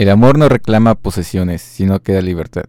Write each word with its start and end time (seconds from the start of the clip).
El 0.00 0.08
amor 0.08 0.38
no 0.38 0.48
reclama 0.48 0.94
posesiones, 0.94 1.60
sino 1.60 2.00
que 2.00 2.14
da 2.14 2.22
libertad. 2.22 2.64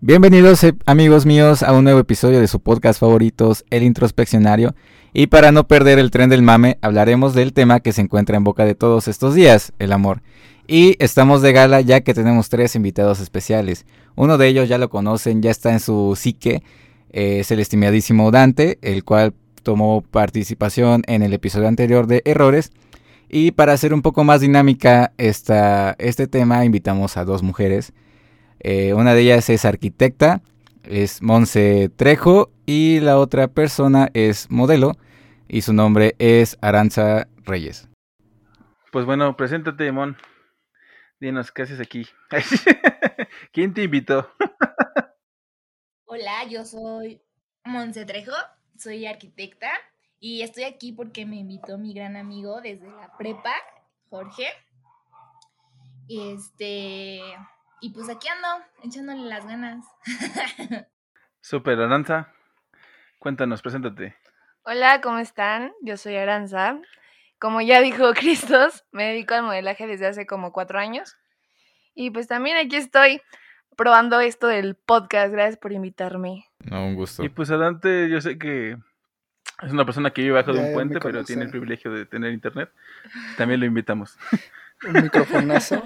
Bienvenidos 0.00 0.64
eh, 0.64 0.74
amigos 0.84 1.24
míos 1.24 1.62
a 1.62 1.72
un 1.72 1.84
nuevo 1.84 2.00
episodio 2.00 2.40
de 2.40 2.48
su 2.48 2.58
podcast 2.58 2.98
favoritos, 2.98 3.64
El 3.70 3.84
Introspeccionario. 3.84 4.74
Y 5.12 5.28
para 5.28 5.52
no 5.52 5.68
perder 5.68 6.00
el 6.00 6.10
tren 6.10 6.28
del 6.28 6.42
mame, 6.42 6.78
hablaremos 6.80 7.32
del 7.32 7.52
tema 7.52 7.78
que 7.78 7.92
se 7.92 8.00
encuentra 8.00 8.36
en 8.36 8.42
boca 8.42 8.64
de 8.64 8.74
todos 8.74 9.06
estos 9.06 9.36
días, 9.36 9.72
el 9.78 9.92
amor. 9.92 10.20
Y 10.66 10.96
estamos 10.98 11.42
de 11.42 11.52
gala 11.52 11.80
ya 11.80 12.00
que 12.00 12.12
tenemos 12.12 12.48
tres 12.48 12.74
invitados 12.74 13.20
especiales. 13.20 13.86
Uno 14.16 14.36
de 14.36 14.48
ellos 14.48 14.68
ya 14.68 14.78
lo 14.78 14.90
conocen, 14.90 15.42
ya 15.42 15.52
está 15.52 15.70
en 15.70 15.78
su 15.78 16.16
psique, 16.16 16.64
eh, 17.12 17.38
es 17.38 17.52
el 17.52 17.60
estimadísimo 17.60 18.32
Dante, 18.32 18.80
el 18.82 19.04
cual 19.04 19.32
tomó 19.62 20.02
participación 20.02 21.04
en 21.06 21.22
el 21.22 21.32
episodio 21.34 21.68
anterior 21.68 22.08
de 22.08 22.22
Errores. 22.24 22.72
Y 23.28 23.50
para 23.52 23.72
hacer 23.72 23.92
un 23.92 24.02
poco 24.02 24.22
más 24.22 24.40
dinámica 24.40 25.12
esta, 25.18 25.96
este 25.98 26.28
tema, 26.28 26.64
invitamos 26.64 27.16
a 27.16 27.24
dos 27.24 27.42
mujeres. 27.42 27.92
Eh, 28.60 28.94
una 28.94 29.14
de 29.14 29.22
ellas 29.22 29.50
es 29.50 29.64
arquitecta, 29.64 30.42
es 30.84 31.22
Monse 31.22 31.90
Trejo, 31.96 32.50
y 32.66 33.00
la 33.00 33.18
otra 33.18 33.48
persona 33.48 34.10
es 34.14 34.50
modelo, 34.50 34.92
y 35.48 35.62
su 35.62 35.72
nombre 35.72 36.14
es 36.18 36.56
Aranza 36.60 37.26
Reyes. 37.44 37.88
Pues 38.92 39.04
bueno, 39.04 39.36
preséntate, 39.36 39.90
Mon. 39.90 40.16
Dinos, 41.18 41.50
¿qué 41.50 41.62
haces 41.62 41.80
aquí? 41.80 42.06
¿Quién 43.52 43.74
te 43.74 43.82
invitó? 43.82 44.30
Hola, 46.04 46.44
yo 46.48 46.64
soy 46.64 47.20
Monse 47.64 48.04
Trejo, 48.04 48.32
soy 48.76 49.06
arquitecta 49.06 49.70
y 50.20 50.42
estoy 50.42 50.64
aquí 50.64 50.92
porque 50.92 51.26
me 51.26 51.36
invitó 51.36 51.78
mi 51.78 51.94
gran 51.94 52.16
amigo 52.16 52.60
desde 52.60 52.90
la 52.90 53.16
prepa, 53.16 53.52
Jorge. 54.08 54.46
Este, 56.08 57.20
y 57.80 57.90
pues 57.90 58.08
aquí 58.08 58.28
ando, 58.28 58.64
echándole 58.82 59.22
las 59.22 59.46
ganas. 59.46 59.84
Super, 61.40 61.80
Aranza. 61.80 62.32
Cuéntanos, 63.18 63.62
preséntate. 63.62 64.16
Hola, 64.62 65.00
¿cómo 65.00 65.18
están? 65.18 65.72
Yo 65.82 65.96
soy 65.96 66.16
Aranza. 66.16 66.80
Como 67.38 67.60
ya 67.60 67.80
dijo 67.80 68.12
Cristos, 68.14 68.84
me 68.92 69.04
dedico 69.04 69.34
al 69.34 69.42
modelaje 69.42 69.86
desde 69.86 70.06
hace 70.06 70.26
como 70.26 70.52
cuatro 70.52 70.78
años. 70.78 71.16
Y 71.94 72.10
pues 72.10 72.28
también 72.28 72.56
aquí 72.56 72.76
estoy 72.76 73.20
probando 73.76 74.20
esto 74.20 74.46
del 74.46 74.74
podcast. 74.74 75.32
Gracias 75.32 75.56
por 75.56 75.72
invitarme. 75.72 76.46
No, 76.60 76.86
un 76.86 76.94
gusto. 76.94 77.22
Y 77.22 77.28
pues 77.28 77.50
adelante, 77.50 78.08
yo 78.10 78.20
sé 78.20 78.38
que 78.38 78.76
es 79.62 79.72
una 79.72 79.84
persona 79.84 80.10
que 80.10 80.22
vive 80.22 80.34
bajo 80.34 80.52
de 80.52 80.60
un 80.60 80.72
puente, 80.72 80.98
pero 81.00 81.24
tiene 81.24 81.44
el 81.44 81.50
privilegio 81.50 81.90
de 81.90 82.04
tener 82.04 82.32
internet. 82.32 82.70
También 83.36 83.60
lo 83.60 83.66
invitamos. 83.66 84.18
un 84.86 84.92
microfonazo. 85.02 85.82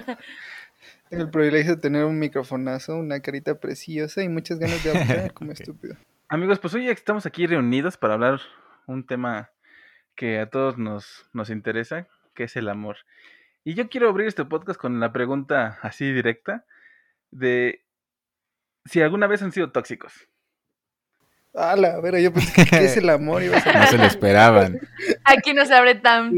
Tengo 1.08 1.24
el 1.24 1.30
privilegio 1.30 1.76
de 1.76 1.80
tener 1.80 2.04
un 2.04 2.18
microfonazo, 2.18 2.96
una 2.96 3.20
carita 3.20 3.58
preciosa 3.60 4.22
y 4.22 4.28
muchas 4.28 4.58
ganas 4.58 4.82
de 4.82 4.90
hablar 4.90 5.32
como 5.34 5.52
estúpido. 5.52 5.96
Amigos, 6.28 6.58
pues 6.58 6.74
hoy 6.74 6.88
estamos 6.88 7.26
aquí 7.26 7.46
reunidos 7.46 7.96
para 7.96 8.14
hablar 8.14 8.40
un 8.86 9.06
tema 9.06 9.50
que 10.14 10.38
a 10.38 10.50
todos 10.50 10.78
nos, 10.78 11.28
nos 11.32 11.50
interesa, 11.50 12.06
que 12.34 12.44
es 12.44 12.56
el 12.56 12.68
amor. 12.68 12.96
Y 13.64 13.74
yo 13.74 13.88
quiero 13.88 14.08
abrir 14.08 14.26
este 14.26 14.44
podcast 14.44 14.80
con 14.80 15.00
la 15.00 15.12
pregunta 15.12 15.78
así 15.82 16.12
directa 16.12 16.64
de 17.30 17.84
si 18.84 19.02
alguna 19.02 19.26
vez 19.26 19.42
han 19.42 19.52
sido 19.52 19.70
tóxicos. 19.70 20.28
Ah, 21.60 21.76
la 21.76 22.00
ver, 22.00 22.20
yo 22.20 22.32
pensé 22.32 22.64
que 22.64 22.84
es 22.84 22.96
el 22.96 23.10
amor. 23.10 23.42
no 23.42 23.86
se 23.86 23.98
lo 23.98 24.04
esperaban. 24.04 24.80
Aquí 25.24 25.52
no 25.52 25.66
se 25.66 25.74
abre 25.74 25.94
tan. 25.96 26.32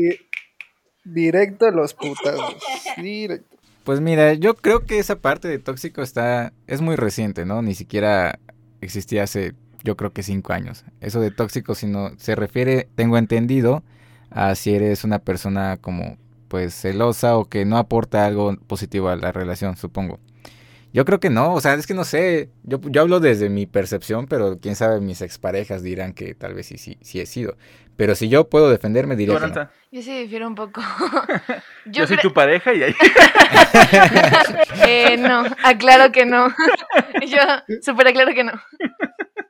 Directo 1.05 1.67
a 1.67 1.70
los 1.70 1.95
putazos. 1.95 2.56
Directo. 2.97 3.56
Pues 3.84 4.01
mira, 4.01 4.34
yo 4.34 4.55
creo 4.55 4.84
que 4.84 4.98
esa 4.98 5.17
parte 5.17 5.48
de 5.48 5.59
tóxico 5.59 6.03
está. 6.03 6.53
es 6.67 6.81
muy 6.81 6.97
reciente, 6.97 7.45
¿no? 7.45 7.62
Ni 7.62 7.75
siquiera 7.75 8.39
existía 8.81 9.25
hace, 9.25 9.55
yo 9.83 9.97
creo 9.97 10.12
que 10.12 10.23
cinco 10.23 10.53
años. 10.53 10.84
Eso 11.01 11.20
de 11.20 11.31
tóxico, 11.31 11.75
sino 11.75 12.11
se 12.19 12.35
refiere, 12.36 12.89
tengo 12.95 13.19
entendido, 13.19 13.83
a 14.30 14.55
si 14.55 14.75
eres 14.75 15.02
una 15.05 15.19
persona 15.19 15.77
como, 15.80 16.17
pues, 16.48 16.75
celosa 16.75 17.36
o 17.36 17.46
que 17.46 17.64
no 17.64 17.77
aporta 17.79 18.25
algo 18.25 18.57
positivo 18.67 19.08
a 19.08 19.17
la 19.17 19.33
relación, 19.33 19.77
supongo. 19.77 20.20
Yo 20.92 21.07
creo 21.07 21.20
que 21.20 21.30
no, 21.30 21.55
o 21.55 21.61
sea, 21.61 21.73
es 21.75 21.86
que 21.86 21.95
no 21.95 22.05
sé, 22.05 22.51
yo, 22.64 22.79
yo 22.83 23.01
hablo 23.01 23.19
desde 23.19 23.48
mi 23.48 23.67
percepción, 23.67 24.27
pero 24.27 24.58
quién 24.61 24.77
sabe, 24.77 25.01
mis 25.01 25.23
exparejas 25.23 25.83
dirán 25.83 26.13
que 26.13 26.35
tal 26.35 26.53
vez 26.53 26.67
sí, 26.67 26.77
sí, 26.77 26.98
sí 27.01 27.19
he 27.19 27.25
sido. 27.25 27.57
Pero 27.97 28.14
si 28.14 28.29
yo 28.29 28.51
puedo 28.51 28.69
defenderme, 28.69 29.17
diré 29.17 29.35
que 29.35 29.47
no. 29.47 29.70
Yo 29.91 30.02
sí 30.02 30.23
difiero 30.23 30.47
un 30.47 30.55
poco. 30.55 30.83
yo, 31.86 32.07
soy 32.07 32.19
tu 32.19 32.33
pareja 32.33 32.75
y 32.75 32.83
ahí... 32.83 32.95
eh, 34.86 35.17
no, 35.17 35.45
aclaro 35.63 36.13
que 36.13 36.27
no. 36.27 36.48
yo 37.27 37.41
súper 37.81 38.08
aclaro 38.08 38.35
que 38.35 38.45
no. 38.45 38.52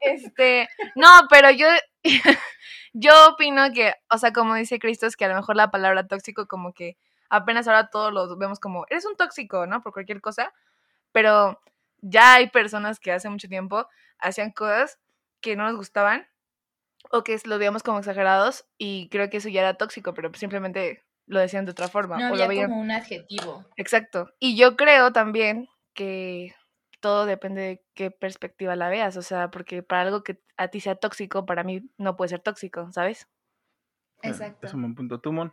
Este, 0.00 0.68
no, 0.94 1.08
pero 1.28 1.50
yo... 1.50 1.66
yo 2.92 3.12
opino 3.30 3.72
que, 3.72 3.94
o 4.10 4.18
sea, 4.18 4.32
como 4.32 4.54
dice 4.54 4.78
Cristo, 4.78 5.06
es 5.06 5.16
que 5.16 5.24
a 5.24 5.28
lo 5.28 5.36
mejor 5.36 5.56
la 5.56 5.70
palabra 5.70 6.06
tóxico 6.06 6.46
como 6.46 6.72
que 6.72 6.96
apenas 7.30 7.66
ahora 7.66 7.88
todos 7.88 8.12
lo 8.12 8.36
vemos 8.36 8.60
como, 8.60 8.84
eres 8.90 9.06
un 9.06 9.16
tóxico, 9.16 9.66
¿no? 9.66 9.82
Por 9.82 9.92
cualquier 9.92 10.20
cosa 10.20 10.52
pero 11.12 11.60
ya 12.00 12.34
hay 12.34 12.50
personas 12.50 12.98
que 12.98 13.12
hace 13.12 13.28
mucho 13.28 13.48
tiempo 13.48 13.86
hacían 14.18 14.50
cosas 14.50 14.98
que 15.40 15.56
no 15.56 15.64
nos 15.64 15.76
gustaban 15.76 16.26
o 17.10 17.22
que 17.24 17.38
lo 17.44 17.58
veíamos 17.58 17.82
como 17.82 17.98
exagerados 17.98 18.64
y 18.78 19.08
creo 19.10 19.28
que 19.30 19.38
eso 19.38 19.48
ya 19.48 19.60
era 19.60 19.74
tóxico, 19.74 20.14
pero 20.14 20.32
simplemente 20.34 21.02
lo 21.26 21.40
decían 21.40 21.64
de 21.64 21.72
otra 21.72 21.88
forma. 21.88 22.18
No 22.18 22.32
o 22.32 22.42
había 22.42 22.66
como 22.66 22.80
un 22.80 22.90
adjetivo. 22.90 23.64
Exacto. 23.76 24.32
Y 24.38 24.56
yo 24.56 24.76
creo 24.76 25.12
también 25.12 25.68
que 25.94 26.54
todo 27.00 27.26
depende 27.26 27.60
de 27.60 27.84
qué 27.94 28.10
perspectiva 28.10 28.76
la 28.76 28.88
veas, 28.88 29.16
o 29.16 29.22
sea, 29.22 29.50
porque 29.50 29.82
para 29.82 30.02
algo 30.02 30.22
que 30.22 30.40
a 30.56 30.68
ti 30.68 30.80
sea 30.80 30.94
tóxico, 30.94 31.44
para 31.44 31.64
mí 31.64 31.82
no 31.98 32.16
puede 32.16 32.30
ser 32.30 32.40
tóxico, 32.40 32.90
¿sabes? 32.92 33.28
Exacto. 34.22 34.66
Es 34.66 34.74
un 34.74 34.82
buen 34.82 34.94
punto. 34.94 35.20
¿Tú, 35.20 35.32
Mon? 35.32 35.52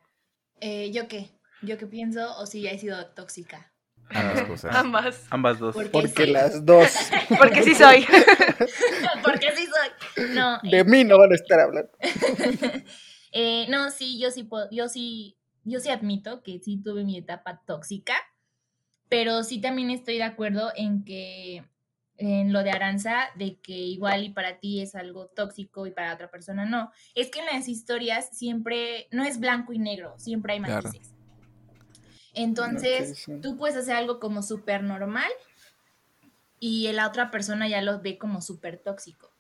Eh, 0.62 0.92
¿Yo 0.92 1.08
qué? 1.08 1.31
¿Yo 1.62 1.78
qué 1.78 1.88
pienso 1.88 2.38
o 2.38 2.46
si 2.46 2.62
ya 2.62 2.72
he 2.72 2.78
sido 2.78 3.06
tóxica? 3.08 3.74
Ambas 4.09 4.42
cosas. 4.44 4.75
Ambas. 4.75 5.28
Ambas 5.30 5.59
dos. 5.59 5.75
Porque, 5.92 6.28
las 6.28 6.66
dos. 6.66 6.90
Porque 7.38 7.64
sí 7.64 7.75
soy. 7.75 8.06
Porque 9.24 9.52
sí 9.56 9.68
soy. 9.68 10.28
No. 10.34 10.59
De 10.64 10.84
mí 10.84 11.03
no 11.03 11.18
van 11.18 11.31
a 11.31 11.36
estar 11.36 11.59
hablando. 11.59 11.92
eh, 13.31 13.68
no, 13.69 13.92
sí, 13.92 14.19
yo 14.19 14.31
sí 14.31 14.44
puedo, 14.44 14.68
yo 14.72 14.90
sí, 14.90 15.38
yo 15.64 15.80
sí 15.80 15.90
admito 15.90 16.42
que 16.42 16.59
sí 16.59 16.81
tuve 16.81 17.03
mi 17.03 17.18
etapa 17.18 17.62
tóxica, 17.66 18.16
pero 19.09 19.44
sí 19.44 19.62
también 19.62 19.92
estoy 19.92 20.18
de 20.18 20.24
acuerdo 20.24 20.72
en 20.75 21.03
que 21.03 21.64
en 22.18 22.52
lo 22.52 22.64
de 22.64 22.72
Aranza, 22.72 23.30
de 23.36 23.59
que 23.62 23.72
igual 23.72 24.25
y 24.25 24.30
para 24.30 24.59
ti 24.59 24.81
es 24.81 24.94
algo 24.94 25.28
tóxico 25.28 25.88
y 25.88 25.92
para 25.92 26.14
otra 26.14 26.30
persona 26.30 26.66
no. 26.66 26.92
Es 27.16 27.30
que 27.31 27.40
en 27.40 27.46
las 27.46 27.69
historias 27.69 28.30
siempre 28.38 29.08
no 29.12 29.24
es 29.24 29.40
blanco 29.40 29.72
y 29.72 29.80
negro, 29.80 30.16
siempre 30.18 30.53
hay 30.53 30.59
matices. 30.59 31.16
Entonces, 32.34 33.26
tú 33.42 33.58
puedes 33.58 33.76
hacer 33.76 33.96
algo 33.96 34.20
como 34.20 34.42
súper 34.44 34.84
normal 34.84 35.32
y 36.60 36.92
la 36.92 37.08
otra 37.08 37.32
persona 37.32 37.68
ya 37.68 37.82
lo 37.82 38.02
ve 38.02 38.18
como 38.18 38.42
súper 38.42 38.78
tóxico. 38.78 39.32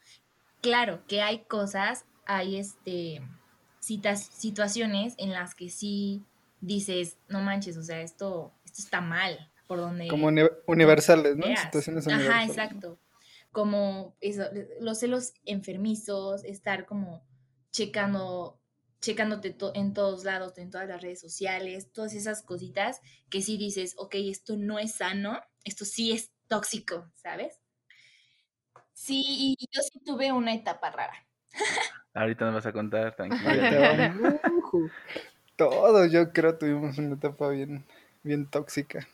Claro 0.61 1.03
que 1.07 1.21
hay 1.21 1.45
cosas, 1.45 2.05
hay 2.25 2.57
este, 2.57 3.21
citas, 3.79 4.25
situaciones 4.25 5.15
en 5.17 5.31
las 5.31 5.55
que 5.55 5.69
sí 5.69 6.23
dices, 6.61 7.17
no 7.27 7.41
manches, 7.41 7.77
o 7.77 7.83
sea, 7.83 8.01
esto, 8.01 8.53
esto 8.65 8.81
está 8.81 9.01
mal, 9.01 9.51
por 9.67 9.79
donde... 9.79 10.07
Como 10.07 10.29
universales, 10.67 11.37
¿no? 11.37 11.45
Situaciones 11.55 12.05
universales. 12.05 12.29
Ajá, 12.29 12.45
exacto. 12.45 12.99
Como 13.51 14.15
eso, 14.21 14.43
los 14.79 14.99
celos 14.99 15.33
enfermizos, 15.45 16.43
estar 16.43 16.85
como 16.85 17.23
checando 17.71 18.58
checándote 19.01 19.55
en 19.75 19.93
todos 19.93 20.23
lados, 20.23 20.57
en 20.57 20.69
todas 20.69 20.87
las 20.87 21.01
redes 21.01 21.19
sociales, 21.19 21.91
todas 21.91 22.13
esas 22.13 22.41
cositas 22.41 23.01
que 23.29 23.41
sí 23.41 23.57
dices, 23.57 23.95
ok, 23.97 24.15
esto 24.15 24.57
no 24.57 24.79
es 24.79 24.95
sano, 24.95 25.39
esto 25.63 25.85
sí 25.85 26.11
es 26.11 26.31
tóxico, 26.47 27.09
¿sabes? 27.15 27.59
Sí, 28.93 29.55
yo 29.71 29.81
sí 29.81 29.99
tuve 30.03 30.31
una 30.31 30.53
etapa 30.53 30.89
rara. 30.89 31.25
Ahorita 32.13 32.45
nos 32.45 32.55
vas 32.55 32.65
a 32.65 32.73
contar, 32.73 33.15
tranquila. 33.15 34.13
Todos, 35.55 36.11
yo 36.11 36.31
creo, 36.33 36.57
tuvimos 36.57 36.97
una 36.97 37.15
etapa 37.15 37.49
bien, 37.49 37.85
bien 38.23 38.45
tóxica. 38.45 39.07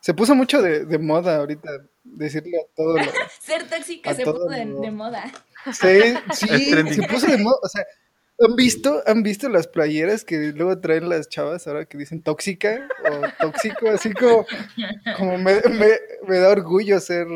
Se 0.00 0.14
puso 0.14 0.34
mucho 0.34 0.62
de, 0.62 0.84
de 0.84 0.98
moda 0.98 1.36
ahorita 1.36 1.70
decirle 2.04 2.58
a 2.58 2.74
todo 2.76 2.96
Ser 3.40 3.68
tóxica 3.68 4.14
se 4.14 4.24
puso 4.24 4.48
de, 4.48 4.66
de, 4.66 4.90
moda. 4.90 5.24
Sí, 5.72 6.14
sí, 6.34 6.70
se 6.94 7.02
puso 7.08 7.26
de 7.26 7.38
moda. 7.38 7.58
O 7.62 7.68
sea, 7.68 7.84
¿Han 8.44 8.56
visto, 8.56 9.02
¿Han 9.06 9.22
visto 9.22 9.48
las 9.48 9.68
playeras 9.68 10.24
que 10.24 10.52
luego 10.54 10.80
traen 10.80 11.08
las 11.08 11.28
chavas 11.28 11.66
ahora 11.66 11.84
que 11.84 11.96
dicen 11.96 12.22
tóxica 12.22 12.88
o 13.04 13.28
tóxico? 13.38 13.88
Así 13.90 14.12
como, 14.12 14.46
como 15.16 15.38
me, 15.38 15.60
me, 16.26 16.38
da 16.38 16.48
orgullo 16.50 16.98
ser 16.98 17.26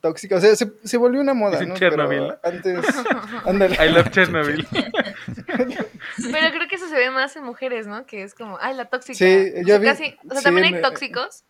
tóxica. 0.00 0.36
O 0.36 0.40
sea, 0.40 0.54
se, 0.56 0.72
se 0.84 0.96
volvió 0.96 1.20
una 1.20 1.34
moda, 1.34 1.62
¿no? 1.64 1.74
Chernobyl. 1.74 2.34
antes, 2.42 2.84
ándale. 3.44 3.76
I 3.76 3.90
love 3.90 4.10
Chernobyl. 4.10 4.66
Pero 6.32 6.50
creo 6.50 6.68
que 6.68 6.76
eso 6.76 6.88
se 6.88 6.96
ve 6.96 7.10
más 7.10 7.34
en 7.36 7.44
mujeres, 7.44 7.86
¿no? 7.86 8.04
Que 8.06 8.22
es 8.22 8.34
como, 8.34 8.58
ay, 8.60 8.74
la 8.74 8.86
tóxica. 8.86 9.16
Sí, 9.16 9.52
yo 9.64 9.78
vi, 9.80 9.86
casi, 9.86 10.16
o 10.28 10.32
sea, 10.32 10.42
también 10.42 10.74
hay 10.74 10.82
tóxicos, 10.82 11.44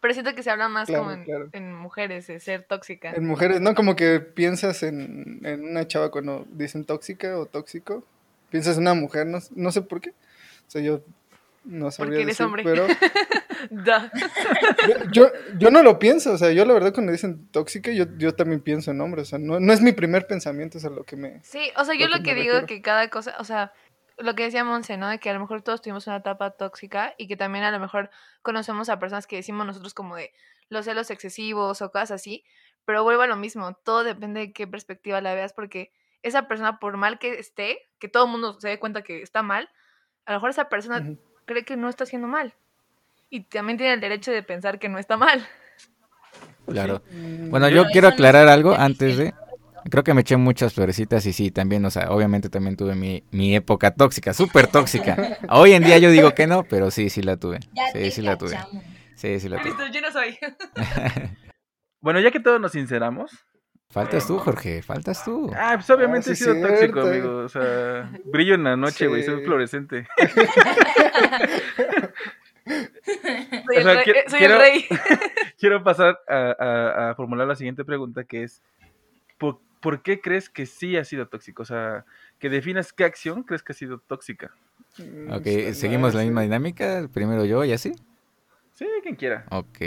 Pero 0.00 0.14
siento 0.14 0.34
que 0.34 0.42
se 0.42 0.50
habla 0.50 0.68
más 0.68 0.88
Claro, 0.88 1.04
como 1.04 1.14
en, 1.14 1.24
claro. 1.24 1.48
en 1.52 1.74
mujeres, 1.74 2.26
de 2.26 2.40
ser 2.40 2.64
tóxica. 2.64 3.12
En 3.12 3.26
mujeres, 3.26 3.60
¿no? 3.60 3.74
Como 3.74 3.96
que 3.96 4.20
piensas 4.20 4.82
en, 4.82 5.40
en 5.44 5.64
una 5.64 5.86
chava 5.86 6.10
cuando 6.10 6.46
dicen 6.50 6.84
tóxica 6.84 7.38
o 7.38 7.46
tóxico. 7.46 8.04
Piensas 8.50 8.76
en 8.76 8.82
una 8.82 8.94
mujer, 8.94 9.26
no, 9.26 9.38
no 9.54 9.72
sé 9.72 9.82
por 9.82 10.00
qué. 10.00 10.10
O 10.10 10.70
sea, 10.70 10.82
yo 10.82 11.02
no 11.64 11.90
sabría 11.90 12.10
Porque 12.10 12.22
eres 12.22 12.38
decir, 12.38 12.46
hombre. 12.46 12.62
pero 12.64 12.86
yo, 15.12 15.30
yo, 15.58 15.70
no 15.70 15.82
lo 15.82 15.98
pienso. 15.98 16.32
O 16.32 16.38
sea, 16.38 16.52
yo 16.52 16.64
la 16.64 16.74
verdad 16.74 16.92
cuando 16.92 17.12
dicen 17.12 17.48
tóxica, 17.50 17.90
yo, 17.92 18.04
yo 18.16 18.34
también 18.34 18.60
pienso 18.60 18.90
en 18.90 19.00
hombre. 19.00 19.22
O 19.22 19.24
sea, 19.24 19.38
no, 19.38 19.60
no 19.60 19.72
es 19.72 19.80
mi 19.80 19.92
primer 19.92 20.26
pensamiento, 20.26 20.78
es 20.78 20.84
a 20.84 20.90
lo 20.90 21.04
que 21.04 21.16
me... 21.16 21.40
Sí, 21.44 21.70
o 21.76 21.84
sea, 21.84 21.94
yo 21.94 22.08
Lo 22.08 22.18
lo 22.18 22.22
que 22.22 22.34
digo 22.34 22.60
refiero. 22.60 22.66
que 22.66 22.82
cada 22.82 23.08
cosa, 23.08 23.34
o 23.38 23.44
sea, 23.44 23.72
lo 24.18 24.34
que 24.34 24.44
decía 24.44 24.64
Monse, 24.64 24.96
¿no? 24.96 25.08
De 25.08 25.18
que 25.18 25.30
a 25.30 25.34
lo 25.34 25.40
mejor 25.40 25.62
todos 25.62 25.80
tuvimos 25.82 26.06
una 26.06 26.16
etapa 26.16 26.50
tóxica 26.50 27.14
y 27.18 27.26
que 27.28 27.36
también 27.36 27.64
a 27.64 27.70
lo 27.70 27.80
mejor 27.80 28.10
conocemos 28.42 28.88
a 28.88 28.98
personas 28.98 29.26
que 29.26 29.36
decimos 29.36 29.66
nosotros 29.66 29.94
como 29.94 30.16
de 30.16 30.32
los 30.68 30.84
celos 30.84 31.10
excesivos 31.10 31.82
o 31.82 31.90
cosas 31.90 32.12
así, 32.12 32.44
pero 32.84 33.02
vuelvo 33.02 33.22
a 33.22 33.26
lo 33.26 33.36
mismo, 33.36 33.74
todo 33.84 34.04
depende 34.04 34.40
de 34.40 34.52
qué 34.52 34.66
perspectiva 34.66 35.20
la 35.20 35.34
veas 35.34 35.52
porque 35.52 35.90
esa 36.22 36.48
persona, 36.48 36.78
por 36.78 36.96
mal 36.96 37.18
que 37.18 37.38
esté, 37.38 37.78
que 37.98 38.08
todo 38.08 38.26
el 38.26 38.30
mundo 38.30 38.60
se 38.60 38.68
dé 38.68 38.78
cuenta 38.78 39.02
que 39.02 39.22
está 39.22 39.42
mal, 39.42 39.68
a 40.26 40.32
lo 40.32 40.36
mejor 40.38 40.50
esa 40.50 40.68
persona 40.68 41.14
cree 41.46 41.64
que 41.64 41.76
no 41.76 41.88
está 41.88 42.04
haciendo 42.04 42.28
mal. 42.28 42.54
Y 43.30 43.44
también 43.44 43.78
tiene 43.78 43.94
el 43.94 44.00
derecho 44.00 44.30
de 44.32 44.42
pensar 44.42 44.78
que 44.78 44.88
no 44.88 44.98
está 44.98 45.16
mal. 45.16 45.46
Claro. 46.66 47.02
Mm, 47.10 47.50
Bueno, 47.50 47.68
yo 47.68 47.84
quiero 47.86 48.08
no 48.08 48.14
aclarar 48.14 48.48
algo 48.48 48.74
antes 48.74 49.16
de... 49.16 49.34
Creo 49.90 50.04
que 50.04 50.12
me 50.12 50.20
eché 50.20 50.36
muchas 50.36 50.74
florecitas 50.74 51.24
y 51.24 51.32
sí, 51.32 51.50
también, 51.50 51.84
o 51.86 51.90
sea, 51.90 52.10
obviamente 52.10 52.50
también 52.50 52.76
tuve 52.76 52.94
mi, 52.94 53.24
mi 53.30 53.56
época 53.56 53.92
tóxica, 53.94 54.34
súper 54.34 54.66
tóxica. 54.66 55.38
Hoy 55.48 55.72
en 55.72 55.82
día 55.82 55.96
yo 55.98 56.10
digo 56.10 56.34
que 56.34 56.46
no, 56.46 56.64
pero 56.64 56.90
sí, 56.90 57.08
sí 57.08 57.22
la 57.22 57.38
tuve. 57.38 57.60
Ya 57.72 57.86
Sí, 57.92 58.10
sí 58.10 58.20
la 58.20 58.36
tuve. 58.36 58.58
Sí, 59.14 59.40
sí 59.40 59.48
la 59.48 59.56
tuve. 59.58 59.70
Listo, 59.70 59.86
yo 59.88 60.00
no 60.00 60.12
soy. 60.12 60.38
Bueno, 62.02 62.18
ya 62.20 62.30
que 62.30 62.40
todos 62.40 62.58
nos 62.58 62.72
sinceramos. 62.72 63.30
Faltas 63.90 64.26
tú, 64.26 64.38
Jorge, 64.38 64.82
faltas 64.82 65.24
tú. 65.24 65.50
Ah, 65.56 65.72
pues 65.74 65.90
obviamente 65.90 66.30
Ah, 66.30 66.32
he 66.32 66.36
sido 66.36 66.54
tóxico, 66.66 67.00
amigo. 67.00 67.38
O 67.38 67.48
sea, 67.48 68.08
brillo 68.24 68.54
en 68.54 68.62
la 68.64 68.76
noche, 68.76 69.08
güey. 69.08 69.24
Soy 69.24 69.40
Sí. 69.40 69.44
fluorescente. 69.44 70.06
Soy, 72.64 73.76
O 73.76 73.80
el, 73.80 73.84
rey, 73.84 74.04
quiero- 74.04 74.20
soy 74.28 74.38
quiero- 74.38 74.54
el 74.54 74.60
rey. 74.60 74.84
Quiero 75.58 75.82
pasar 75.82 76.18
a, 76.28 76.54
a- 76.58 77.10
a 77.10 77.14
formular 77.14 77.46
la 77.46 77.56
siguiente 77.56 77.84
pregunta, 77.84 78.24
que 78.24 78.44
es, 78.44 78.62
¿por, 79.38 79.58
por 79.80 80.02
qué 80.02 80.20
crees 80.20 80.48
que 80.48 80.64
sí 80.66 80.96
ha 80.96 81.04
sido 81.04 81.26
tóxico? 81.28 81.62
O 81.62 81.66
sea, 81.66 82.04
que 82.38 82.48
definas 82.48 82.92
qué 82.92 83.04
acción 83.04 83.42
crees 83.42 83.62
que 83.62 83.72
ha 83.72 83.74
sido 83.74 83.98
tóxica. 83.98 84.52
mm, 84.98 85.32
Ok, 85.32 85.72
seguimos 85.74 86.14
la 86.14 86.22
misma 86.22 86.42
dinámica, 86.42 87.08
primero 87.12 87.44
yo 87.44 87.64
y 87.64 87.72
así. 87.72 87.92
Sí, 88.72 88.86
quien 89.02 89.16
quiera. 89.16 89.44
Ok, 89.50 89.78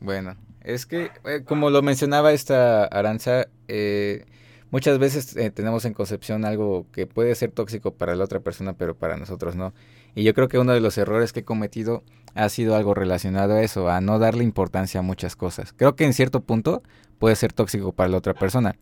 bueno, 0.00 0.34
es 0.62 0.86
que 0.86 1.10
eh, 1.24 1.42
como 1.44 1.70
lo 1.70 1.82
mencionaba 1.82 2.32
esta 2.32 2.84
Aranza, 2.84 3.46
eh, 3.68 4.26
muchas 4.70 4.98
veces 4.98 5.36
eh, 5.36 5.50
tenemos 5.50 5.84
en 5.84 5.94
concepción 5.94 6.44
algo 6.44 6.86
que 6.92 7.06
puede 7.06 7.34
ser 7.34 7.50
tóxico 7.50 7.94
para 7.94 8.14
la 8.14 8.24
otra 8.24 8.40
persona, 8.40 8.74
pero 8.74 8.94
para 8.94 9.16
nosotros 9.16 9.56
no. 9.56 9.72
Y 10.14 10.24
yo 10.24 10.34
creo 10.34 10.48
que 10.48 10.58
uno 10.58 10.72
de 10.72 10.80
los 10.80 10.98
errores 10.98 11.32
que 11.32 11.40
he 11.40 11.44
cometido 11.44 12.02
ha 12.34 12.48
sido 12.48 12.76
algo 12.76 12.94
relacionado 12.94 13.54
a 13.54 13.62
eso, 13.62 13.88
a 13.88 14.00
no 14.00 14.18
darle 14.18 14.44
importancia 14.44 15.00
a 15.00 15.02
muchas 15.02 15.36
cosas. 15.36 15.72
Creo 15.72 15.96
que 15.96 16.04
en 16.04 16.12
cierto 16.12 16.40
punto 16.42 16.82
puede 17.18 17.36
ser 17.36 17.52
tóxico 17.52 17.92
para 17.92 18.08
la 18.08 18.18
otra 18.18 18.34
persona. 18.34 18.76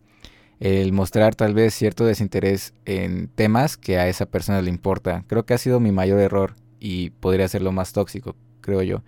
El 0.61 0.93
mostrar 0.93 1.37
tal 1.37 1.55
vez 1.55 1.75
cierto 1.75 2.05
desinterés 2.05 2.75
en 2.85 3.29
temas 3.29 3.77
que 3.77 3.99
a 3.99 4.09
esa 4.09 4.27
persona 4.27 4.61
le 4.61 4.71
importa. 4.71 5.25
Creo 5.29 5.47
que 5.47 5.55
ha 5.55 5.59
sido 5.59 5.79
mi 5.79 5.93
mayor 5.93 6.19
error 6.19 6.55
y 6.81 7.11
podría 7.11 7.47
ser 7.47 7.63
lo 7.63 7.71
más 7.71 7.93
tóxico, 7.93 8.35
creo 8.61 8.83
yo. 8.83 9.03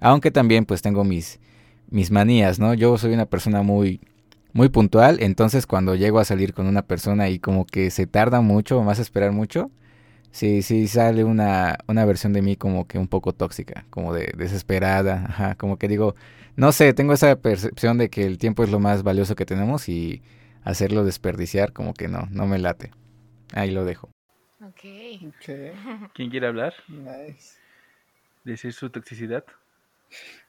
Aunque 0.00 0.30
también 0.30 0.64
pues 0.64 0.80
tengo 0.80 1.04
mis, 1.04 1.40
mis 1.94 2.10
manías, 2.10 2.58
¿no? 2.58 2.74
Yo 2.74 2.98
soy 2.98 3.14
una 3.14 3.26
persona 3.26 3.62
muy, 3.62 4.00
muy 4.52 4.68
puntual, 4.68 5.18
entonces 5.20 5.66
cuando 5.66 5.94
llego 5.96 6.18
a 6.20 6.24
salir 6.24 6.54
con 6.54 6.66
una 6.66 6.82
persona 6.82 7.28
y 7.30 7.38
como 7.38 7.66
que 7.66 7.90
se 7.90 8.06
tarda 8.06 8.40
mucho 8.42 8.78
o 8.78 8.82
más 8.84 8.98
esperar 8.98 9.32
mucho, 9.32 9.70
sí, 10.32 10.62
sí 10.62 10.88
sale 10.88 11.24
una, 11.24 11.78
una 11.88 12.04
versión 12.04 12.32
de 12.32 12.42
mí 12.42 12.56
como 12.56 12.86
que 12.88 12.98
un 12.98 13.08
poco 13.08 13.32
tóxica, 13.32 13.86
como 13.90 14.14
de 14.14 14.32
desesperada, 14.36 15.26
ajá, 15.28 15.54
como 15.56 15.78
que 15.78 15.88
digo, 15.88 16.16
no 16.56 16.72
sé, 16.72 16.94
tengo 16.94 17.12
esa 17.14 17.36
percepción 17.36 17.98
de 17.98 18.10
que 18.10 18.26
el 18.26 18.38
tiempo 18.38 18.64
es 18.64 18.70
lo 18.70 18.80
más 18.80 19.02
valioso 19.04 19.36
que 19.36 19.46
tenemos 19.46 19.88
y 19.88 20.22
hacerlo 20.64 21.04
desperdiciar 21.04 21.72
como 21.72 21.94
que 21.94 22.08
no, 22.08 22.28
no 22.30 22.46
me 22.46 22.58
late. 22.58 22.92
Ahí 23.54 23.70
lo 23.70 23.84
dejo. 23.84 24.10
Ok. 24.60 24.84
Ok, 25.28 25.48
¿Quién 26.14 26.30
quiere 26.30 26.46
hablar? 26.48 26.74
nice. 26.88 27.58
Decir 28.44 28.72
su 28.72 28.90
toxicidad. 28.90 29.44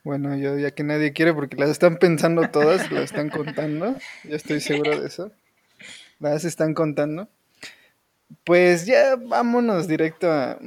Bueno, 0.04 0.36
yo 0.36 0.58
ya 0.58 0.72
que 0.72 0.84
nadie 0.84 1.14
quiere 1.14 1.34
porque 1.34 1.56
las 1.58 1.70
están 1.70 1.98
pensando 1.98 2.50
todas, 2.50 2.92
las 2.92 3.06
están 3.06 3.30
contando. 3.30 3.96
Yo 4.24 4.36
estoy 4.36 4.62
seguro 4.62 5.00
de 5.00 5.08
eso. 5.08 5.32
Las 6.20 6.46
están 6.46 6.74
contando. 6.74 7.28
Pues 8.44 8.86
ya 8.86 9.16
vámonos 9.16 9.88
directo 9.88 10.32
a, 10.32 10.60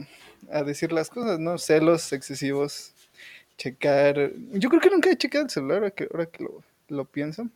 a 0.50 0.62
decir 0.62 0.92
las 0.92 1.10
cosas, 1.10 1.38
¿no? 1.38 1.58
Celos 1.58 2.12
excesivos, 2.12 2.94
checar. 3.56 4.32
Yo 4.52 4.68
creo 4.68 4.80
que 4.80 4.90
nunca 4.90 5.10
he 5.10 5.16
checado 5.16 5.44
el 5.44 5.50
celular 5.50 5.78
ahora 5.78 5.90
que, 5.90 6.08
ahora 6.10 6.26
que 6.26 6.42
lo, 6.44 6.64
lo 6.88 7.04
pienso. 7.04 7.48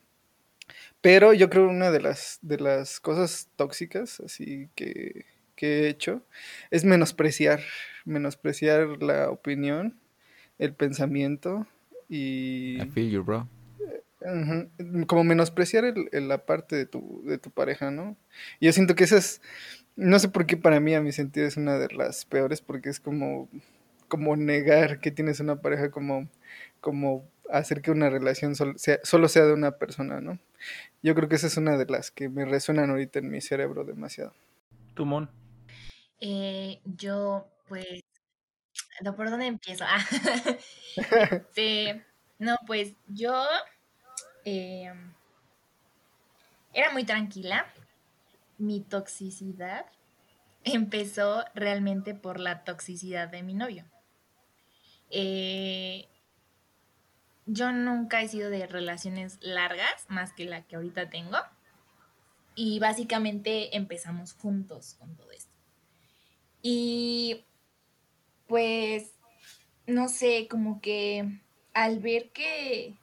Pero 1.01 1.33
yo 1.33 1.51
creo 1.51 1.69
una 1.69 1.91
de 1.91 2.01
las, 2.01 2.39
de 2.43 2.59
las 2.59 3.01
cosas 3.01 3.49
tóxicas, 3.57 4.21
así 4.21 4.69
que, 4.77 5.27
que 5.57 5.81
he 5.81 5.89
hecho, 5.89 6.23
es 6.71 6.85
menospreciar, 6.85 7.61
menospreciar 8.05 9.03
la 9.03 9.31
opinión, 9.31 9.99
el 10.65 10.75
pensamiento 10.75 11.67
y 12.09 12.81
I 12.83 12.87
feel 12.93 13.11
you, 13.11 13.25
bro. 13.25 13.49
Como 15.09 15.25
menospreciar 15.25 15.85
el, 15.85 16.09
el- 16.13 16.29
la 16.29 16.47
parte 16.47 16.77
de 16.77 16.87
tu, 16.87 17.23
de 17.25 17.39
tu 17.39 17.51
pareja, 17.51 17.91
¿no? 17.91 18.17
Y 18.61 18.67
yo 18.67 18.73
siento 18.73 18.95
que 18.95 19.05
esa 19.05 19.17
es, 19.17 19.41
no 19.97 20.19
sé 20.19 20.29
por 20.29 20.47
qué 20.47 20.57
para 20.57 20.79
mí, 20.79 20.95
a 20.95 21.01
mi 21.01 21.11
sentido, 21.13 21.47
es 21.47 21.57
una 21.57 21.79
de 21.79 21.89
las 21.95 22.25
peores, 22.25 22.61
porque 22.61 22.89
es 22.89 23.01
como, 23.01 23.49
como 24.09 24.37
negar 24.37 25.01
que 25.01 25.11
tienes 25.11 25.41
una 25.41 25.61
pareja, 25.61 25.91
como, 25.91 26.29
como 26.81 27.29
hacer 27.51 27.83
que 27.83 27.91
una 27.91 28.11
relación 28.11 28.55
sol- 28.55 28.75
sea- 28.79 29.01
solo 29.03 29.29
sea 29.29 29.45
de 29.45 29.55
una 29.55 29.73
persona, 29.73 30.21
¿no? 30.21 30.39
Yo 31.03 31.17
creo 31.17 31.29
que 31.29 31.35
esa 31.35 31.49
es 31.49 31.57
una 31.57 31.77
de 31.77 31.87
las 31.87 32.13
que 32.13 32.29
me 32.29 32.45
resuenan 32.45 32.91
ahorita 32.91 33.19
en 33.19 33.29
mi 33.29 33.41
cerebro 33.41 33.85
demasiado. 33.85 34.33
Tumón. 34.95 35.29
Eh, 36.21 36.79
yo, 36.85 37.49
pues, 37.69 38.02
¿no, 39.03 39.15
¿por 39.17 39.31
dónde 39.31 39.47
empiezo? 39.47 39.85
Ah, 39.87 40.05
este, 40.97 42.05
no, 42.39 42.57
pues 42.67 42.95
yo 43.09 43.47
eh, 44.45 44.93
era 46.73 46.91
muy 46.91 47.05
tranquila. 47.05 47.67
Mi 48.59 48.81
toxicidad 48.81 49.87
empezó 50.65 51.45
realmente 51.55 52.15
por 52.15 52.39
la 52.39 52.65
toxicidad 52.65 53.29
de 53.29 53.43
mi 53.43 53.55
novio. 53.55 53.85
Eh, 55.11 56.09
yo 57.47 57.73
nunca 57.73 58.23
he 58.23 58.29
sido 58.29 58.51
de 58.51 58.67
relaciones 58.67 59.39
largas, 59.43 60.07
más 60.09 60.33
que 60.33 60.45
la 60.45 60.63
que 60.63 60.77
ahorita 60.77 61.11
tengo. 61.11 61.39
Y 62.55 62.79
básicamente 62.79 63.77
empezamos 63.77 64.35
juntos 64.35 64.95
con 64.99 65.17
todo 65.17 65.33
esto. 65.33 65.53
Y 66.63 67.45
pues, 68.53 69.19
no 69.87 70.11
sé, 70.11 70.47
como 70.51 70.83
que 70.83 71.41
al 71.73 72.01
ver 72.01 72.33
que 72.33 73.01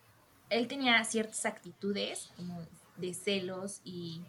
él 0.51 0.67
tenía 0.67 1.03
ciertas 1.05 1.43
actitudes, 1.47 2.31
como 2.35 2.67
de 2.97 3.15
celos 3.15 3.81
y 3.83 4.23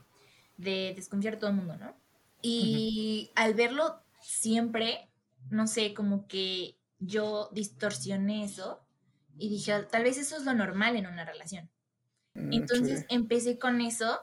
de 0.57 0.95
desconfiar 0.97 1.35
de 1.35 1.41
todo 1.41 1.51
el 1.51 1.57
mundo, 1.57 1.77
¿no? 1.77 1.95
Y 2.41 3.33
al 3.37 3.53
verlo 3.53 4.03
siempre, 4.23 5.11
no 5.51 5.67
sé, 5.67 5.93
como 5.93 6.27
que 6.27 6.79
yo 7.01 7.51
distorsioné 7.53 8.45
eso 8.45 8.81
y 9.37 9.51
dije, 9.51 9.83
tal 9.93 10.05
vez 10.05 10.17
eso 10.17 10.39
es 10.39 10.45
lo 10.45 10.55
normal 10.55 10.97
en 10.97 11.07
una 11.07 11.27
relación. 11.27 11.71
Mm, 12.35 12.67
Entonces 12.69 13.05
sí. 13.07 13.07
empecé 13.11 13.59
con 13.59 13.83
eso 13.83 14.21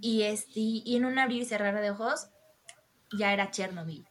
y, 0.00 0.22
este, 0.22 0.60
y 0.60 0.96
en 0.96 1.06
un 1.06 1.18
abrir 1.18 1.42
y 1.42 1.46
cerrar 1.46 1.80
de 1.80 1.90
ojos 1.90 2.30
ya 3.18 3.32
era 3.34 3.50
Chernobyl. 3.50 4.09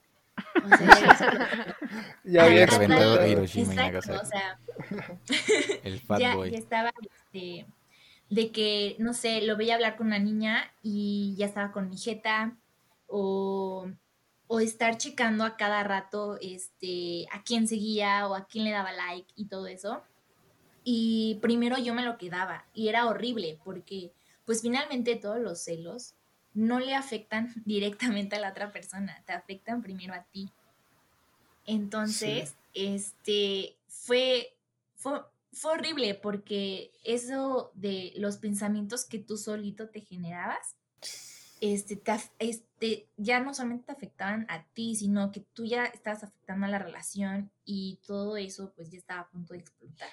O 0.64 0.70
sea, 0.78 1.78
Ya 2.24 2.46
había 2.46 2.66
reventado 2.66 3.22
explotado. 3.22 3.28
Hiroshima 3.28 3.76
y 3.76 3.80
exacto, 3.80 4.14
Nagasaki. 4.14 4.20
o 4.20 4.26
sea, 4.26 4.60
El 5.84 6.00
fat 6.02 6.20
ya, 6.20 6.36
boy. 6.36 6.52
ya 6.52 6.58
estaba 6.58 6.92
este, 7.02 7.66
de 8.30 8.52
que, 8.52 8.96
no 9.00 9.14
sé, 9.14 9.42
lo 9.42 9.58
veía 9.58 9.76
hablar 9.76 9.96
con 9.98 10.08
una 10.08 10.20
niña 10.20 10.72
y 10.82 11.36
ya 11.38 11.46
estaba 11.46 11.72
con 11.72 11.90
mi 11.90 11.98
jeta 11.98 12.56
o, 13.08 13.90
o 14.48 14.60
estar 14.60 14.98
checando 14.98 15.44
a 15.44 15.58
cada 15.58 15.84
rato 15.84 16.38
este, 16.42 17.26
a 17.32 17.44
quién 17.44 17.68
seguía 17.68 18.28
o 18.28 18.36
a 18.36 18.46
quién 18.48 18.66
le 18.66 18.72
daba 18.72 18.92
like 18.92 19.32
y 19.36 19.46
todo 19.46 19.68
eso. 19.68 20.04
Y 20.84 21.38
primero 21.42 21.78
yo 21.78 21.94
me 21.94 22.04
lo 22.04 22.18
quedaba 22.18 22.66
y 22.74 22.88
era 22.88 23.06
horrible 23.08 23.60
porque 23.64 24.12
pues 24.46 24.62
finalmente 24.62 25.16
todos 25.16 25.40
los 25.40 25.60
celos 25.64 26.16
no 26.60 26.80
le 26.80 26.94
afectan 26.94 27.54
directamente 27.66 28.36
a 28.36 28.40
la 28.40 28.52
otra 28.52 28.72
persona, 28.72 29.24
te 29.26 29.34
afectan 29.34 29.82
primero 29.82 30.14
a 30.14 30.24
ti. 30.24 30.52
Entonces, 31.66 32.56
este, 32.74 33.78
fue, 33.88 34.58
fue, 34.96 35.22
fue 35.52 35.72
horrible 35.72 36.16
porque 36.16 36.92
eso 37.04 37.72
de 37.76 38.12
los 38.16 38.38
pensamientos 38.38 39.06
que 39.06 39.20
tú 39.20 39.38
solito 39.38 39.90
te 39.90 40.02
generabas, 40.02 40.76
este, 41.62 42.02
este, 42.40 43.10
ya 43.18 43.40
no 43.40 43.54
solamente 43.54 43.86
te 43.86 43.92
afectaban 43.92 44.46
a 44.50 44.64
ti, 44.74 44.96
sino 44.96 45.32
que 45.32 45.42
tú 45.42 45.66
ya 45.66 45.86
estabas 45.86 46.24
afectando 46.24 46.66
a 46.66 46.70
la 46.70 46.80
relación 46.80 47.52
y 47.66 48.00
todo 48.08 48.38
eso 48.38 48.74
pues 48.76 48.90
ya 48.90 48.98
estaba 48.98 49.22
a 49.22 49.30
punto 49.30 49.54
de 49.54 49.60
explotar. 49.60 50.12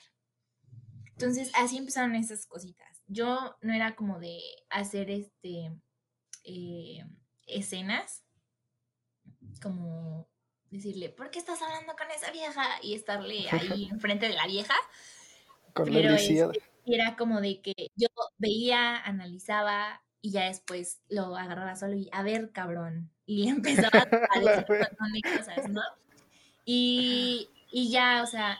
Entonces 1.07 1.51
así 1.55 1.79
empezaron 1.79 2.15
esas 2.15 2.47
cositas. 2.47 3.03
Yo 3.07 3.57
no 3.63 3.73
era 3.73 3.97
como 3.97 4.19
de 4.19 4.41
hacer 4.69 5.09
este 5.11 5.73
eh, 6.47 7.05
escenas, 7.47 8.25
como 9.61 10.29
decirle, 10.71 11.09
¿por 11.11 11.31
qué 11.31 11.39
estás 11.39 11.61
hablando 11.61 11.95
con 11.97 12.11
esa 12.11 12.31
vieja? 12.31 12.65
Y 12.83 12.95
estarle 12.95 13.47
ahí 13.51 13.89
enfrente 13.91 14.29
de 14.29 14.35
la 14.35 14.47
vieja. 14.47 14.75
Con 15.73 15.87
Pero 15.87 16.15
este, 16.15 16.49
era 16.87 17.17
como 17.17 17.41
de 17.41 17.61
que 17.61 17.75
yo 17.97 18.09
veía, 18.39 18.97
analizaba 18.97 20.03
y 20.23 20.31
ya 20.31 20.45
después 20.45 21.01
lo 21.09 21.37
agarraba 21.37 21.77
solo 21.77 21.95
y, 21.95 22.09
a 22.13 22.23
ver, 22.23 22.53
cabrón. 22.53 23.11
Y 23.27 23.45
le 23.45 23.51
empezaba 23.51 23.99
a 23.99 24.41
decir 24.41 24.65
un 24.69 24.79
montón 24.79 25.13
de 25.13 25.23
cosas, 25.37 25.69
¿no? 25.69 25.83
Y, 26.65 27.49
y 27.71 27.91
ya, 27.91 28.23
o 28.23 28.27
sea, 28.27 28.59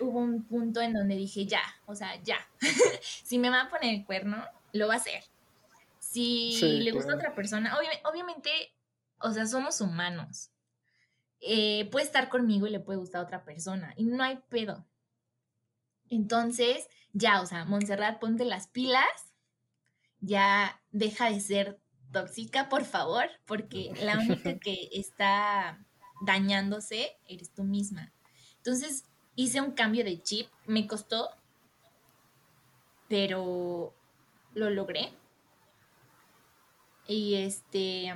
hubo 0.00 0.18
un 0.18 0.44
punto 0.44 0.80
en 0.80 0.92
donde 0.92 1.16
dije, 1.16 1.46
ya, 1.46 1.62
o 1.86 1.94
sea, 1.94 2.16
ya. 2.22 2.38
si 3.00 3.38
me 3.38 3.50
va 3.50 3.62
a 3.62 3.70
poner 3.70 3.94
el 3.94 4.04
cuerno, 4.04 4.44
lo 4.72 4.88
va 4.88 4.94
a 4.94 4.98
hacer. 4.98 5.22
Si 6.16 6.80
le 6.80 6.92
gusta 6.92 7.12
a 7.12 7.16
otra 7.16 7.34
persona, 7.34 7.76
obviamente, 8.04 8.50
o 9.20 9.32
sea, 9.32 9.46
somos 9.46 9.80
humanos. 9.80 10.50
Eh, 11.40 11.88
puede 11.90 12.06
estar 12.06 12.28
conmigo 12.28 12.66
y 12.66 12.70
le 12.70 12.80
puede 12.80 12.98
gustar 12.98 13.20
a 13.20 13.24
otra 13.24 13.44
persona. 13.44 13.92
Y 13.96 14.04
no 14.04 14.22
hay 14.22 14.38
pedo. 14.48 14.86
Entonces, 16.08 16.88
ya, 17.12 17.40
o 17.42 17.46
sea, 17.46 17.64
Montserrat, 17.64 18.18
ponte 18.18 18.44
las 18.44 18.68
pilas. 18.68 19.06
Ya 20.20 20.80
deja 20.90 21.30
de 21.30 21.40
ser 21.40 21.80
tóxica, 22.12 22.68
por 22.68 22.84
favor, 22.84 23.26
porque 23.44 23.92
la 24.02 24.18
única 24.18 24.58
que 24.58 24.88
está 24.92 25.84
dañándose 26.22 27.16
eres 27.28 27.52
tú 27.52 27.64
misma. 27.64 28.12
Entonces, 28.56 29.04
hice 29.34 29.60
un 29.60 29.72
cambio 29.72 30.04
de 30.04 30.22
chip. 30.22 30.48
Me 30.66 30.86
costó, 30.86 31.28
pero 33.08 33.94
lo 34.54 34.70
logré. 34.70 35.12
Y 37.08 37.36
este, 37.36 38.14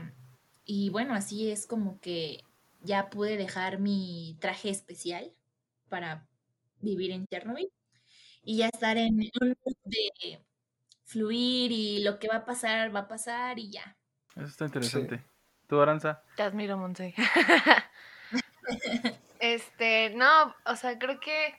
y 0.64 0.90
bueno, 0.90 1.14
así 1.14 1.50
es 1.50 1.66
como 1.66 2.00
que 2.00 2.44
ya 2.82 3.10
pude 3.10 3.36
dejar 3.36 3.78
mi 3.78 4.36
traje 4.40 4.70
especial 4.70 5.32
para 5.88 6.26
vivir 6.80 7.10
en 7.10 7.26
Chernobyl 7.26 7.70
y 8.42 8.58
ya 8.58 8.68
estar 8.68 8.96
en 8.96 9.14
un 9.40 9.56
de 9.84 10.40
fluir 11.04 11.72
y 11.72 12.02
lo 12.02 12.18
que 12.18 12.28
va 12.28 12.36
a 12.36 12.44
pasar, 12.44 12.94
va 12.94 13.00
a 13.00 13.08
pasar 13.08 13.58
y 13.58 13.70
ya. 13.70 13.96
Eso 14.36 14.46
está 14.46 14.64
interesante. 14.64 15.24
¿Tú, 15.66 15.80
Aranza? 15.80 16.22
Te 16.36 16.42
admiro, 16.42 16.76
Monse. 16.76 17.14
este, 19.40 20.10
no, 20.10 20.54
o 20.64 20.76
sea, 20.76 20.98
creo 20.98 21.20
que... 21.20 21.54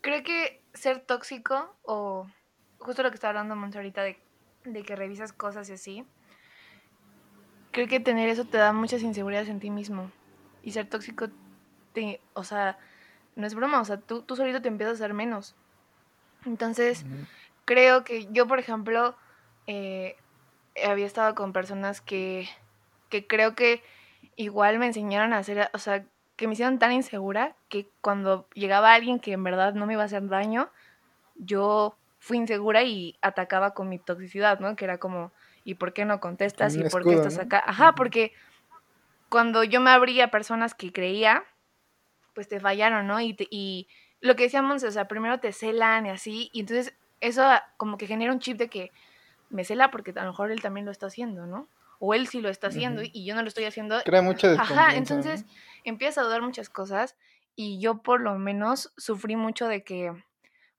creo 0.00 0.22
que 0.22 0.62
ser 0.74 1.00
tóxico 1.00 1.76
o 1.82 2.30
justo 2.78 3.02
lo 3.02 3.10
que 3.10 3.16
está 3.16 3.28
hablando 3.28 3.56
Monse 3.56 3.78
ahorita 3.78 4.02
de, 4.02 4.20
de 4.72 4.82
que 4.82 4.96
revisas 4.96 5.32
cosas 5.32 5.68
y 5.70 5.72
así, 5.72 6.04
creo 7.72 7.88
que 7.88 8.00
tener 8.00 8.28
eso 8.28 8.44
te 8.44 8.58
da 8.58 8.72
muchas 8.72 9.02
inseguridades 9.02 9.48
en 9.48 9.60
ti 9.60 9.70
mismo. 9.70 10.10
Y 10.62 10.72
ser 10.72 10.88
tóxico, 10.88 11.28
te, 11.92 12.20
o 12.34 12.44
sea, 12.44 12.78
no 13.36 13.46
es 13.46 13.54
broma, 13.54 13.80
o 13.80 13.84
sea, 13.84 13.98
tú, 13.98 14.22
tú 14.22 14.36
solito 14.36 14.60
te 14.60 14.68
empiezas 14.68 15.00
a 15.00 15.04
hacer 15.04 15.14
menos. 15.14 15.54
Entonces, 16.44 17.04
creo 17.64 18.04
que 18.04 18.26
yo, 18.32 18.46
por 18.46 18.58
ejemplo, 18.58 19.16
eh, 19.66 20.16
había 20.84 21.06
estado 21.06 21.34
con 21.34 21.52
personas 21.52 22.00
que, 22.00 22.48
que 23.08 23.26
creo 23.26 23.54
que 23.54 23.82
igual 24.36 24.78
me 24.78 24.86
enseñaron 24.86 25.32
a 25.32 25.38
hacer, 25.38 25.70
o 25.72 25.78
sea, 25.78 26.04
que 26.36 26.46
me 26.46 26.52
hicieron 26.52 26.78
tan 26.78 26.92
insegura 26.92 27.56
que 27.68 27.88
cuando 28.00 28.48
llegaba 28.54 28.94
alguien 28.94 29.18
que 29.18 29.32
en 29.32 29.42
verdad 29.42 29.74
no 29.74 29.86
me 29.86 29.94
iba 29.94 30.02
a 30.02 30.06
hacer 30.06 30.26
daño, 30.28 30.70
yo 31.36 31.96
fui 32.18 32.36
insegura 32.36 32.82
y 32.82 33.16
atacaba 33.22 33.74
con 33.74 33.88
mi 33.88 33.98
toxicidad, 33.98 34.60
¿no? 34.60 34.76
Que 34.76 34.84
era 34.84 34.98
como, 34.98 35.32
¿y 35.64 35.74
por 35.74 35.92
qué 35.92 36.04
no 36.04 36.20
contestas? 36.20 36.74
¿Y 36.74 36.84
por 36.84 37.04
qué 37.04 37.14
estás 37.14 37.38
acá? 37.38 37.62
Ajá, 37.64 37.94
porque 37.94 38.32
cuando 39.28 39.64
yo 39.64 39.80
me 39.80 39.90
abría 39.90 40.26
a 40.26 40.30
personas 40.30 40.74
que 40.74 40.92
creía, 40.92 41.44
pues 42.34 42.48
te 42.48 42.60
fallaron, 42.60 43.06
¿no? 43.06 43.20
Y, 43.20 43.36
y 43.50 43.88
lo 44.20 44.36
que 44.36 44.44
decíamos, 44.44 44.82
o 44.82 44.90
sea, 44.90 45.06
primero 45.06 45.38
te 45.38 45.52
celan 45.52 46.06
y 46.06 46.10
así, 46.10 46.50
y 46.52 46.60
entonces 46.60 46.96
eso 47.20 47.42
como 47.76 47.98
que 47.98 48.06
genera 48.06 48.32
un 48.32 48.40
chip 48.40 48.58
de 48.58 48.68
que 48.68 48.92
me 49.50 49.64
cela 49.64 49.90
porque 49.90 50.12
a 50.16 50.22
lo 50.22 50.30
mejor 50.30 50.50
él 50.50 50.60
también 50.60 50.86
lo 50.86 50.92
está 50.92 51.06
haciendo, 51.06 51.46
¿no? 51.46 51.68
O 52.00 52.14
él 52.14 52.28
sí 52.28 52.40
lo 52.40 52.48
está 52.48 52.68
haciendo 52.68 53.02
y 53.02 53.24
yo 53.24 53.34
no 53.34 53.42
lo 53.42 53.48
estoy 53.48 53.64
haciendo. 53.64 54.00
Crea 54.04 54.22
mucha 54.22 54.52
Ajá, 54.52 54.94
entonces 54.94 55.44
empieza 55.82 56.20
a 56.20 56.24
dudar 56.24 56.42
muchas 56.42 56.68
cosas 56.68 57.16
y 57.56 57.80
yo 57.80 58.02
por 58.02 58.20
lo 58.20 58.38
menos 58.38 58.92
sufrí 58.96 59.34
mucho 59.34 59.66
de 59.66 59.82
que, 59.82 60.12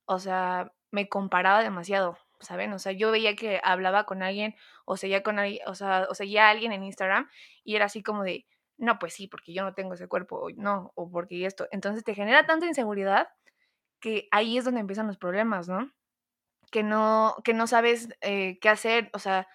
o 0.06 0.20
sea, 0.20 0.72
me 0.92 1.10
comparaba 1.10 1.64
demasiado. 1.64 2.18
¿saben? 2.40 2.74
O 2.74 2.80
sea, 2.80 2.92
yo 2.92 3.12
veía 3.12 3.36
que 3.36 3.60
hablaba 3.64 4.06
con 4.06 4.24
alguien 4.24 4.56
o 4.86 4.98
seguía 4.98 5.24
con 5.24 5.40
alguien, 5.40 5.62
o 5.68 5.76
sea, 5.76 6.08
o 6.10 6.16
seguía 6.16 6.48
a 6.48 6.52
alguien 6.52 6.72
en 6.72 6.84
Instagram 6.84 7.30
y 7.64 7.76
era 7.76 7.86
así 7.86 8.04
como 8.04 8.24
de, 8.24 8.48
no, 8.78 8.98
pues 9.00 9.14
sí, 9.14 9.28
porque 9.28 9.54
yo 9.54 9.64
no 9.64 9.74
tengo 9.74 9.94
ese 9.94 10.08
cuerpo, 10.08 10.38
o 10.38 10.50
no, 10.52 10.92
o 10.96 11.12
porque 11.12 11.46
esto. 11.46 11.68
Entonces 11.72 12.04
te 12.04 12.16
genera 12.16 12.46
tanta 12.46 12.66
inseguridad 12.66 13.28
que 14.00 14.28
ahí 14.32 14.58
es 14.58 14.66
donde 14.66 14.82
empiezan 14.82 15.08
los 15.08 15.18
problemas, 15.18 15.68
¿no? 15.68 15.92
Que 16.72 16.84
no, 16.84 17.36
que 17.44 17.54
no 17.54 17.68
sabes 17.68 18.10
eh, 18.22 18.60
qué 18.62 18.70
hacer, 18.70 19.10
o 19.14 19.20
sea, 19.20 19.48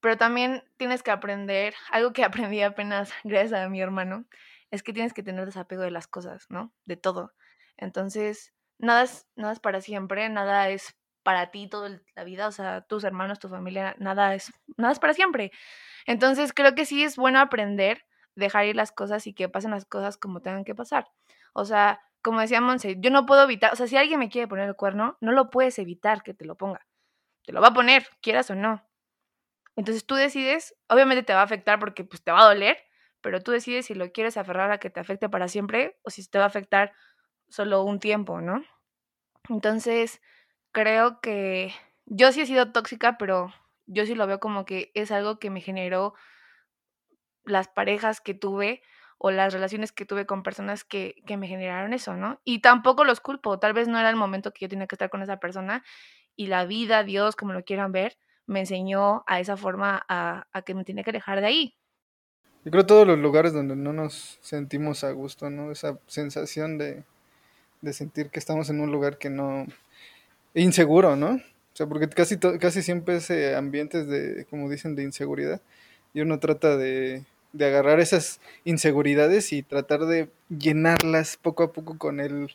pero 0.00 0.16
también 0.16 0.64
tienes 0.78 1.02
que 1.02 1.10
aprender, 1.10 1.74
algo 1.90 2.12
que 2.12 2.24
aprendí 2.52 2.62
apenas 2.62 3.12
gracias 3.24 3.60
a 3.60 3.68
mi 3.68 3.80
hermano, 3.80 4.26
es 4.70 4.82
que 4.82 4.92
tienes 4.92 5.12
que 5.12 5.22
tener 5.22 5.46
desapego 5.46 5.82
de 5.82 5.90
las 5.90 6.06
cosas, 6.06 6.46
¿no? 6.48 6.72
De 6.86 6.96
todo. 6.96 7.32
Entonces, 7.76 8.54
nada 8.80 9.02
es, 9.02 9.26
nada 9.36 9.52
es 9.52 9.60
para 9.60 9.80
siempre, 9.80 10.28
nada 10.28 10.68
es 10.68 10.96
para 11.22 11.50
ti 11.50 11.68
toda 11.68 12.00
la 12.14 12.24
vida, 12.24 12.48
o 12.48 12.52
sea, 12.52 12.82
tus 12.82 13.04
hermanos, 13.04 13.38
tu 13.38 13.48
familia, 13.48 13.94
nada 13.98 14.34
es, 14.34 14.52
nada 14.76 14.92
es 14.92 14.98
para 14.98 15.14
siempre. 15.14 15.52
Entonces 16.06 16.52
creo 16.52 16.74
que 16.74 16.86
sí 16.86 17.04
es 17.04 17.16
bueno 17.16 17.40
aprender, 17.40 18.04
dejar 18.34 18.66
ir 18.66 18.76
las 18.76 18.92
cosas 18.92 19.26
y 19.26 19.34
que 19.34 19.48
pasen 19.48 19.72
las 19.72 19.84
cosas 19.84 20.16
como 20.16 20.40
tengan 20.40 20.64
que 20.64 20.74
pasar. 20.74 21.08
O 21.52 21.64
sea, 21.64 22.00
como 22.22 22.40
decía 22.40 22.60
Monse, 22.60 22.96
yo 22.98 23.10
no 23.10 23.26
puedo 23.26 23.44
evitar, 23.44 23.72
o 23.72 23.76
sea, 23.76 23.86
si 23.86 23.96
alguien 23.96 24.18
me 24.18 24.28
quiere 24.28 24.48
poner 24.48 24.68
el 24.68 24.76
cuerno, 24.76 25.16
no 25.20 25.32
lo 25.32 25.50
puedes 25.50 25.78
evitar 25.78 26.22
que 26.22 26.34
te 26.34 26.44
lo 26.44 26.56
ponga. 26.56 26.86
Te 27.44 27.52
lo 27.52 27.60
va 27.60 27.68
a 27.68 27.74
poner, 27.74 28.06
quieras 28.20 28.50
o 28.50 28.54
no. 28.54 28.86
Entonces 29.76 30.04
tú 30.06 30.14
decides, 30.14 30.74
obviamente 30.88 31.22
te 31.22 31.32
va 31.32 31.40
a 31.40 31.44
afectar 31.44 31.78
porque 31.78 32.04
pues 32.04 32.22
te 32.22 32.32
va 32.32 32.40
a 32.42 32.48
doler, 32.48 32.78
pero 33.20 33.42
tú 33.42 33.52
decides 33.52 33.86
si 33.86 33.94
lo 33.94 34.12
quieres 34.12 34.36
aferrar 34.36 34.70
a 34.72 34.78
que 34.78 34.90
te 34.90 35.00
afecte 35.00 35.28
para 35.28 35.48
siempre 35.48 35.98
o 36.02 36.10
si 36.10 36.28
te 36.28 36.38
va 36.38 36.44
a 36.44 36.48
afectar 36.48 36.92
solo 37.50 37.82
un 37.84 38.00
tiempo, 38.00 38.40
¿no? 38.40 38.64
Entonces, 39.48 40.22
creo 40.72 41.20
que 41.20 41.74
yo 42.06 42.32
sí 42.32 42.40
he 42.40 42.46
sido 42.46 42.72
tóxica, 42.72 43.18
pero 43.18 43.52
yo 43.86 44.06
sí 44.06 44.14
lo 44.14 44.26
veo 44.26 44.40
como 44.40 44.64
que 44.64 44.90
es 44.94 45.10
algo 45.10 45.38
que 45.38 45.50
me 45.50 45.60
generó 45.60 46.14
las 47.44 47.68
parejas 47.68 48.20
que 48.20 48.34
tuve 48.34 48.82
o 49.18 49.30
las 49.30 49.52
relaciones 49.52 49.92
que 49.92 50.06
tuve 50.06 50.24
con 50.24 50.42
personas 50.42 50.84
que, 50.84 51.16
que, 51.26 51.36
me 51.36 51.48
generaron 51.48 51.92
eso, 51.92 52.14
¿no? 52.14 52.40
Y 52.44 52.60
tampoco 52.60 53.04
los 53.04 53.20
culpo, 53.20 53.58
tal 53.58 53.74
vez 53.74 53.88
no 53.88 53.98
era 53.98 54.08
el 54.08 54.16
momento 54.16 54.52
que 54.52 54.64
yo 54.64 54.68
tenía 54.68 54.86
que 54.86 54.94
estar 54.94 55.10
con 55.10 55.22
esa 55.22 55.38
persona 55.38 55.84
y 56.36 56.46
la 56.46 56.64
vida, 56.64 57.02
Dios, 57.04 57.36
como 57.36 57.52
lo 57.52 57.64
quieran 57.64 57.92
ver, 57.92 58.16
me 58.46 58.60
enseñó 58.60 59.24
a 59.26 59.40
esa 59.40 59.56
forma 59.56 60.04
a, 60.08 60.46
a 60.52 60.62
que 60.62 60.74
me 60.74 60.84
tenía 60.84 61.04
que 61.04 61.12
dejar 61.12 61.40
de 61.40 61.46
ahí. 61.46 61.76
Yo 62.64 62.70
creo 62.70 62.86
todos 62.86 63.06
los 63.06 63.18
lugares 63.18 63.52
donde 63.52 63.76
no 63.76 63.92
nos 63.92 64.38
sentimos 64.40 65.04
a 65.04 65.12
gusto, 65.12 65.50
¿no? 65.50 65.70
Esa 65.70 65.98
sensación 66.06 66.78
de, 66.78 67.04
de 67.80 67.92
sentir 67.92 68.28
que 68.30 68.38
estamos 68.38 68.70
en 68.70 68.80
un 68.80 68.92
lugar 68.92 69.18
que 69.18 69.30
no, 69.30 69.66
inseguro, 70.54 71.16
¿no? 71.16 71.34
O 71.34 71.76
sea, 71.76 71.86
porque 71.86 72.08
casi, 72.08 72.38
casi 72.38 72.82
siempre 72.82 73.16
es 73.16 73.30
ambientes 73.56 74.06
de, 74.06 74.46
como 74.50 74.68
dicen, 74.68 74.96
de 74.96 75.04
inseguridad. 75.04 75.60
Y 76.12 76.20
uno 76.20 76.40
trata 76.40 76.76
de, 76.76 77.24
de 77.52 77.66
agarrar 77.66 78.00
esas 78.00 78.40
inseguridades 78.64 79.52
y 79.52 79.62
tratar 79.62 80.06
de 80.06 80.28
llenarlas 80.48 81.36
poco 81.36 81.62
a 81.62 81.72
poco 81.72 81.98
con 81.98 82.20
el... 82.20 82.50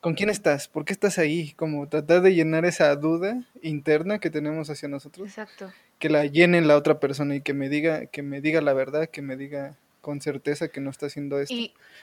¿Con 0.00 0.14
quién 0.14 0.30
estás? 0.30 0.66
¿Por 0.68 0.84
qué 0.84 0.92
estás 0.92 1.18
ahí? 1.18 1.52
Como 1.56 1.86
tratar 1.88 2.22
de 2.22 2.34
llenar 2.34 2.64
esa 2.64 2.94
duda 2.96 3.44
interna 3.62 4.18
que 4.18 4.30
tenemos 4.30 4.70
hacia 4.70 4.88
nosotros. 4.88 5.28
Exacto. 5.28 5.70
Que 5.98 6.08
la 6.08 6.24
llene 6.24 6.62
la 6.62 6.76
otra 6.76 7.00
persona 7.00 7.34
y 7.34 7.42
que 7.42 7.52
me 7.52 7.68
diga, 7.68 8.06
que 8.06 8.22
me 8.22 8.40
diga 8.40 8.62
la 8.62 8.72
verdad, 8.72 9.10
que 9.10 9.20
me 9.20 9.36
diga 9.36 9.76
con 10.00 10.20
certeza 10.20 10.68
que 10.68 10.80
no 10.80 10.90
está 10.90 11.06
haciendo 11.06 11.38
esto. 11.40 11.54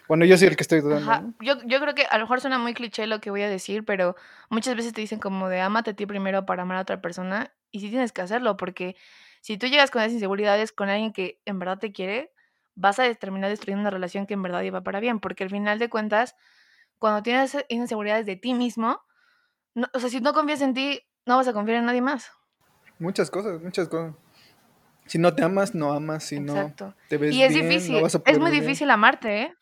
bueno, 0.07 0.25
yo 0.25 0.37
soy 0.37 0.47
el 0.47 0.55
que 0.55 0.63
estoy 0.63 0.81
dudando. 0.81 1.33
Yo, 1.41 1.55
yo 1.65 1.79
creo 1.79 1.95
que 1.95 2.05
a 2.05 2.17
lo 2.17 2.23
mejor 2.25 2.41
suena 2.41 2.57
muy 2.57 2.73
cliché 2.73 3.07
lo 3.07 3.19
que 3.19 3.29
voy 3.29 3.41
a 3.41 3.49
decir, 3.49 3.85
pero 3.85 4.15
muchas 4.49 4.75
veces 4.75 4.93
te 4.93 5.01
dicen 5.01 5.19
como 5.19 5.49
de 5.49 5.61
amate 5.61 5.91
a 5.91 5.93
ti 5.93 6.05
primero 6.05 6.45
para 6.45 6.63
amar 6.63 6.77
a 6.77 6.81
otra 6.81 7.01
persona 7.01 7.53
y 7.71 7.79
sí 7.79 7.89
tienes 7.89 8.11
que 8.11 8.21
hacerlo 8.21 8.57
porque 8.57 8.95
si 9.41 9.57
tú 9.57 9.67
llegas 9.67 9.91
con 9.91 10.01
esas 10.01 10.13
inseguridades 10.13 10.71
con 10.71 10.89
alguien 10.89 11.13
que 11.13 11.41
en 11.45 11.59
verdad 11.59 11.79
te 11.79 11.91
quiere, 11.91 12.33
vas 12.75 12.99
a 12.99 13.13
terminar 13.15 13.49
destruyendo 13.49 13.81
una 13.81 13.89
relación 13.89 14.25
que 14.25 14.35
en 14.35 14.43
verdad 14.43 14.61
iba 14.61 14.81
para 14.81 14.99
bien, 14.99 15.19
porque 15.19 15.43
al 15.43 15.49
final 15.49 15.79
de 15.79 15.89
cuentas, 15.89 16.35
cuando 16.99 17.23
tienes 17.23 17.57
inseguridades 17.69 18.25
de 18.25 18.35
ti 18.35 18.53
mismo, 18.53 19.01
o 19.93 19.99
sea, 19.99 20.09
si 20.09 20.21
no 20.21 20.33
confías 20.33 20.61
en 20.61 20.73
ti, 20.73 21.01
no 21.25 21.37
vas 21.37 21.47
a 21.47 21.53
confiar 21.53 21.79
en 21.79 21.85
nadie 21.85 22.01
más. 22.01 22.31
Muchas 22.99 23.29
cosas, 23.29 23.61
muchas 23.61 23.87
cosas. 23.87 24.15
Si 25.07 25.17
no 25.17 25.33
te 25.33 25.43
amas, 25.43 25.73
no 25.73 25.93
amas. 25.93 26.23
Si 26.25 26.35
Exacto. 26.35 26.87
no 26.87 26.95
te 27.09 27.17
ves 27.17 27.33
y 27.33 27.43
es 27.43 27.53
bien, 27.53 27.69
difícil, 27.69 27.95
no 27.95 28.01
vas 28.01 28.15
a 28.15 28.19
poder 28.19 28.35
es 28.35 28.39
muy 28.39 28.51
difícil 28.51 28.89
amarte, 28.89 29.41
¿eh? 29.41 29.55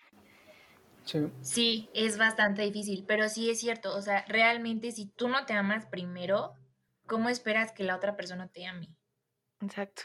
Sí. 1.04 1.20
Sí, 1.42 1.90
es 1.94 2.18
bastante 2.18 2.64
difícil, 2.64 3.06
pero 3.08 3.30
sí 3.30 3.50
es 3.50 3.60
cierto, 3.60 3.96
o 3.96 4.02
sea, 4.02 4.26
realmente 4.28 4.92
si 4.92 5.06
tú 5.06 5.28
no 5.30 5.46
te 5.46 5.54
amas 5.54 5.86
primero, 5.86 6.54
¿cómo 7.06 7.30
esperas 7.30 7.72
que 7.72 7.84
la 7.84 7.96
otra 7.96 8.16
persona 8.16 8.48
te 8.48 8.66
ame? 8.66 8.90
Exacto. 9.62 10.04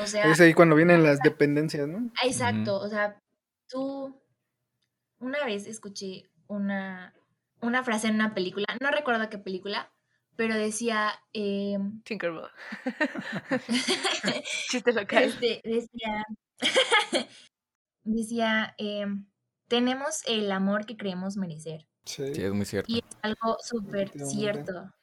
O 0.00 0.06
sea, 0.06 0.30
Es 0.30 0.40
ahí 0.40 0.54
cuando 0.54 0.76
vienen 0.76 1.02
las 1.02 1.20
dependencias, 1.20 1.86
¿no? 1.88 2.10
exacto, 2.24 2.78
o 2.78 2.88
sea, 2.88 3.18
tú 3.68 4.18
una 5.18 5.44
vez 5.44 5.66
escuché 5.66 6.24
una, 6.46 7.14
una 7.60 7.84
frase 7.84 8.08
en 8.08 8.14
una 8.14 8.34
película, 8.34 8.66
no 8.80 8.90
recuerdo 8.90 9.28
qué 9.28 9.38
película, 9.38 9.92
pero 10.38 10.54
decía, 10.54 11.10
eh, 11.32 11.76
Tinkerbell. 12.04 12.46
Chiste 14.70 14.92
local. 14.92 15.24
este, 15.24 15.60
decía, 15.64 16.24
decía, 18.04 18.74
eh, 18.78 19.04
tenemos 19.66 20.22
el 20.28 20.52
amor 20.52 20.86
que 20.86 20.96
creemos 20.96 21.36
merecer. 21.36 21.88
Sí. 22.04 22.32
Sí, 22.36 22.42
es 22.44 22.52
muy 22.52 22.66
cierto. 22.66 22.90
Y 22.90 22.98
es 22.98 23.16
algo 23.20 23.56
súper 23.60 24.12
cierto. 24.26 24.94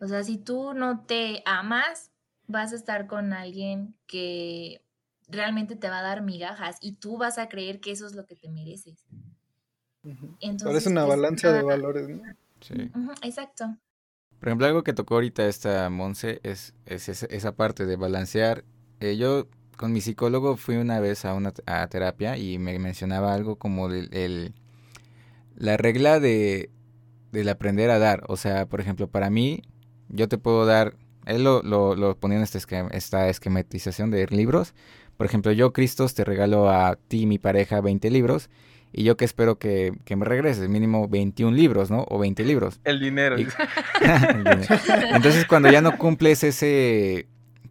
O 0.00 0.06
sea, 0.06 0.22
si 0.22 0.38
tú 0.38 0.74
no 0.74 1.04
te 1.04 1.42
amas, 1.44 2.12
vas 2.46 2.72
a 2.72 2.76
estar 2.76 3.08
con 3.08 3.32
alguien 3.32 3.96
que 4.06 4.80
realmente 5.26 5.74
te 5.74 5.88
va 5.88 5.98
a 5.98 6.02
dar 6.02 6.22
migajas 6.22 6.76
y 6.80 6.92
tú 6.98 7.18
vas 7.18 7.38
a 7.38 7.48
creer 7.48 7.80
que 7.80 7.90
eso 7.90 8.06
es 8.06 8.14
lo 8.14 8.26
que 8.26 8.36
te 8.36 8.48
mereces. 8.48 9.04
Entonces, 10.40 10.62
Parece 10.68 10.88
una 10.88 11.04
pues, 11.04 11.16
balanza 11.16 11.48
de 11.48 11.62
nada- 11.62 11.68
valores, 11.68 12.08
¿no? 12.08 12.22
Sí. 12.60 12.92
Exacto. 13.22 13.76
Por 14.40 14.48
ejemplo, 14.48 14.66
algo 14.66 14.84
que 14.84 14.92
tocó 14.92 15.14
ahorita 15.14 15.46
esta 15.46 15.88
Monse 15.90 16.40
es, 16.42 16.74
es 16.86 17.08
esa, 17.08 17.52
parte 17.52 17.86
de 17.86 17.96
balancear. 17.96 18.64
Eh, 19.00 19.16
yo 19.16 19.48
con 19.76 19.92
mi 19.92 20.00
psicólogo 20.00 20.56
fui 20.56 20.76
una 20.76 21.00
vez 21.00 21.24
a 21.24 21.34
una 21.34 21.52
terapia 21.52 22.36
y 22.36 22.58
me 22.58 22.78
mencionaba 22.78 23.34
algo 23.34 23.56
como 23.56 23.88
la 23.88 25.76
regla 25.76 26.20
de 26.20 26.70
del 27.34 27.50
aprender 27.50 27.90
a 27.90 27.98
dar. 27.98 28.24
O 28.28 28.38
sea, 28.38 28.66
por 28.66 28.80
ejemplo, 28.80 29.08
para 29.08 29.28
mí, 29.28 29.62
yo 30.08 30.28
te 30.28 30.38
puedo 30.38 30.64
dar, 30.64 30.96
él 31.26 31.44
lo, 31.44 31.62
lo, 31.62 31.94
lo 31.94 32.16
ponía 32.16 32.38
en 32.38 32.44
este 32.44 32.58
esta 32.92 33.28
esquematización 33.28 34.10
de 34.10 34.26
libros. 34.28 34.74
Por 35.18 35.26
ejemplo, 35.26 35.52
yo, 35.52 35.72
Cristos, 35.72 36.14
te 36.14 36.24
regalo 36.24 36.70
a 36.70 36.96
ti, 36.96 37.26
mi 37.26 37.38
pareja, 37.38 37.80
20 37.82 38.10
libros. 38.10 38.48
Y 38.96 39.02
yo 39.02 39.16
que 39.16 39.24
espero 39.24 39.58
que, 39.58 39.92
que 40.04 40.14
me 40.14 40.24
regreses, 40.24 40.68
mínimo 40.68 41.08
21 41.08 41.56
libros, 41.56 41.90
¿no? 41.90 42.06
O 42.08 42.18
20 42.20 42.44
libros. 42.44 42.80
El 42.84 43.00
dinero. 43.00 43.36
Y- 43.38 43.42
El 44.02 44.38
dinero. 44.44 44.60
Entonces 45.12 45.46
cuando 45.46 45.70
ya 45.70 45.80
no 45.80 45.98
cumples 45.98 46.44
ese, 46.44 47.26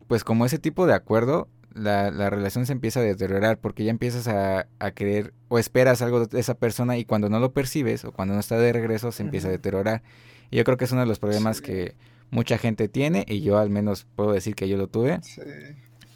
pues 0.08 0.24
como 0.26 0.46
ese 0.46 0.60
tipo 0.60 0.86
de 0.86 0.94
acuerdo, 0.94 1.48
la, 1.74 2.12
la 2.12 2.30
relación 2.30 2.66
se 2.66 2.74
empieza 2.74 3.00
a 3.00 3.04
deteriorar 3.04 3.58
porque 3.58 3.84
ya 3.86 3.92
empiezas 3.92 4.28
a, 4.28 4.68
a 4.80 4.92
querer 4.92 5.34
o 5.48 5.58
esperas 5.60 6.02
algo 6.02 6.28
de 6.28 6.40
esa 6.40 6.56
persona 6.56 6.98
y 6.98 7.06
cuando 7.06 7.30
no 7.30 7.40
lo 7.40 7.54
percibes 7.54 8.04
o 8.06 8.12
cuando 8.12 8.34
no 8.34 8.40
está 8.42 8.58
de 8.58 8.74
regreso 8.74 9.12
se 9.14 9.24
empieza 9.24 9.48
a 9.48 9.52
deteriorar. 9.52 10.04
Y 10.52 10.58
yo 10.58 10.64
creo 10.66 10.76
que 10.78 10.84
es 10.86 10.92
uno 10.92 11.02
de 11.02 11.08
los 11.08 11.20
problemas 11.20 11.58
Sí. 11.58 11.64
que 11.64 11.96
mucha 12.32 12.58
gente 12.58 12.90
tiene 12.90 13.24
y 13.30 13.42
yo 13.42 13.58
al 13.60 13.70
menos 13.70 14.06
puedo 14.16 14.34
decir 14.34 14.56
que 14.56 14.68
yo 14.68 14.76
lo 14.78 14.88
tuve 14.88 15.20
Sí. 15.24 15.42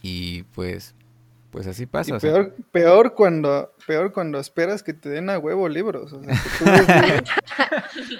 y 0.03 0.43
pues, 0.53 0.95
pues 1.57 1.67
así 1.67 1.83
Y 1.83 1.85
pasa. 1.87 2.19
sea, 2.19 2.31
peor, 2.31 2.55
peor 2.71 3.13
cuando, 3.15 3.73
peor 3.87 4.11
cuando 4.13 4.39
esperas 4.39 4.83
que 4.83 4.93
te 4.93 5.09
den 5.09 5.29
a 5.31 5.39
huevo 5.39 5.67
libros. 5.67 6.13
O 6.13 6.23
sea, 6.23 6.33
que 6.33 6.49
tú 6.59 6.65
ves 6.65 6.87
libros 6.87 7.29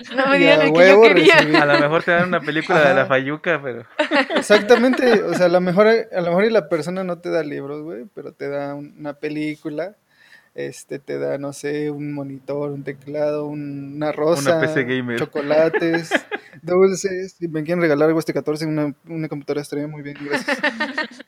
No 0.15 0.25
me 0.27 0.51
el 0.53 0.59
que 0.59 0.65
yo 0.67 0.71
huevo 0.73 1.01
quería. 1.03 1.35
recibir. 1.35 1.57
A 1.57 1.65
lo 1.67 1.79
mejor 1.79 2.01
te 2.01 2.11
dan 2.11 2.29
una 2.29 2.39
película 2.41 2.79
de 2.89 2.95
la. 2.95 3.05
Fayuca, 3.05 3.61
pero 3.61 3.85
Exactamente, 4.35 5.21
o 5.21 5.35
sea, 5.35 5.45
a 5.45 5.49
lo 5.49 5.61
mejor, 5.61 5.85
a 5.87 6.21
lo 6.21 6.27
mejor 6.29 6.45
y 6.45 6.49
la 6.49 6.67
persona 6.67 7.03
no 7.03 7.19
te 7.19 7.29
da 7.29 7.43
libros, 7.43 7.83
güey, 7.83 8.05
pero 8.15 8.31
te 8.33 8.49
da 8.49 8.73
un- 8.73 8.95
una 8.97 9.13
película, 9.13 9.95
este, 10.55 10.97
te 10.97 11.19
da, 11.19 11.37
no 11.37 11.53
sé, 11.53 11.91
un 11.91 12.13
monitor, 12.13 12.71
un 12.71 12.83
teclado, 12.83 13.45
un- 13.45 13.93
una 13.97 14.11
rosa, 14.11 14.59
PC 14.61 14.83
gamer. 14.85 15.19
chocolates, 15.19 16.09
dulces, 16.63 17.33
si 17.37 17.47
me 17.47 17.63
quieren 17.63 17.81
regalar 17.81 18.07
algo 18.07 18.19
este 18.19 18.33
14, 18.33 18.65
una, 18.65 18.95
una 19.07 19.27
computadora 19.27 19.61
estaría 19.61 19.87
muy 19.87 20.01
bien, 20.01 20.17
gracias. 20.19 20.57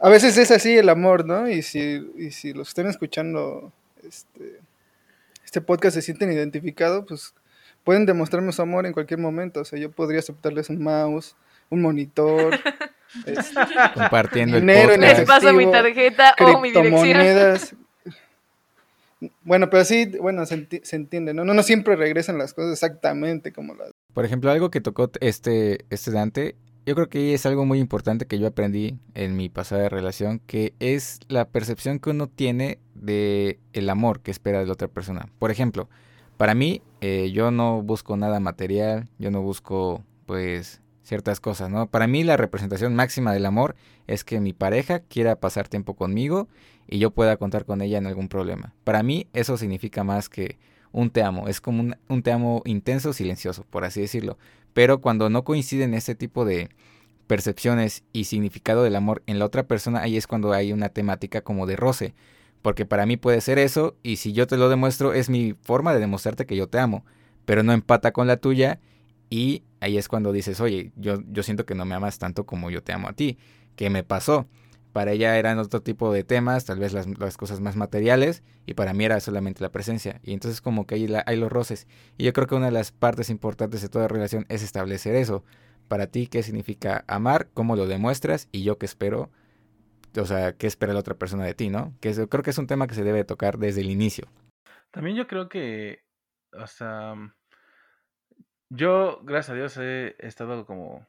A 0.00 0.08
veces 0.08 0.36
es 0.38 0.50
así 0.50 0.76
el 0.76 0.88
amor, 0.88 1.24
¿no? 1.26 1.48
Y 1.48 1.62
si, 1.62 2.10
y 2.16 2.30
si 2.30 2.52
los 2.52 2.68
están 2.68 2.86
escuchando, 2.86 3.72
este, 4.06 4.60
este 5.44 5.60
podcast 5.60 5.94
se 5.94 6.02
sienten 6.02 6.30
identificados, 6.32 7.04
pues 7.08 7.34
pueden 7.84 8.06
demostrarme 8.06 8.52
su 8.52 8.62
amor 8.62 8.86
en 8.86 8.92
cualquier 8.92 9.18
momento, 9.18 9.60
o 9.60 9.64
sea, 9.64 9.78
yo 9.78 9.90
podría 9.90 10.20
aceptarles 10.20 10.68
un 10.70 10.82
mouse, 10.82 11.34
un 11.70 11.82
monitor, 11.82 12.54
este, 13.26 13.54
compartiendo 13.94 14.56
el 14.58 14.62
dinero 14.62 14.92
en 14.92 15.00
Les 15.00 15.10
podcast. 15.20 15.28
paso 15.28 15.52
mi 15.52 15.64
efectivo, 15.64 15.72
tarjeta 15.72 16.34
o 16.40 16.60
mi 16.60 16.68
dirección. 16.70 16.92
criptomonedas. 17.02 17.74
Bueno, 19.42 19.68
pero 19.68 19.84
sí, 19.84 20.06
bueno, 20.20 20.46
se, 20.46 20.56
enti- 20.68 20.82
se 20.84 20.94
entiende, 20.94 21.34
¿no? 21.34 21.44
¿no? 21.44 21.52
No 21.52 21.62
siempre 21.64 21.96
regresan 21.96 22.38
las 22.38 22.54
cosas 22.54 22.72
exactamente 22.74 23.52
como 23.52 23.74
las... 23.74 23.90
Por 24.14 24.24
ejemplo, 24.24 24.50
algo 24.50 24.70
que 24.70 24.80
tocó 24.80 25.10
este, 25.20 25.84
este 25.90 26.12
Dante, 26.12 26.54
yo 26.88 26.94
creo 26.94 27.10
que 27.10 27.34
es 27.34 27.44
algo 27.44 27.66
muy 27.66 27.80
importante 27.80 28.24
que 28.24 28.38
yo 28.38 28.46
aprendí 28.46 28.98
en 29.12 29.36
mi 29.36 29.50
pasada 29.50 29.90
relación, 29.90 30.40
que 30.46 30.72
es 30.80 31.20
la 31.28 31.46
percepción 31.46 31.98
que 31.98 32.08
uno 32.08 32.28
tiene 32.28 32.78
de 32.94 33.58
el 33.74 33.90
amor 33.90 34.20
que 34.20 34.30
espera 34.30 34.60
de 34.60 34.64
la 34.64 34.72
otra 34.72 34.88
persona. 34.88 35.28
Por 35.38 35.50
ejemplo, 35.50 35.90
para 36.38 36.54
mí, 36.54 36.80
eh, 37.02 37.30
yo 37.30 37.50
no 37.50 37.82
busco 37.82 38.16
nada 38.16 38.40
material, 38.40 39.06
yo 39.18 39.30
no 39.30 39.42
busco, 39.42 40.02
pues, 40.24 40.80
ciertas 41.02 41.40
cosas, 41.40 41.68
¿no? 41.68 41.90
Para 41.90 42.06
mí 42.06 42.24
la 42.24 42.38
representación 42.38 42.94
máxima 42.94 43.34
del 43.34 43.44
amor 43.44 43.76
es 44.06 44.24
que 44.24 44.40
mi 44.40 44.54
pareja 44.54 45.00
quiera 45.00 45.36
pasar 45.36 45.68
tiempo 45.68 45.92
conmigo 45.92 46.48
y 46.86 47.00
yo 47.00 47.10
pueda 47.10 47.36
contar 47.36 47.66
con 47.66 47.82
ella 47.82 47.98
en 47.98 48.06
algún 48.06 48.28
problema. 48.28 48.72
Para 48.84 49.02
mí 49.02 49.26
eso 49.34 49.58
significa 49.58 50.04
más 50.04 50.30
que 50.30 50.58
un 50.92 51.10
te 51.10 51.22
amo, 51.22 51.48
es 51.48 51.60
como 51.60 51.94
un, 52.08 52.22
te 52.22 52.32
amo 52.32 52.62
intenso, 52.64 53.12
silencioso, 53.12 53.64
por 53.68 53.84
así 53.84 54.00
decirlo. 54.00 54.38
Pero 54.72 55.00
cuando 55.00 55.30
no 55.30 55.44
coinciden 55.44 55.94
este 55.94 56.14
tipo 56.14 56.44
de 56.44 56.70
percepciones 57.26 58.04
y 58.12 58.24
significado 58.24 58.82
del 58.82 58.96
amor 58.96 59.22
en 59.26 59.38
la 59.38 59.44
otra 59.44 59.66
persona, 59.66 60.00
ahí 60.00 60.16
es 60.16 60.26
cuando 60.26 60.52
hay 60.52 60.72
una 60.72 60.88
temática 60.88 61.42
como 61.42 61.66
de 61.66 61.76
roce. 61.76 62.14
Porque 62.62 62.86
para 62.86 63.06
mí 63.06 63.16
puede 63.16 63.40
ser 63.40 63.58
eso, 63.58 63.96
y 64.02 64.16
si 64.16 64.32
yo 64.32 64.46
te 64.46 64.56
lo 64.56 64.68
demuestro, 64.68 65.12
es 65.12 65.30
mi 65.30 65.54
forma 65.62 65.94
de 65.94 66.00
demostrarte 66.00 66.46
que 66.46 66.56
yo 66.56 66.68
te 66.68 66.78
amo, 66.78 67.04
pero 67.44 67.62
no 67.62 67.72
empata 67.72 68.12
con 68.12 68.26
la 68.26 68.36
tuya, 68.38 68.80
y 69.30 69.62
ahí 69.80 69.98
es 69.98 70.08
cuando 70.08 70.32
dices, 70.32 70.60
oye, 70.60 70.92
yo, 70.96 71.22
yo 71.30 71.42
siento 71.42 71.66
que 71.66 71.74
no 71.74 71.84
me 71.84 71.94
amas 71.94 72.18
tanto 72.18 72.46
como 72.46 72.70
yo 72.70 72.82
te 72.82 72.92
amo 72.92 73.08
a 73.08 73.12
ti. 73.12 73.38
¿Qué 73.76 73.90
me 73.90 74.02
pasó? 74.02 74.46
Para 74.92 75.12
ella 75.12 75.38
eran 75.38 75.58
otro 75.58 75.80
tipo 75.82 76.12
de 76.12 76.24
temas, 76.24 76.64
tal 76.64 76.78
vez 76.78 76.92
las, 76.92 77.06
cosas 77.36 77.60
más 77.60 77.76
materiales, 77.76 78.42
y 78.66 78.74
para 78.74 78.94
mí 78.94 79.04
era 79.04 79.20
solamente 79.20 79.62
la 79.62 79.70
presencia. 79.70 80.20
Y 80.24 80.32
entonces 80.32 80.60
como 80.60 80.86
que 80.86 80.96
hay, 80.96 81.06
la- 81.08 81.24
hay 81.26 81.36
los 81.36 81.52
roces. 81.52 81.86
Y 82.16 82.24
yo 82.24 82.32
creo 82.32 82.46
que 82.46 82.54
una 82.54 82.66
de 82.66 82.72
las 82.72 82.90
partes 82.92 83.30
importantes 83.30 83.82
de 83.82 83.88
toda 83.88 84.08
relación 84.08 84.46
es 84.48 84.62
establecer 84.62 85.14
eso. 85.14 85.44
Para 85.88 86.06
ti, 86.08 86.26
¿qué 86.26 86.42
significa 86.42 87.04
amar? 87.06 87.48
¿Cómo 87.54 87.76
lo 87.76 87.86
demuestras? 87.86 88.48
Y 88.52 88.62
yo 88.64 88.78
qué 88.78 88.86
espero, 88.86 89.30
o 90.20 90.26
sea, 90.26 90.54
qué 90.54 90.66
espera 90.66 90.92
la 90.94 91.00
otra 91.00 91.14
persona 91.14 91.44
de 91.44 91.54
ti, 91.54 91.68
¿no? 91.70 91.94
Que 92.00 92.12
creo 92.28 92.42
que 92.42 92.50
es 92.50 92.58
un 92.58 92.66
tema 92.66 92.86
que 92.86 92.94
se 92.94 93.04
debe 93.04 93.24
tocar 93.24 93.58
desde 93.58 93.82
el 93.82 93.90
inicio. 93.90 94.26
también 94.90 95.16
yo 95.16 95.26
creo 95.26 95.48
que, 95.48 96.02
o 96.52 96.66
sea, 96.66 97.14
yo, 98.70 99.20
gracias 99.22 99.50
a 99.50 99.54
Dios, 99.54 99.76
he 99.78 100.16
estado 100.18 100.66
como 100.66 101.06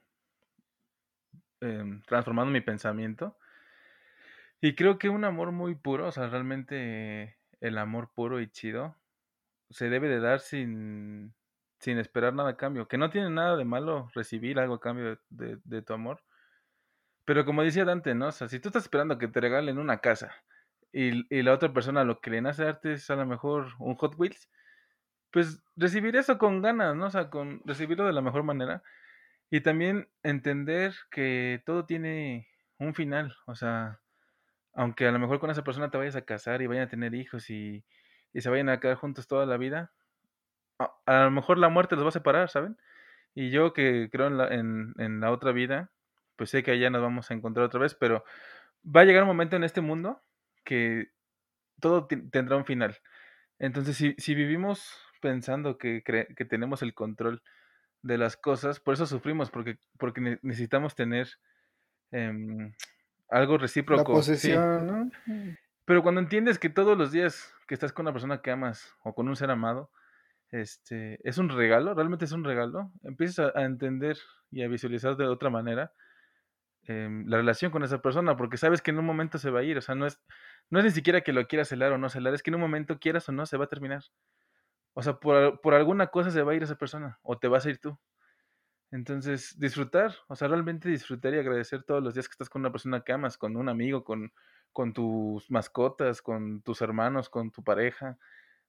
em, 1.61 2.01
transformando 2.03 2.51
mi 2.51 2.61
pensamiento. 2.61 3.35
Y 4.61 4.75
creo 4.75 4.97
que 4.99 5.09
un 5.09 5.23
amor 5.23 5.51
muy 5.51 5.75
puro, 5.75 6.07
o 6.07 6.11
sea, 6.11 6.27
realmente 6.27 7.37
el 7.61 7.77
amor 7.77 8.11
puro 8.13 8.41
y 8.41 8.49
chido, 8.49 8.97
se 9.69 9.89
debe 9.89 10.09
de 10.09 10.19
dar 10.21 10.39
sin, 10.41 11.35
sin 11.79 11.99
esperar 11.99 12.33
nada 12.35 12.51
a 12.51 12.57
cambio. 12.57 12.87
Que 12.87 12.97
no 12.97 13.09
tiene 13.11 13.29
nada 13.31 13.57
de 13.57 13.65
malo 13.65 14.09
recibir 14.15 14.59
algo 14.59 14.75
a 14.75 14.81
cambio 14.81 15.19
de, 15.29 15.59
de- 15.63 15.81
tu 15.83 15.93
amor. 15.93 16.23
Pero 17.25 17.45
como 17.45 17.63
decía 17.63 17.85
Dante, 17.85 18.15
¿no? 18.15 18.27
O 18.27 18.31
sea, 18.31 18.47
si 18.47 18.59
tú 18.59 18.69
estás 18.69 18.83
esperando 18.83 19.17
que 19.17 19.27
te 19.27 19.39
regalen 19.39 19.77
una 19.77 19.99
casa 19.99 20.31
y, 20.91 21.25
y 21.35 21.43
la 21.43 21.53
otra 21.53 21.73
persona 21.73 22.03
lo 22.03 22.21
que 22.21 22.31
le 22.31 22.41
nace 22.41 22.63
darte 22.63 22.93
es 22.93 23.09
a 23.09 23.15
lo 23.15 23.25
mejor 23.25 23.67
un 23.79 23.95
Hot 23.95 24.15
Wheels, 24.17 24.49
pues 25.31 25.63
recibir 25.75 26.15
eso 26.15 26.37
con 26.37 26.61
ganas, 26.61 26.95
¿no? 26.95 27.07
O 27.07 27.11
sea, 27.11 27.29
con 27.29 27.61
recibirlo 27.65 28.05
de 28.05 28.13
la 28.13 28.21
mejor 28.21 28.43
manera. 28.43 28.83
Y 29.51 29.61
también 29.61 30.09
entender 30.23 30.95
que 31.11 31.63
todo 31.65 31.85
tiene 31.85 32.49
un 32.79 32.95
final. 32.95 33.35
O 33.47 33.55
sea, 33.55 34.01
aunque 34.73 35.07
a 35.07 35.11
lo 35.11 35.19
mejor 35.19 35.39
con 35.39 35.49
esa 35.51 35.63
persona 35.63 35.89
te 35.91 35.97
vayas 35.97 36.15
a 36.15 36.23
casar 36.25 36.61
y 36.61 36.67
vayan 36.67 36.85
a 36.85 36.89
tener 36.89 37.13
hijos 37.15 37.49
y, 37.49 37.85
y 38.33 38.41
se 38.41 38.49
vayan 38.49 38.69
a 38.69 38.79
quedar 38.79 38.97
juntos 38.97 39.27
toda 39.27 39.45
la 39.45 39.57
vida, 39.57 39.91
a, 40.79 40.93
a 41.05 41.23
lo 41.25 41.31
mejor 41.31 41.57
la 41.57 41.69
muerte 41.69 41.95
los 41.95 42.05
va 42.05 42.09
a 42.09 42.13
separar, 42.13 42.49
¿saben? 42.49 42.77
Y 43.35 43.51
yo 43.51 43.73
que 43.73 44.09
creo 44.11 44.27
en 44.27 44.37
la, 44.37 44.47
en, 44.47 44.93
en 44.97 45.19
la 45.21 45.31
otra 45.31 45.51
vida, 45.51 45.91
pues 46.35 46.49
sé 46.51 46.63
que 46.63 46.71
allá 46.71 46.89
nos 46.89 47.01
vamos 47.01 47.31
a 47.31 47.33
encontrar 47.33 47.65
otra 47.65 47.79
vez, 47.79 47.95
pero 47.95 48.23
va 48.85 49.01
a 49.01 49.05
llegar 49.05 49.23
un 49.23 49.29
momento 49.29 49.55
en 49.55 49.63
este 49.63 49.81
mundo 49.81 50.21
que 50.63 51.09
todo 51.81 52.07
tendrá 52.07 52.57
un 52.57 52.65
final. 52.65 52.97
Entonces, 53.59 53.97
si, 53.97 54.15
si 54.17 54.35
vivimos 54.35 54.99
pensando 55.21 55.77
que, 55.77 56.03
que 56.03 56.45
tenemos 56.45 56.81
el 56.81 56.93
control 56.93 57.41
de 58.01 58.17
las 58.17 58.37
cosas, 58.37 58.79
por 58.79 58.93
eso 58.93 59.05
sufrimos, 59.05 59.51
porque, 59.51 59.79
porque 59.97 60.39
necesitamos 60.41 60.95
tener 60.95 61.27
em, 62.11 62.73
algo 63.29 63.57
recíproco. 63.57 64.11
La 64.11 64.17
posesión, 64.17 64.87
¿no? 64.87 65.11
Pero 65.85 66.03
cuando 66.03 66.21
entiendes 66.21 66.59
que 66.59 66.69
todos 66.69 66.97
los 66.97 67.11
días 67.11 67.53
que 67.67 67.73
estás 67.73 67.91
con 67.91 68.05
una 68.05 68.13
persona 68.13 68.41
que 68.41 68.51
amas 68.51 68.95
o 69.03 69.13
con 69.15 69.27
un 69.27 69.35
ser 69.35 69.49
amado, 69.49 69.91
este, 70.51 71.19
es 71.27 71.37
un 71.37 71.49
regalo, 71.49 71.93
realmente 71.93 72.25
es 72.25 72.31
un 72.31 72.43
regalo, 72.43 72.91
empiezas 73.03 73.55
a, 73.55 73.63
entender 73.63 74.17
y 74.51 74.63
a 74.63 74.67
visualizar 74.67 75.15
de 75.15 75.25
otra 75.25 75.49
manera 75.49 75.93
em, 76.83 77.25
la 77.27 77.37
relación 77.37 77.71
con 77.71 77.83
esa 77.83 78.01
persona, 78.01 78.35
porque 78.35 78.57
sabes 78.57 78.81
que 78.81 78.91
en 78.91 78.99
un 78.99 79.05
momento 79.05 79.37
se 79.37 79.51
va 79.51 79.59
a 79.59 79.63
ir, 79.63 79.77
o 79.77 79.81
sea, 79.81 79.95
no 79.95 80.07
es, 80.07 80.19
no 80.69 80.79
es 80.79 80.85
ni 80.85 80.91
siquiera 80.91 81.21
que 81.21 81.33
lo 81.33 81.47
quieras 81.47 81.67
celar 81.67 81.91
o 81.91 81.97
no 81.97 82.09
celar, 82.09 82.33
es 82.33 82.43
que 82.43 82.49
en 82.49 82.55
un 82.55 82.61
momento 82.61 82.99
quieras 82.99 83.29
o 83.29 83.31
no, 83.31 83.45
se 83.45 83.57
va 83.57 83.65
a 83.65 83.69
terminar. 83.69 84.03
O 84.93 85.01
sea, 85.03 85.13
por, 85.19 85.61
por 85.61 85.73
alguna 85.75 86.07
cosa 86.07 86.31
se 86.31 86.41
va 86.41 86.51
a 86.51 86.55
ir 86.55 86.63
esa 86.63 86.75
persona 86.75 87.19
o 87.21 87.37
te 87.37 87.47
vas 87.47 87.65
a 87.65 87.69
ir 87.69 87.79
tú. 87.79 87.97
Entonces, 88.91 89.59
disfrutar, 89.59 90.15
o 90.27 90.35
sea, 90.35 90.47
realmente 90.47 90.89
disfrutar 90.89 91.33
y 91.33 91.39
agradecer 91.39 91.83
todos 91.83 92.01
los 92.01 92.13
días 92.13 92.27
que 92.27 92.33
estás 92.33 92.49
con 92.49 92.61
una 92.61 92.71
persona 92.71 93.01
que 93.01 93.13
amas, 93.13 93.37
con 93.37 93.55
un 93.55 93.69
amigo, 93.69 94.03
con, 94.03 94.33
con 94.73 94.93
tus 94.93 95.49
mascotas, 95.51 96.21
con 96.21 96.61
tus 96.61 96.81
hermanos, 96.81 97.29
con 97.29 97.51
tu 97.51 97.63
pareja. 97.63 98.17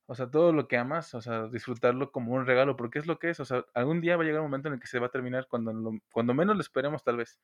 O 0.06 0.14
sea, 0.14 0.30
todo 0.30 0.52
lo 0.52 0.68
que 0.68 0.76
amas, 0.76 1.14
o 1.14 1.22
sea, 1.22 1.46
disfrutarlo 1.48 2.12
como 2.12 2.34
un 2.34 2.44
regalo, 2.44 2.76
porque 2.76 2.98
es 2.98 3.06
lo 3.06 3.18
que 3.18 3.30
es. 3.30 3.40
O 3.40 3.44
sea, 3.44 3.64
algún 3.74 4.00
día 4.00 4.16
va 4.16 4.22
a 4.24 4.26
llegar 4.26 4.40
un 4.40 4.48
momento 4.48 4.68
en 4.68 4.74
el 4.74 4.80
que 4.80 4.88
se 4.88 4.98
va 4.98 5.06
a 5.06 5.10
terminar 5.10 5.46
cuando, 5.48 5.72
cuando 6.12 6.34
menos 6.34 6.56
lo 6.56 6.60
esperemos, 6.62 7.02
tal 7.02 7.16
vez. 7.16 7.40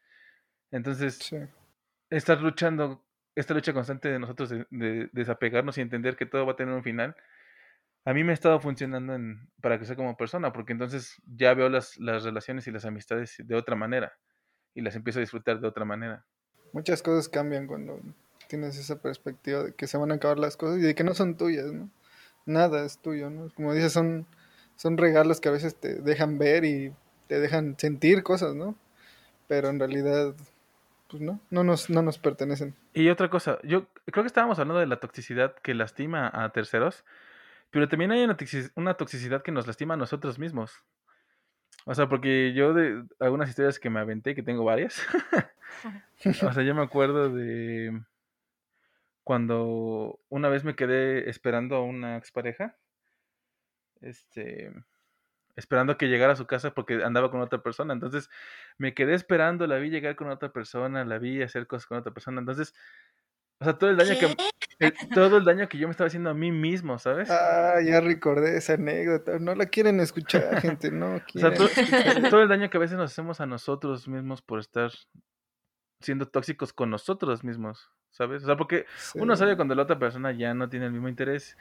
Entonces, 0.70 1.34
estar 2.10 2.40
luchando, 2.42 3.04
esta 3.34 3.54
lucha 3.54 3.72
constante 3.72 4.08
de 4.08 4.18
nosotros 4.18 4.50
de 4.50 5.08
desapegarnos 5.12 5.78
y 5.78 5.80
entender 5.80 6.16
que 6.16 6.26
todo 6.26 6.44
va 6.44 6.52
a 6.52 6.56
tener 6.56 6.74
un 6.74 6.82
final, 6.82 7.16
a 8.07 8.14
mí 8.14 8.23
me 8.23 8.31
ha 8.31 8.35
estado 8.35 8.61
funcionando 8.61 9.14
en, 9.14 9.51
para 9.61 9.79
crecer 9.79 9.97
como 9.97 10.16
persona, 10.16 10.53
porque 10.53 10.73
entonces 10.73 11.21
ya 11.27 11.53
veo 11.55 11.69
las, 11.69 11.99
las 11.99 12.23
relaciones 12.23 12.66
y 12.69 12.71
las 12.71 12.85
amistades 12.85 13.35
de 13.37 13.55
otra 13.57 13.75
manera 13.75 14.16
y 14.75 14.83
las 14.83 14.95
empiezo 14.95 15.19
a 15.19 15.23
disfrutar 15.23 15.59
de 15.61 15.66
otra 15.66 15.85
manera. 15.85 16.25
Muchas 16.73 17.03
cosas 17.03 17.29
cambian 17.29 17.66
cuando 17.66 18.01
tienes 18.47 18.79
esa 18.79 19.03
perspectiva 19.03 19.64
de 19.64 19.75
que 19.75 19.88
se 19.88 19.99
van 19.99 20.12
a 20.12 20.14
acabar 20.14 20.38
las 20.38 20.57
cosas 20.57 20.79
y 20.79 20.83
de 20.83 20.95
que 20.95 21.03
no 21.03 21.14
son 21.14 21.37
tuyas, 21.37 21.73
¿no? 21.73 21.90
Nada 22.45 22.85
es 22.85 22.99
tuyo, 22.99 23.29
¿no? 23.29 23.51
Como 23.57 23.75
dices, 23.75 23.92
son, 23.92 24.25
son 24.77 24.97
regalos 24.99 25.40
que 25.40 25.49
a 25.49 25.53
veces 25.53 25.75
te 25.75 25.97
dejan 25.97 26.38
ver 26.38 26.64
y 26.64 26.95
te 27.27 27.40
dejan 27.40 27.77
sentir 27.77 28.23
cosas, 28.23 28.55
¿no? 28.55 28.77
Pero 29.49 29.69
en 29.69 29.81
realidad, 29.81 30.33
pues 31.11 31.23
no, 31.23 31.40
no 31.51 31.64
nos, 31.64 31.90
no 31.90 32.03
nos 32.03 32.19
pertenecen. 32.19 32.77
Y 32.95 33.09
otra 33.09 33.31
cosa, 33.31 33.59
yo 33.64 33.88
creo 34.12 34.23
que 34.23 34.29
estábamos 34.29 34.61
hablando 34.61 34.79
de 34.79 34.87
la 34.87 35.01
toxicidad 35.01 35.57
que 35.57 35.75
lastima 35.75 36.31
a 36.33 36.53
terceros. 36.53 37.05
Pero 37.70 37.88
también 37.88 38.12
hay 38.12 38.26
una 38.74 38.94
toxicidad 38.94 39.42
que 39.42 39.52
nos 39.52 39.66
lastima 39.66 39.94
a 39.94 39.98
nosotros 39.98 40.38
mismos. 40.38 40.85
O 41.88 41.94
sea, 41.94 42.09
porque 42.09 42.52
yo 42.52 42.74
de 42.74 43.05
algunas 43.20 43.48
historias 43.48 43.79
que 43.79 43.90
me 43.90 44.00
aventé, 44.00 44.35
que 44.35 44.42
tengo 44.42 44.64
varias. 44.64 45.00
o 46.42 46.52
sea, 46.52 46.62
yo 46.64 46.74
me 46.74 46.83
acuerdo 46.83 47.31
de 47.31 48.02
cuando 49.22 50.18
una 50.29 50.48
vez 50.48 50.64
me 50.64 50.74
quedé 50.74 51.31
esperando 51.31 51.76
a 51.76 51.85
una 51.85 52.16
expareja. 52.16 52.76
Este. 54.00 54.72
Esperando 55.55 55.96
que 55.96 56.09
llegara 56.09 56.33
a 56.33 56.37
su 56.37 56.46
casa 56.46 56.74
porque 56.74 57.05
andaba 57.05 57.31
con 57.31 57.40
otra 57.40 57.62
persona. 57.62 57.94
Entonces 57.94 58.31
me 58.79 58.92
quedé 58.92 59.14
esperando, 59.14 59.68
la 59.68 59.76
vi 59.76 59.88
llegar 59.88 60.16
con 60.16 60.29
otra 60.29 60.52
persona, 60.52 61.05
la 61.05 61.18
vi 61.18 61.40
hacer 61.40 61.68
cosas 61.68 61.87
con 61.87 61.98
otra 61.98 62.12
persona. 62.12 62.40
Entonces 62.40 62.74
o 63.59 63.64
sea, 63.64 63.79
todo 63.79 63.90
el 63.90 63.97
daño 63.97 64.19
que 64.19 64.37
eh, 64.79 64.92
todo 65.14 65.38
el 65.38 65.45
daño 65.45 65.69
que 65.69 65.79
yo 65.79 65.88
me 65.88 65.92
estaba 65.92 66.09
haciendo 66.09 66.29
a 66.29 66.35
mí 66.35 66.53
mismo, 66.53 66.99
¿sabes? 66.99 67.31
Ah, 67.31 67.81
ya 67.83 68.01
recordé 68.01 68.59
esa 68.59 68.75
anécdota. 68.75 69.38
No 69.38 69.55
la 69.55 69.66
quieren 69.66 70.01
escuchar, 70.01 70.61
gente, 70.61 70.90
no 70.90 71.16
O 71.35 71.38
sea, 71.38 71.55
todo, 71.55 72.42
el 72.42 72.49
daño 72.49 72.69
que 72.69 72.77
a 72.77 72.81
veces 72.81 72.99
nos 72.99 73.12
hacemos 73.12 73.40
a 73.40 73.47
nosotros 73.47 74.07
mismos 74.07 74.42
por 74.42 74.61
estar 74.61 74.90
siendo 76.01 76.27
tóxicos 76.27 76.75
con 76.75 76.90
nosotros 76.90 77.42
mismos, 77.42 77.90
¿sabes? 78.11 78.42
O 78.42 78.47
sea, 78.47 78.57
porque 78.59 78.85
uno 79.14 79.35
sabe 79.35 79.57
cuando 79.57 79.75
la 79.75 79.85
otra 79.85 79.99
persona 79.99 80.33
ya 80.33 80.53
no 80.53 80.69
tiene 80.69 80.87
el 80.87 80.92
mismo 80.92 81.09
interés. 81.09 81.57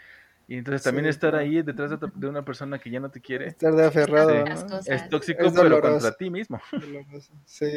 Y 0.48 0.58
entonces 0.58 0.84
también 0.84 1.08
estar 1.08 1.36
ahí 1.36 1.64
detrás 1.64 1.92
de, 1.92 2.28
una 2.28 2.44
persona 2.44 2.78
que 2.78 2.92
ya 2.92 3.00
no 3.00 3.10
te 3.10 3.22
quiere. 3.22 3.48
Estar 3.48 3.74
de 3.74 3.86
aferrado, 3.86 4.32
Es 4.86 5.10
tóxico, 5.10 5.52
pero 5.56 5.82
contra 5.82 6.12
ti 6.12 6.30
mismo. 6.30 6.62
Sí. 7.46 7.72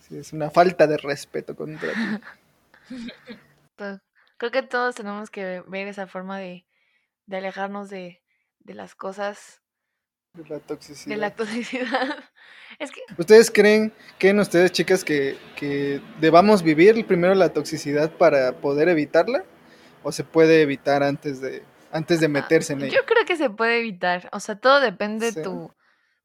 sí. 0.00 0.18
Es 0.18 0.32
una 0.32 0.50
falta 0.50 0.86
de 0.86 0.98
respeto 0.98 1.56
contra 1.56 1.90
ti. 1.90 1.98
Creo 3.76 4.50
que 4.50 4.62
todos 4.62 4.94
tenemos 4.94 5.30
que 5.30 5.62
ver 5.66 5.88
esa 5.88 6.06
forma 6.06 6.38
de, 6.38 6.66
alejarnos 7.30 7.88
de, 7.88 8.20
las 8.64 8.94
cosas. 8.94 9.62
De 10.32 10.44
la 10.48 10.58
toxicidad. 10.60 11.14
De 11.14 11.20
la 11.20 11.30
toxicidad. 11.34 12.24
Es 12.78 12.90
que... 12.90 13.00
¿Ustedes 13.16 13.50
creen, 13.50 13.92
que 14.18 14.30
en 14.30 14.40
ustedes 14.40 14.72
chicas, 14.72 15.04
que, 15.04 15.38
que 15.56 16.00
debamos 16.20 16.62
vivir 16.62 17.06
primero 17.06 17.34
la 17.34 17.52
toxicidad 17.52 18.10
para 18.12 18.60
poder 18.60 18.88
evitarla? 18.88 19.44
¿O 20.02 20.12
se 20.12 20.24
puede 20.24 20.60
evitar 20.60 21.02
antes 21.02 21.40
de, 21.40 21.62
antes 21.90 22.20
de 22.20 22.26
ah, 22.26 22.30
meterse 22.30 22.74
en 22.74 22.82
ella? 22.82 22.94
Yo 22.94 23.06
creo 23.06 23.24
que 23.24 23.36
se 23.36 23.48
puede 23.48 23.78
evitar. 23.78 24.28
O 24.32 24.40
sea, 24.40 24.56
todo 24.56 24.80
depende 24.80 25.32
de 25.32 25.42
tu... 25.42 25.72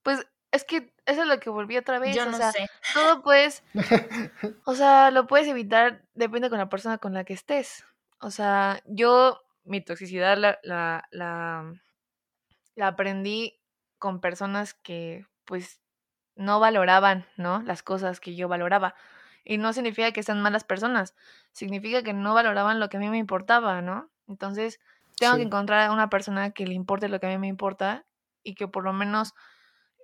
Pues 0.04 0.26
es 0.51 0.63
que 0.63 0.93
eso 1.05 1.21
es 1.21 1.27
lo 1.27 1.39
que 1.39 1.49
volví 1.49 1.77
otra 1.77 1.99
vez. 1.99 2.15
Yo 2.15 2.23
o 2.23 2.25
no 2.25 2.38
sea, 2.38 2.51
sé. 2.51 2.69
Todo 2.93 3.21
puedes, 3.21 3.63
o 4.65 4.75
sea, 4.75 5.12
lo 5.12 5.27
puedes 5.27 5.47
evitar, 5.47 6.03
depende 6.13 6.49
con 6.49 6.57
la 6.57 6.69
persona 6.69 6.97
con 6.97 7.13
la 7.13 7.23
que 7.23 7.33
estés. 7.33 7.85
O 8.19 8.31
sea, 8.31 8.81
yo 8.85 9.41
mi 9.63 9.81
toxicidad 9.81 10.38
la, 10.38 10.59
la, 10.63 11.07
la, 11.12 11.73
la 12.75 12.88
aprendí 12.88 13.59
con 13.97 14.21
personas 14.21 14.73
que 14.73 15.25
pues 15.45 15.81
no 16.35 16.59
valoraban, 16.59 17.25
¿no? 17.38 17.62
Las 17.62 17.83
cosas 17.83 18.19
que 18.19 18.35
yo 18.35 18.47
valoraba. 18.47 18.95
Y 19.43 19.57
no 19.57 19.73
significa 19.73 20.12
que 20.12 20.23
sean 20.23 20.41
malas 20.41 20.63
personas, 20.63 21.15
significa 21.53 22.03
que 22.03 22.13
no 22.13 22.33
valoraban 22.33 22.79
lo 22.79 22.89
que 22.89 22.97
a 22.97 22.99
mí 22.99 23.09
me 23.09 23.17
importaba, 23.17 23.81
¿no? 23.81 24.09
Entonces, 24.27 24.79
tengo 25.17 25.35
que 25.35 25.41
encontrar 25.43 25.88
a 25.88 25.91
una 25.91 26.09
persona 26.09 26.51
que 26.51 26.65
le 26.65 26.73
importe 26.73 27.09
lo 27.09 27.19
que 27.19 27.27
a 27.27 27.29
mí 27.29 27.38
me 27.38 27.47
importa 27.47 28.05
y 28.43 28.55
que 28.55 28.67
por 28.67 28.83
lo 28.83 28.93
menos 28.93 29.33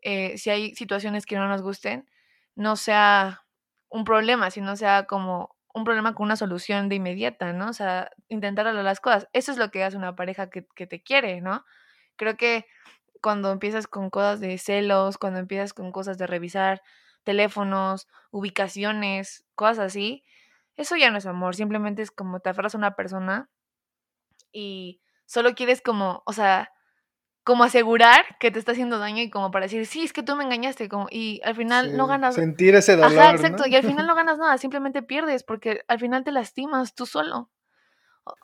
eh, 0.05 0.37
si 0.37 0.51
hay 0.51 0.75
situaciones 0.75 1.25
que 1.25 1.35
no 1.35 1.47
nos 1.47 1.63
gusten, 1.63 2.07
no 2.55 2.75
sea 2.75 3.43
un 3.89 4.05
problema, 4.05 4.51
sino 4.51 4.75
sea 4.75 5.05
como 5.07 5.55
un 5.73 5.83
problema 5.83 6.13
con 6.13 6.25
una 6.25 6.35
solución 6.35 6.89
de 6.89 6.95
inmediata, 6.95 7.53
¿no? 7.53 7.69
O 7.69 7.73
sea, 7.73 8.11
intentar 8.29 8.67
hablar 8.67 8.85
las 8.85 8.99
cosas. 9.01 9.27
Eso 9.33 9.51
es 9.51 9.57
lo 9.57 9.71
que 9.71 9.83
hace 9.83 9.97
una 9.97 10.15
pareja 10.15 10.51
que, 10.51 10.67
que 10.75 10.85
te 10.85 11.01
quiere, 11.01 11.41
¿no? 11.41 11.65
Creo 12.17 12.37
que 12.37 12.67
cuando 13.19 13.51
empiezas 13.51 13.87
con 13.87 14.11
cosas 14.11 14.39
de 14.39 14.59
celos, 14.59 15.17
cuando 15.17 15.39
empiezas 15.39 15.73
con 15.73 15.91
cosas 15.91 16.19
de 16.19 16.27
revisar 16.27 16.83
teléfonos, 17.23 18.07
ubicaciones, 18.29 19.43
cosas 19.55 19.79
así, 19.79 20.23
eso 20.75 20.97
ya 20.97 21.09
no 21.09 21.17
es 21.17 21.25
amor, 21.25 21.55
simplemente 21.55 22.03
es 22.03 22.11
como 22.11 22.41
te 22.41 22.49
aferras 22.51 22.75
a 22.75 22.77
una 22.77 22.95
persona 22.95 23.49
y 24.51 25.01
solo 25.25 25.55
quieres 25.55 25.81
como, 25.81 26.21
o 26.27 26.33
sea, 26.33 26.71
como 27.45 27.63
asegurar 27.63 28.25
que 28.39 28.49
te 28.49 28.57
está 28.57 28.71
haciendo 28.71 28.97
daño 28.97 29.21
y 29.21 29.29
como 29.29 29.51
para 29.51 29.67
decir, 29.67 29.85
sí, 29.85 30.03
es 30.03 30.13
que 30.13 30.23
tú 30.23 30.35
me 30.35 30.43
engañaste, 30.43 30.89
como, 30.89 31.07
y 31.11 31.39
al 31.45 31.55
final 31.55 31.95
no 31.95 32.07
ganas. 32.07 32.33
Sentir 32.33 32.73
ese 32.73 32.95
dolor. 32.95 33.17
Ajá, 33.17 33.31
exacto, 33.31 33.67
y 33.67 33.75
al 33.75 33.83
final 33.83 34.07
no 34.07 34.15
ganas 34.15 34.39
nada, 34.39 34.57
simplemente 34.57 35.03
pierdes 35.03 35.43
porque 35.43 35.85
al 35.87 35.99
final 35.99 36.23
te 36.23 36.31
lastimas 36.31 36.95
tú 36.95 37.05
solo. 37.05 37.51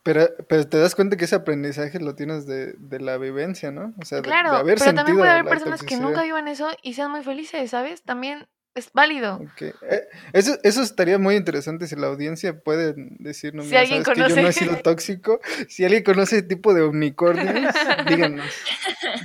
Pero, 0.03 0.27
pero 0.47 0.69
te 0.69 0.77
das 0.77 0.93
cuenta 0.93 1.17
que 1.17 1.25
ese 1.25 1.35
aprendizaje 1.35 1.99
lo 1.99 2.13
tienes 2.13 2.45
de, 2.45 2.73
de 2.77 2.99
la 2.99 3.17
vivencia, 3.17 3.71
¿no? 3.71 3.95
O 3.99 4.05
sea, 4.05 4.21
claro, 4.21 4.51
de, 4.51 4.57
haber 4.57 4.77
pero 4.77 4.93
también 4.93 5.17
puede 5.17 5.31
haber 5.31 5.45
personas 5.45 5.81
que 5.81 5.97
nunca 5.97 6.21
vivan 6.21 6.47
eso 6.47 6.69
y 6.83 6.93
sean 6.93 7.09
muy 7.09 7.23
felices, 7.23 7.71
¿sabes? 7.71 8.03
También 8.03 8.47
es 8.73 8.91
válido. 8.93 9.41
Eh, 9.60 10.07
eso, 10.31 10.57
eso 10.63 10.81
estaría 10.81 11.17
muy 11.17 11.36
interesante 11.36 11.88
si 11.88 11.95
la 11.95 12.07
audiencia 12.07 12.62
puede 12.62 12.93
decirnos, 13.19 13.65
si 13.65 13.75
alguien 13.75 14.03
que 14.03 14.15
yo 14.15 14.29
no 14.29 14.47
he 14.47 14.53
sido 14.53 14.77
tóxico. 14.84 15.41
Si 15.67 15.84
alguien 15.84 16.03
conoce 16.03 16.38
ese 16.38 16.47
tipo 16.47 16.73
de 16.73 16.84
unicornios, 16.84 17.73
díganos. 18.07 18.49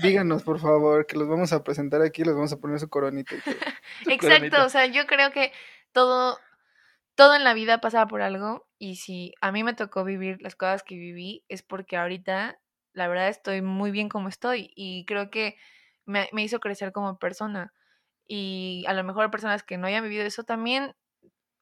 Díganos, 0.03 0.43
por 0.43 0.59
favor, 0.59 1.07
que 1.07 1.17
los 1.17 1.29
vamos 1.29 1.53
a 1.53 1.63
presentar 1.63 2.03
aquí, 2.03 2.25
los 2.25 2.35
vamos 2.35 2.53
a 2.53 2.57
poner 2.59 2.81
su 2.81 2.89
coronita. 2.89 3.37
Exacto, 4.07 4.65
o 4.65 4.69
sea, 4.69 4.87
yo 4.87 5.07
creo 5.07 5.31
que 5.31 5.53
todo, 5.93 6.39
todo 7.15 7.37
en 7.37 7.45
la 7.45 7.55
vida 7.55 7.81
pasa 7.81 8.07
por 8.07 8.23
algo 8.23 8.67
y 8.79 8.97
si 8.97 9.33
a 9.41 9.53
mí 9.53 9.63
me 9.63 9.75
tocó 9.75 10.03
vivir 10.03 10.39
las 10.41 10.57
cosas 10.57 10.83
que 10.83 10.97
viví 10.97 11.45
es 11.49 11.63
porque 11.63 11.97
ahorita, 11.97 12.59
la 12.93 13.09
verdad, 13.09 13.29
estoy 13.29 13.63
muy 13.63 13.93
bien 13.93 14.09
como 14.09 14.29
estoy 14.29 14.73
y 14.75 15.05
creo 15.07 15.31
que 15.31 15.57
me, 16.05 16.29
me 16.33 16.43
hizo 16.43 16.59
crecer 16.59 16.91
como 16.91 17.19
persona 17.19 17.73
y 18.27 18.85
a 18.87 18.93
lo 18.93 19.05
mejor 19.05 19.31
personas 19.31 19.63
que 19.63 19.79
no 19.79 19.87
hayan 19.87 20.03
vivido 20.03 20.25
eso 20.25 20.45
también, 20.45 20.95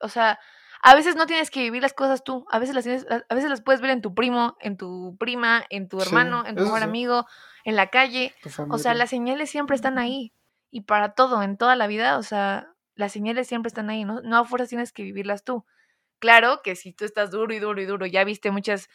o 0.01 0.09
sea, 0.09 0.39
a 0.83 0.95
veces 0.95 1.17
no 1.17 1.27
tienes 1.27 1.51
que 1.51 1.61
vivir 1.63 1.83
las 1.83 1.95
cosas 1.95 2.25
tú, 2.25 2.47
a 2.51 2.59
veces 2.59 2.75
las 2.75 2.85
tienes, 2.85 3.07
a 3.11 3.35
veces 3.35 3.51
las 3.51 3.63
puedes 3.63 3.81
ver 3.81 3.91
en 3.91 4.03
tu 4.03 4.15
primo, 4.15 4.57
en 4.61 4.77
tu 4.77 5.17
prima, 5.19 5.65
en 5.71 5.89
tu 5.89 6.01
hermano, 6.01 6.45
en 6.47 6.57
tu 6.57 6.65
mejor 6.65 6.83
amigo, 6.83 7.27
en 7.65 7.77
la 7.77 7.89
calle, 7.89 8.35
o 8.69 8.79
sea, 8.79 8.95
las 8.95 9.11
señales 9.11 9.51
siempre 9.51 9.77
están 9.77 9.99
ahí 9.99 10.33
y 10.71 10.83
para 10.83 11.15
todo, 11.15 11.43
en 11.43 11.57
toda 11.57 11.77
la 11.77 11.87
vida, 11.87 12.19
o 12.19 12.23
sea, 12.23 12.69
las 12.95 13.13
señales 13.13 13.49
siempre 13.49 13.69
están 13.69 13.91
ahí, 13.91 14.05
no, 14.05 14.21
no 14.23 14.37
a 14.37 14.45
fuerzas 14.45 14.69
tienes 14.69 14.93
que 14.93 15.03
vivirlas 15.03 15.45
tú. 15.45 15.65
Claro 16.19 16.61
que 16.63 16.77
si 16.77 16.93
tú 16.93 17.05
estás 17.05 17.31
duro 17.31 17.55
y 17.55 17.59
duro 17.59 17.81
y 17.81 17.87
duro, 17.87 18.07
ya 18.07 18.25
viste 18.25 18.51
muchas 18.51 18.89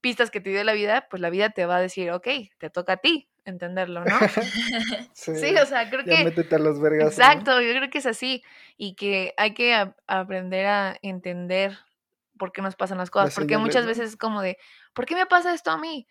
pistas 0.00 0.30
que 0.30 0.40
te 0.40 0.50
dio 0.50 0.62
la 0.64 0.72
vida, 0.72 1.06
pues 1.10 1.20
la 1.20 1.30
vida 1.30 1.50
te 1.50 1.66
va 1.66 1.76
a 1.76 1.80
decir, 1.80 2.10
ok, 2.10 2.28
te 2.58 2.70
toca 2.70 2.94
a 2.94 2.96
ti 2.98 3.28
entenderlo, 3.46 4.04
¿no? 4.04 4.18
Sí, 5.14 5.34
Sí, 5.36 5.56
o 5.56 5.64
sea, 5.66 5.88
creo 5.88 6.02
ya 6.04 6.18
que... 6.18 6.24
métete 6.24 6.56
a 6.56 6.58
los 6.58 6.80
vergas. 6.80 7.08
Exacto, 7.18 7.60
yo 7.60 7.72
creo 7.72 7.88
que 7.90 7.98
es 7.98 8.06
así. 8.06 8.42
Y 8.76 8.94
que 8.94 9.32
hay 9.38 9.54
que 9.54 9.74
a- 9.74 9.96
aprender 10.06 10.66
a 10.66 10.96
entender 11.02 11.78
por 12.38 12.52
qué 12.52 12.60
nos 12.60 12.76
pasan 12.76 12.98
las 12.98 13.10
cosas. 13.10 13.34
Porque 13.34 13.56
muchas 13.56 13.86
veces 13.86 14.10
es 14.10 14.16
como 14.16 14.42
de, 14.42 14.58
¿por 14.92 15.06
qué 15.06 15.14
me 15.14 15.26
pasa 15.26 15.54
esto 15.54 15.70
a 15.70 15.78
mí? 15.78 16.06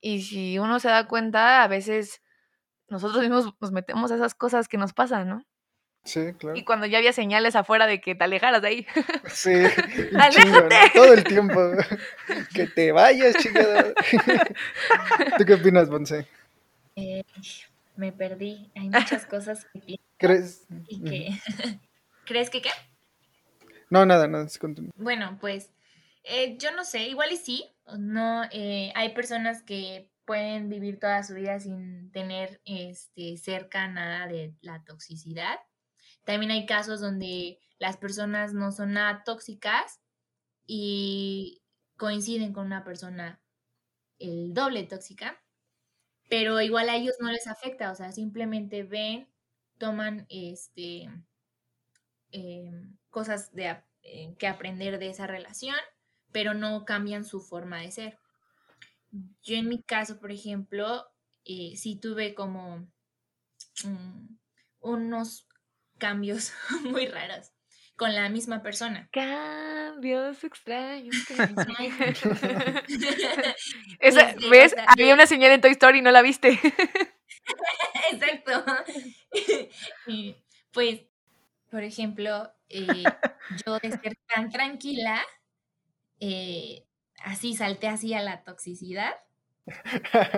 Y 0.00 0.22
si 0.22 0.58
uno 0.58 0.80
se 0.80 0.88
da 0.88 1.06
cuenta, 1.06 1.62
a 1.62 1.68
veces 1.68 2.20
nosotros 2.88 3.22
mismos 3.22 3.54
nos 3.60 3.72
metemos 3.72 4.10
a 4.10 4.16
esas 4.16 4.34
cosas 4.34 4.66
que 4.68 4.76
nos 4.76 4.92
pasan, 4.92 5.28
¿no? 5.28 5.44
Sí, 6.04 6.34
claro. 6.38 6.54
Y 6.54 6.64
cuando 6.64 6.84
ya 6.84 6.98
había 6.98 7.14
señales 7.14 7.56
afuera 7.56 7.86
de 7.86 7.98
que 8.02 8.14
te 8.14 8.24
alejaras 8.24 8.60
de 8.60 8.68
ahí. 8.68 8.86
Sí, 9.32 9.50
¡Aléjate! 10.14 10.30
chingo, 10.42 10.60
¿no? 10.60 10.68
todo 10.94 11.14
el 11.14 11.24
tiempo. 11.24 11.70
Que 12.54 12.66
te 12.66 12.92
vayas, 12.92 13.34
chingada. 13.36 13.94
¿Tú 15.38 15.44
qué 15.46 15.54
opinas, 15.54 15.88
Bonse? 15.88 16.26
Eh, 16.96 17.24
me 17.96 18.12
perdí. 18.12 18.70
Hay 18.74 18.88
muchas 18.88 19.26
cosas 19.26 19.66
que 19.72 19.80
pienso 19.80 20.04
¿Crees? 20.16 20.66
y 20.88 21.02
que... 21.02 21.30
¿Crees 22.26 22.48
que 22.48 22.62
qué? 22.62 22.70
No, 23.90 24.06
nada, 24.06 24.26
nada. 24.26 24.48
sí, 24.48 24.58
continúa. 24.58 24.92
Bueno, 24.96 25.36
pues 25.40 25.70
eh, 26.24 26.56
yo 26.58 26.72
no 26.72 26.84
sé, 26.84 27.08
igual 27.08 27.32
y 27.32 27.36
sí, 27.36 27.76
no, 27.98 28.44
eh, 28.50 28.92
hay 28.94 29.14
personas 29.14 29.62
que 29.62 30.10
pueden 30.24 30.70
vivir 30.70 30.98
toda 30.98 31.22
su 31.22 31.34
vida 31.34 31.60
sin 31.60 32.10
tener 32.10 32.62
este, 32.64 33.36
cerca 33.36 33.86
nada 33.88 34.26
de 34.26 34.54
la 34.62 34.82
toxicidad. 34.84 35.58
También 36.24 36.50
hay 36.50 36.64
casos 36.64 37.00
donde 37.00 37.60
las 37.78 37.98
personas 37.98 38.54
no 38.54 38.72
son 38.72 38.92
nada 38.92 39.22
tóxicas 39.24 40.00
y 40.66 41.62
coinciden 41.98 42.54
con 42.54 42.64
una 42.64 42.84
persona 42.84 43.42
el 44.18 44.54
doble 44.54 44.84
tóxica, 44.84 45.43
pero 46.28 46.60
igual 46.60 46.88
a 46.88 46.96
ellos 46.96 47.16
no 47.20 47.30
les 47.30 47.46
afecta, 47.46 47.90
o 47.90 47.94
sea, 47.94 48.12
simplemente 48.12 48.82
ven, 48.82 49.28
toman 49.78 50.26
este 50.30 51.08
em, 52.32 52.96
cosas 53.10 53.52
de, 53.54 53.82
eh, 54.02 54.34
que 54.38 54.46
aprender 54.46 54.98
de 54.98 55.10
esa 55.10 55.26
relación, 55.26 55.76
pero 56.32 56.54
no 56.54 56.84
cambian 56.84 57.24
su 57.24 57.40
forma 57.40 57.80
de 57.80 57.92
ser. 57.92 58.18
Yo 59.42 59.56
en 59.56 59.68
mi 59.68 59.82
caso, 59.82 60.18
por 60.18 60.32
ejemplo, 60.32 61.06
eh, 61.44 61.76
sí 61.76 61.96
tuve 61.96 62.34
como 62.34 62.88
mm, 63.84 64.36
unos 64.80 65.46
cambios 65.98 66.52
muy 66.84 67.06
raros 67.06 67.53
con 67.96 68.14
la 68.14 68.28
misma 68.28 68.62
persona. 68.62 69.08
Cambios 69.12 70.42
extraños. 70.44 71.14
Esa- 74.00 74.34
o 74.46 74.50
¿Ves? 74.50 74.72
sea, 74.72 74.84
Había 74.88 75.14
una 75.14 75.26
señal 75.26 75.52
en 75.52 75.60
Toy 75.60 75.72
Story 75.72 75.98
y 75.98 76.02
no 76.02 76.10
la 76.10 76.22
viste. 76.22 76.58
Exacto. 78.12 78.64
Y, 80.06 80.36
pues, 80.72 81.02
por 81.70 81.82
ejemplo, 81.82 82.52
eh, 82.68 83.04
yo 83.66 83.78
de 83.80 83.90
ser 83.90 84.16
tan 84.34 84.50
tranquila, 84.50 85.22
eh, 86.20 86.84
así 87.22 87.54
salté 87.54 87.88
así 87.88 88.14
a 88.14 88.22
la 88.22 88.42
toxicidad. 88.44 89.14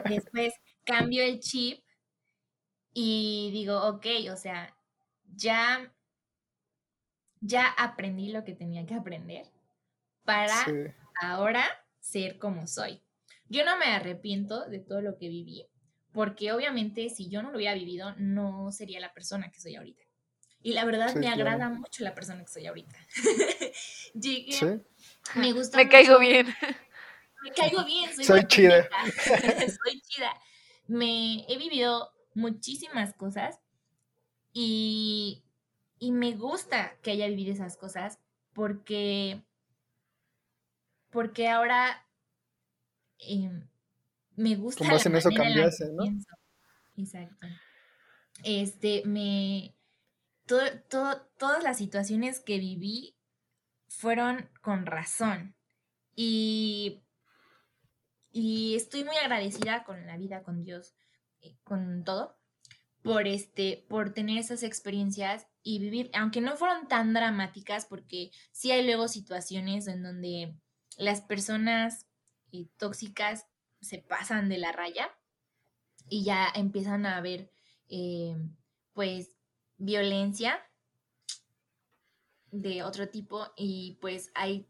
Después 0.09 0.55
cambio 0.85 1.25
el 1.25 1.41
chip 1.41 1.83
y 2.93 3.51
digo, 3.53 3.83
ok, 3.89 4.07
o 4.33 4.37
sea, 4.37 4.75
ya, 5.35 5.93
ya 7.47 7.67
aprendí 7.69 8.31
lo 8.31 8.45
que 8.45 8.55
tenía 8.55 8.87
que 8.87 8.95
aprender 8.95 9.47
para 10.25 10.65
Sí. 10.65 10.73
ahora 11.23 11.65
ser 12.01 12.39
como 12.39 12.67
soy. 12.67 13.03
Yo 13.49 13.65
no 13.65 13.77
me 13.79 13.87
arrepiento 13.87 14.67
de 14.69 14.81
todo 14.81 15.01
lo 15.01 15.17
que 15.19 15.29
viví, 15.29 15.67
porque 16.13 16.53
obviamente 16.53 17.09
si 17.11 17.29
yo 17.29 17.43
no 17.43 17.51
lo 17.51 17.59
hubiera 17.59 17.75
vivido, 17.75 18.15
no 18.19 18.73
sería 18.73 19.01
la 19.01 19.13
persona 19.15 19.51
que 19.51 19.61
soy 19.61 19.77
ahorita. 19.77 20.03
Y 20.63 20.73
la 20.73 20.85
verdad 20.85 21.09
Sí, 21.11 21.19
me 21.19 21.27
claro. 21.27 21.43
agrada 21.43 21.69
mucho 21.69 22.03
la 22.03 22.15
persona 22.15 22.43
que 22.43 22.49
soy 22.53 22.67
ahorita. 22.67 22.97
Llegué- 24.15 24.53
Sí. 24.53 24.67
Me 25.39 25.53
gusta 25.53 25.77
Me 25.77 25.89
caigo 25.89 26.19
bien. 26.19 26.47
me 27.45 27.51
caigo 27.53 27.85
bien, 27.85 28.13
soy, 28.15 28.25
Soy 28.25 28.45
chida. 28.49 28.89
soy 29.85 30.01
chida. 30.01 30.35
Me 30.89 31.45
he 31.49 31.57
vivido 31.59 32.11
muchísimas 32.35 33.13
cosas 33.15 33.61
y, 34.53 35.45
y 35.99 36.13
me 36.13 36.35
gusta 36.37 36.97
que 37.03 37.13
haya 37.13 37.27
vivido 37.29 37.53
esas 37.53 37.77
cosas 37.77 38.19
porque, 38.53 39.43
porque 41.11 41.49
ahora 41.49 42.07
em, 43.19 43.69
me 44.37 44.57
gusta 44.57 44.91
base 44.91 45.09
en 45.09 45.17
eso 45.17 45.31
cambiaste, 45.35 45.93
¿no? 45.93 46.03
pienso. 46.03 46.29
Exacto. 46.97 47.47
Este, 48.45 49.03
me... 49.07 49.75
todo, 50.47 50.63
todo- 50.89 51.27
todas 51.39 51.63
las 51.63 51.79
situaciones 51.79 52.41
que 52.41 52.59
viví 52.59 53.17
fueron 53.89 54.51
con 54.61 54.87
razón. 54.87 55.55
Y, 56.15 57.03
y 58.33 58.75
estoy 58.77 59.05
muy 59.05 59.17
agradecida 59.17 59.85
con 59.85 60.07
la 60.07 60.17
vida, 60.17 60.43
con 60.43 60.63
Dios, 60.65 60.95
eh, 61.41 61.57
con 61.65 62.05
todo, 62.05 62.39
por 63.03 63.27
este, 63.27 63.85
por 63.89 64.13
tener 64.13 64.39
esas 64.39 64.63
experiencias 64.63 65.47
y 65.69 65.81
vivir, 65.81 66.13
aunque 66.15 66.41
no 66.41 66.57
fueron 66.57 66.87
tan 66.87 67.13
dramáticas, 67.13 67.87
porque 67.87 68.31
sí 68.53 68.71
hay 68.71 68.87
luego 68.87 69.09
situaciones 69.09 69.89
en 69.89 70.05
donde 70.05 70.55
las 70.97 71.23
personas 71.23 72.07
eh, 72.53 72.69
tóxicas 72.77 73.49
se 73.81 73.99
pasan 73.99 74.49
de 74.49 74.59
la 74.59 74.71
raya 74.71 75.11
y 76.09 76.23
ya 76.23 76.47
empiezan 76.55 77.05
a 77.05 77.17
haber, 77.17 77.51
eh, 77.89 78.37
pues, 78.93 79.37
violencia 79.77 80.63
de 82.53 82.85
otro 82.85 83.09
tipo 83.09 83.49
y 83.57 83.99
pues 84.01 84.31
hay 84.37 84.69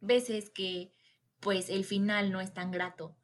veces 0.00 0.50
que 0.50 0.92
pues 1.38 1.70
el 1.70 1.84
final 1.84 2.32
no 2.32 2.40
es 2.40 2.52
tan 2.52 2.72
grato 2.72 3.16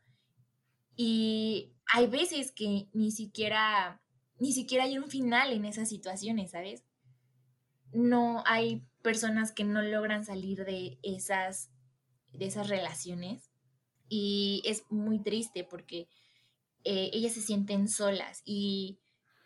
y 0.94 1.74
hay 1.92 2.06
veces 2.06 2.52
que 2.52 2.88
ni 2.92 3.10
siquiera 3.10 4.00
ni 4.38 4.52
siquiera 4.52 4.84
hay 4.84 4.96
un 4.96 5.10
final 5.10 5.52
en 5.52 5.66
esas 5.66 5.88
situaciones, 5.88 6.52
¿sabes? 6.52 6.84
No 7.92 8.42
hay 8.46 8.82
personas 9.02 9.52
que 9.52 9.64
no 9.64 9.82
logran 9.82 10.24
salir 10.24 10.64
de 10.64 10.98
esas 11.02 11.70
de 12.32 12.46
esas 12.46 12.68
relaciones 12.68 13.50
y 14.08 14.62
es 14.64 14.84
muy 14.90 15.20
triste 15.20 15.64
porque 15.64 16.08
eh, 16.84 17.10
ellas 17.12 17.32
se 17.32 17.40
sienten 17.40 17.88
solas 17.88 18.42
y 18.44 19.00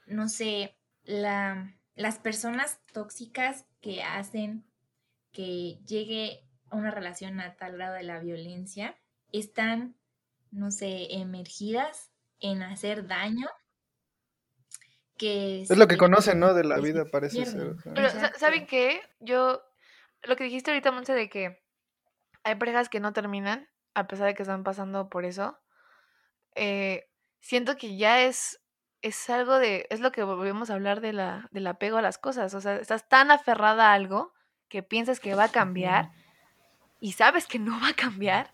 no 0.07 0.29
sé, 0.29 0.77
la, 1.05 1.75
las 1.95 2.19
personas 2.19 2.81
tóxicas 2.93 3.67
que 3.81 4.03
hacen 4.03 4.65
que 5.33 5.79
llegue 5.87 6.45
a 6.71 6.77
una 6.77 6.91
relación 6.91 7.41
a 7.41 7.57
tal 7.57 7.73
grado 7.73 7.95
de 7.95 8.03
la 8.05 8.21
violencia 8.21 8.97
están, 9.33 9.97
no 10.51 10.71
sé, 10.71 11.15
emergidas 11.15 12.13
en 12.41 12.63
hacer 12.63 13.07
daño. 13.07 13.49
Que 15.17 15.63
Es 15.63 15.77
lo 15.77 15.87
que 15.87 15.97
conocen, 15.97 16.41
¿no? 16.41 16.55
De 16.55 16.65
la 16.65 16.79
vida, 16.79 17.05
parece 17.05 17.47
ser. 17.47 17.77
Pero. 17.95 18.09
¿saben 18.37 18.67
qué? 18.67 19.01
Yo, 19.21 19.63
lo 20.23 20.37
que 20.37 20.45
dijiste 20.45 20.71
ahorita, 20.71 20.91
Monse, 20.91 21.15
de 21.15 21.29
que 21.29 21.63
hay 22.43 22.57
parejas 22.57 22.89
que 22.89 23.01
no 23.01 23.13
terminan, 23.13 23.69
a 23.95 24.07
pesar 24.07 24.27
de 24.27 24.35
que 24.35 24.43
están 24.43 24.65
pasando 24.65 25.09
por 25.09 25.25
eso, 25.25 25.59
eh, 26.55 27.09
siento 27.41 27.77
que 27.77 27.97
ya 27.97 28.23
es, 28.23 28.61
es 29.03 29.29
algo 29.31 29.59
de, 29.59 29.87
es 29.91 30.01
lo 30.01 30.13
que 30.13 30.23
volvemos 30.23 30.71
a 30.71 30.75
hablar 30.75 31.01
de 31.01 31.13
la, 31.13 31.49
del 31.53 31.67
apego 31.67 31.99
a 31.99 32.03
las 32.03 32.19
cosas, 32.19 32.55
o 32.55 32.61
sea, 32.61 32.77
estás 32.77 33.09
tan 33.09 33.31
aferrada 33.31 33.91
a 33.91 33.95
algo 33.95 34.33
que 34.69 34.83
piensas 34.83 35.21
que 35.21 35.35
va 35.35 35.45
a 35.45 35.53
cambiar 35.53 36.11
y 37.01 37.13
sabes 37.13 37.47
que 37.47 37.59
no 37.59 37.79
va 37.81 37.89
a 37.89 37.95
cambiar, 37.95 38.53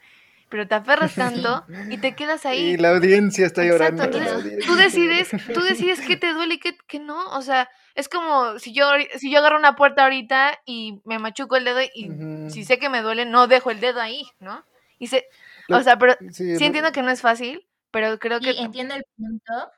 pero 0.50 0.68
te 0.68 0.76
aferras 0.76 1.16
tanto 1.16 1.66
y 1.88 1.98
te 1.98 2.16
quedas 2.16 2.46
ahí. 2.46 2.74
Y 2.74 2.76
la 2.76 2.90
audiencia 2.90 3.46
está 3.46 3.62
Exacto, 3.62 3.64
llorando. 3.64 4.04
la 4.04 4.10
entonces 4.18 4.32
audiencia 4.32 4.66
tú 4.66 4.76
decides, 4.76 5.34
tú 5.52 5.62
decides 5.62 6.02
qué 6.02 6.16
te 6.16 6.32
duele 6.34 6.54
y 6.56 6.60
qué, 6.60 6.76
qué 6.88 6.98
no, 7.00 7.30
o 7.36 7.42
sea, 7.42 7.70
es 7.94 8.08
como 8.08 8.58
si 8.58 8.72
yo 8.74 8.86
si 9.18 9.30
yo 9.32 9.38
agarro 9.40 9.58
una 9.58 9.76
puerta 9.76 10.04
ahorita 10.04 10.58
y 10.66 11.00
me 11.04 11.18
machuco 11.20 11.56
el 11.56 11.64
dedo 11.66 11.80
y 11.82 12.16
si 12.46 12.64
sé 12.64 12.78
que 12.78 12.90
me 12.90 13.02
duele, 13.02 13.26
no 13.26 13.48
dejo 13.48 13.70
el 13.70 13.80
dedo 13.80 14.00
ahí, 14.00 14.24
¿no? 14.40 14.64
Y 14.98 15.08
se, 15.08 15.26
o 15.70 15.82
sea, 15.82 15.98
pero 15.98 16.16
Sí, 16.32 16.44
sí 16.52 16.64
lo- 16.64 16.66
entiendo 16.66 16.92
que 16.92 17.02
no 17.02 17.10
es 17.10 17.20
fácil, 17.22 17.68
pero 17.90 18.18
creo 18.18 18.40
Sí, 18.40 18.46
que 18.54 18.54
entiendo 18.58 18.94
el 18.94 19.04
punto, 19.16 19.70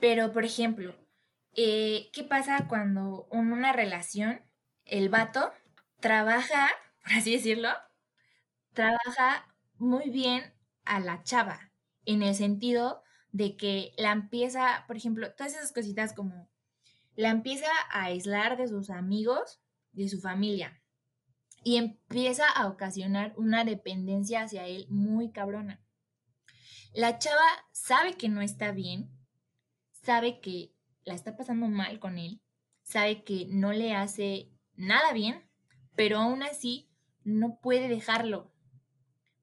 pero 0.00 0.32
por 0.32 0.44
ejemplo, 0.44 0.96
eh, 1.56 2.10
¿qué 2.14 2.24
pasa 2.24 2.66
cuando 2.68 3.28
en 3.32 3.52
una 3.52 3.72
relación 3.72 4.42
el 4.86 5.08
vato 5.10 5.52
trabaja, 6.00 6.70
por 7.04 7.12
así 7.14 7.32
decirlo, 7.34 7.70
trabaja 8.72 9.46
muy 9.76 10.10
bien 10.10 10.54
a 10.84 11.00
la 11.00 11.22
chava, 11.22 11.72
en 12.04 12.22
el 12.22 12.34
sentido 12.34 13.02
de 13.32 13.56
que 13.56 13.92
la 13.98 14.12
empieza, 14.12 14.84
por 14.86 14.96
ejemplo, 14.96 15.32
todas 15.34 15.54
esas 15.54 15.72
cositas 15.72 16.12
como 16.12 16.48
la 17.16 17.30
empieza 17.30 17.66
a 17.90 18.04
aislar 18.04 18.56
de 18.56 18.68
sus 18.68 18.90
amigos, 18.90 19.60
de 19.92 20.08
su 20.08 20.20
familia. 20.20 20.80
y 21.66 21.78
empieza 21.78 22.46
a 22.46 22.68
ocasionar 22.68 23.32
una 23.38 23.64
dependencia 23.64 24.42
hacia 24.42 24.66
él 24.66 24.86
muy 24.90 25.30
cabrona. 25.32 25.82
La 26.92 27.18
chava 27.18 27.48
sabe 27.72 28.18
que 28.18 28.28
no 28.28 28.42
está 28.42 28.72
bien, 28.72 29.10
sabe 29.90 30.40
que 30.40 30.74
la 31.04 31.14
está 31.14 31.36
pasando 31.36 31.66
mal 31.68 31.98
con 31.98 32.18
él, 32.18 32.42
sabe 32.82 33.24
que 33.24 33.46
no 33.48 33.72
le 33.72 33.94
hace 33.94 34.52
nada 34.74 35.12
bien, 35.12 35.42
pero 35.96 36.18
aún 36.18 36.42
así 36.42 36.90
no 37.24 37.58
puede 37.60 37.88
dejarlo. 37.88 38.53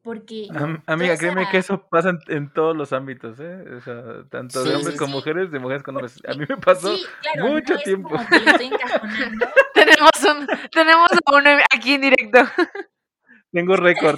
Porque. 0.03 0.47
amiga, 0.87 1.15
créeme 1.15 1.47
que 1.49 1.57
eso 1.57 1.87
pasa 1.87 2.17
en, 2.27 2.51
todos 2.51 2.75
los 2.75 2.91
ámbitos, 2.91 3.39
¿eh? 3.39 3.63
O 3.77 3.81
sea, 3.81 4.23
tanto 4.29 4.63
de 4.63 4.75
hombres 4.75 4.97
con 4.97 5.11
mujeres, 5.11 5.51
de 5.51 5.59
mujeres 5.59 5.83
con 5.83 5.95
hombres. 5.95 6.19
A 6.27 6.33
mí 6.33 6.45
me 6.47 6.57
pasó 6.57 6.95
mucho 7.37 7.77
tiempo. 7.77 8.09
tenemos, 9.73 10.11
un, 10.27 10.47
tenemos 10.71 11.09
uno 11.31 11.49
aquí 11.73 11.93
en 11.93 12.01
directo. 12.01 12.39
Tengo 13.51 13.75
récord. 13.75 14.17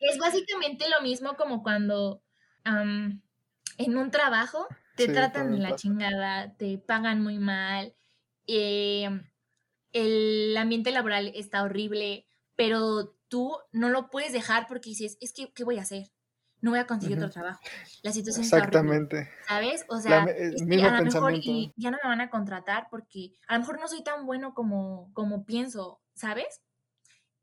es 0.00 0.18
básicamente 0.18 0.86
lo 0.88 1.02
mismo 1.02 1.36
como 1.36 1.62
cuando 1.62 2.22
en 2.64 3.98
un 3.98 4.10
trabajo 4.10 4.66
te 4.96 5.08
tratan 5.08 5.52
de 5.52 5.58
la 5.58 5.74
chingada, 5.76 6.56
te 6.56 6.78
pagan 6.78 7.20
muy 7.20 7.38
mal, 7.38 7.94
eh, 8.46 9.08
el 9.92 10.56
ambiente 10.56 10.90
laboral 10.90 11.32
está 11.34 11.62
horrible, 11.62 12.26
pero 12.56 13.14
tú 13.34 13.58
no 13.72 13.88
lo 13.88 14.10
puedes 14.10 14.32
dejar 14.32 14.68
porque 14.68 14.90
dices, 14.90 15.18
es 15.20 15.32
que, 15.32 15.52
¿qué 15.52 15.64
voy 15.64 15.78
a 15.78 15.82
hacer? 15.82 16.12
No 16.60 16.70
voy 16.70 16.78
a 16.78 16.86
conseguir 16.86 17.16
otro 17.18 17.30
trabajo. 17.30 17.60
La 18.04 18.12
situación 18.12 18.44
Exactamente. 18.44 19.28
Está 19.40 19.56
horrible, 19.56 19.74
¿Sabes? 19.74 19.86
O 19.88 20.00
sea, 20.00 20.22
a 20.22 21.00
lo 21.00 21.04
mejor 21.04 21.34
ya 21.74 21.90
no 21.90 21.98
me 22.00 22.08
van 22.08 22.20
a 22.20 22.30
contratar 22.30 22.86
porque 22.92 23.32
a 23.48 23.54
lo 23.54 23.60
mejor 23.62 23.80
no 23.80 23.88
soy 23.88 24.04
tan 24.04 24.24
bueno 24.24 24.54
como, 24.54 25.12
como 25.14 25.44
pienso, 25.44 26.00
¿sabes? 26.14 26.60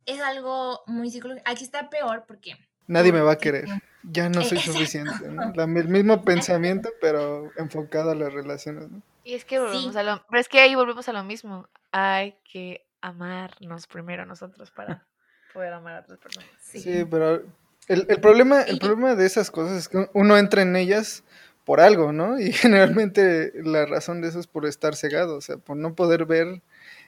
Es 0.05 0.21
algo 0.21 0.79
muy 0.87 1.11
psicológico. 1.11 1.43
Aquí 1.51 1.65
está 1.65 1.89
peor 1.89 2.23
porque... 2.25 2.53
Nadie 2.87 3.11
me 3.11 3.19
va 3.19 3.33
a 3.33 3.37
querer. 3.37 3.65
Ya 4.03 4.29
no 4.29 4.43
soy 4.43 4.59
suficiente. 4.59 5.11
el 5.25 5.87
mismo 5.89 6.23
pensamiento, 6.23 6.87
pero 7.01 7.51
enfocado 7.57 8.11
a 8.11 8.15
las 8.15 8.31
relaciones. 8.31 8.89
¿no? 8.89 9.01
Y 9.25 9.33
es 9.33 9.43
que 9.43 9.59
volvemos 9.59 9.97
a 9.97 10.03
lo, 10.03 10.25
pero 10.29 10.39
es 10.39 10.47
que 10.47 10.61
ahí 10.61 10.73
volvemos 10.73 11.09
a 11.09 11.11
lo 11.11 11.25
mismo. 11.25 11.67
Hay 11.91 12.37
que 12.49 12.87
amarnos 13.01 13.87
primero 13.87 14.25
nosotros 14.25 14.71
para 14.71 15.05
poder 15.53 15.73
amar 15.73 15.95
a 15.95 15.99
otras 16.01 16.19
personas. 16.19 16.49
Sí, 16.59 17.05
pero 17.09 17.43
el, 17.87 18.05
el, 18.07 18.19
problema, 18.21 18.61
el 18.61 18.79
problema 18.79 19.15
de 19.15 19.25
esas 19.25 19.51
cosas 19.51 19.77
es 19.77 19.89
que 19.89 20.09
uno 20.13 20.37
entra 20.37 20.61
en 20.61 20.75
ellas 20.75 21.23
por 21.65 21.79
algo, 21.79 22.11
¿no? 22.11 22.39
Y 22.39 22.51
generalmente 22.53 23.51
la 23.63 23.85
razón 23.85 24.21
de 24.21 24.29
eso 24.29 24.39
es 24.39 24.47
por 24.47 24.65
estar 24.65 24.95
cegado, 24.95 25.37
o 25.37 25.41
sea, 25.41 25.57
por 25.57 25.77
no 25.77 25.95
poder 25.95 26.25
ver 26.25 26.61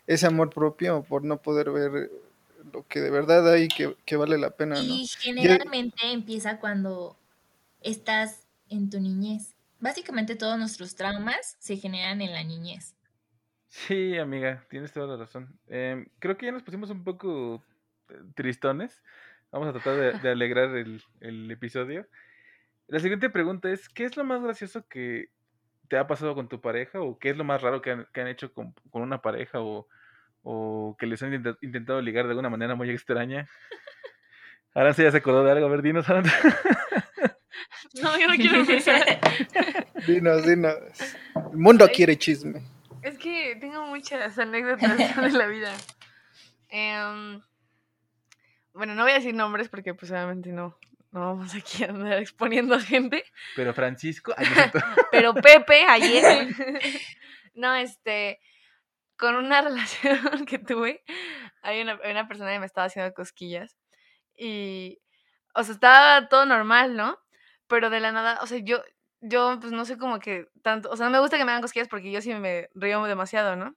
ese 0.08 0.28
amor 0.28 0.50
propio, 0.50 1.04
por 1.04 1.24
no 1.24 1.42
poder 1.42 1.72
ver 1.72 2.12
lo 2.72 2.88
que 2.88 3.02
de 3.02 3.10
verdad 3.10 3.52
hay 3.52 3.68
que, 3.68 3.96
que 4.06 4.16
vale 4.16 4.38
la 4.38 4.52
pena, 4.52 4.76
¿no? 4.76 4.82
Y 4.82 5.08
generalmente 5.08 6.12
empieza 6.12 6.60
cuando 6.60 7.18
estás 7.82 8.48
en 8.70 8.90
tu 8.90 9.00
niñez. 9.00 9.56
Básicamente 9.80 10.36
todos 10.36 10.58
nuestros 10.58 10.96
traumas 10.96 11.58
se 11.60 11.78
generan 11.78 12.22
en 12.22 12.32
la 12.32 12.44
niñez. 12.44 12.96
Sí, 13.68 14.18
amiga, 14.18 14.64
tienes 14.70 14.94
toda 14.94 15.08
la 15.08 15.18
razón. 15.18 15.60
Em, 15.68 16.06
creo 16.20 16.38
que 16.38 16.46
ya 16.46 16.52
nos 16.52 16.64
pusimos 16.64 16.90
un 16.90 17.04
poco 17.04 17.62
tristones. 18.36 19.02
Vamos 19.52 19.68
a 19.70 19.74
tratar 19.74 20.22
de, 20.22 20.30
alegrar 20.30 20.76
el, 20.76 21.52
episodio. 21.52 22.08
La 22.88 23.00
siguiente 23.00 23.30
pregunta 23.30 23.70
es, 23.70 23.88
¿qué 23.88 24.06
es 24.06 24.18
lo 24.18 24.24
más 24.24 24.42
gracioso 24.42 24.88
que 24.88 25.30
te 25.90 25.98
ha 25.98 26.08
pasado 26.08 26.34
con 26.36 26.50
tu 26.50 26.60
pareja? 26.60 27.02
¿O 27.02 27.20
qué 27.20 27.30
es 27.30 27.38
lo 27.38 27.44
más 27.44 27.62
raro 27.62 27.82
que 27.82 27.92
han, 27.92 28.28
hecho 28.28 28.54
con, 28.54 28.74
una 28.92 29.22
pareja? 29.22 29.60
O, 29.62 29.88
que 30.98 31.06
les 31.06 31.22
han 31.24 31.34
intentado 31.62 32.02
ligar 32.02 32.26
de 32.26 32.32
alguna 32.32 32.50
manera 32.50 32.76
muy 32.76 32.90
extraña? 32.90 33.48
Aranza 34.74 35.04
ya 35.04 35.12
se 35.12 35.18
acordó 35.18 35.44
de 35.44 35.52
algo. 35.52 35.68
A 35.68 35.70
ver, 35.70 35.82
dinos, 35.82 36.10
Aranza. 36.10 36.34
No, 38.02 38.20
yo 38.20 38.28
no 38.28 38.36
quiero 38.36 38.58
empezar. 38.62 39.20
dinos, 40.08 40.46
dinos. 40.46 40.76
El 41.36 41.58
mundo 41.58 41.88
quiere 41.94 42.18
chisme. 42.18 42.62
Es 43.04 43.18
que 43.18 43.56
tengo 43.60 43.86
muchas 43.86 44.40
anécdotas 44.40 44.98
de 44.98 45.32
la 45.32 45.48
vida. 45.48 45.74
Em, 46.70 47.42
bueno, 48.74 48.96
no 48.96 49.04
voy 49.04 49.12
a 49.12 49.16
decir 49.16 49.34
nombres 49.34 49.70
porque 49.70 49.94
pues 49.94 50.12
obviamente 50.12 50.52
no, 50.52 50.78
no 51.12 51.20
vamos 51.20 51.54
aquí 51.56 51.84
a 51.84 51.90
andar 51.90 52.20
exponiendo 52.20 52.76
a 52.76 52.80
gente. 52.80 53.24
Pero 53.56 53.74
Francisco, 53.74 54.34
pero 55.12 55.34
Pepe 55.34 55.86
ayer. 55.86 56.48
no, 57.54 57.76
este, 57.76 58.40
con 59.18 59.36
una 59.36 59.62
relación 59.62 60.46
que 60.46 60.60
tuve, 60.60 61.04
hay 61.62 61.82
una, 61.82 62.00
hay 62.04 62.12
una 62.12 62.28
persona 62.28 62.52
que 62.52 62.60
me 62.60 62.66
estaba 62.66 62.88
haciendo 62.88 63.14
cosquillas 63.14 63.78
y, 64.38 65.00
o 65.54 65.64
sea, 65.64 65.74
estaba 65.74 66.28
todo 66.28 66.46
normal, 66.46 66.96
¿no? 66.96 67.24
pero 67.74 67.90
de 67.90 68.00
la 68.00 68.12
nada, 68.12 68.40
o 68.44 68.46
sea, 68.46 68.60
yo, 68.60 68.84
yo 69.20 69.58
pues 69.60 69.72
no 69.72 69.84
sé 69.86 69.98
como 69.98 70.20
que 70.20 70.48
tanto, 70.62 70.92
o 70.92 70.96
sea, 70.96 71.08
no 71.08 71.12
me 71.12 71.20
gusta 71.20 71.38
que 71.38 71.46
me 71.46 71.52
hagan 71.52 71.64
cosquillas 71.64 71.88
porque 71.88 72.12
yo 72.12 72.22
sí 72.22 72.32
me 72.34 72.70
río 72.76 73.04
demasiado, 73.06 73.56
¿no? 73.56 73.76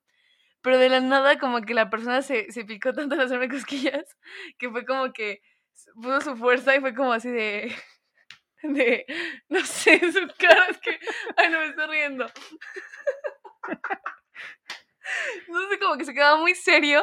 Pero 0.63 0.79
de 0.79 0.89
la 0.89 1.01
nada 1.01 1.39
como 1.39 1.61
que 1.63 1.75
la 1.75 1.91
persona 1.91 2.23
se, 2.23 2.51
se 2.51 2.65
picó 2.65 2.93
tanto 2.93 3.15
en 3.15 3.21
hacerme 3.21 3.49
cosquillas 3.49 4.17
que 4.59 4.71
fue 4.71 4.85
como 4.85 5.13
que 5.13 5.41
puso 5.95 6.21
su 6.21 6.37
fuerza 6.37 6.75
y 6.75 6.81
fue 6.81 6.95
como 6.95 7.13
así 7.13 7.31
de, 7.31 7.75
de, 8.63 9.07
no 9.49 9.65
sé, 9.65 9.99
su 10.13 10.27
cara 10.39 10.67
es 10.71 10.79
que, 10.79 10.99
ay, 11.37 11.51
no 11.51 11.61
me 11.61 11.67
estoy 11.69 11.87
riendo. 11.87 12.27
No 15.49 15.69
sé, 15.69 15.79
como 15.79 15.97
que 15.97 16.05
se 16.05 16.13
quedaba 16.13 16.37
muy 16.37 16.57
serio 16.57 17.01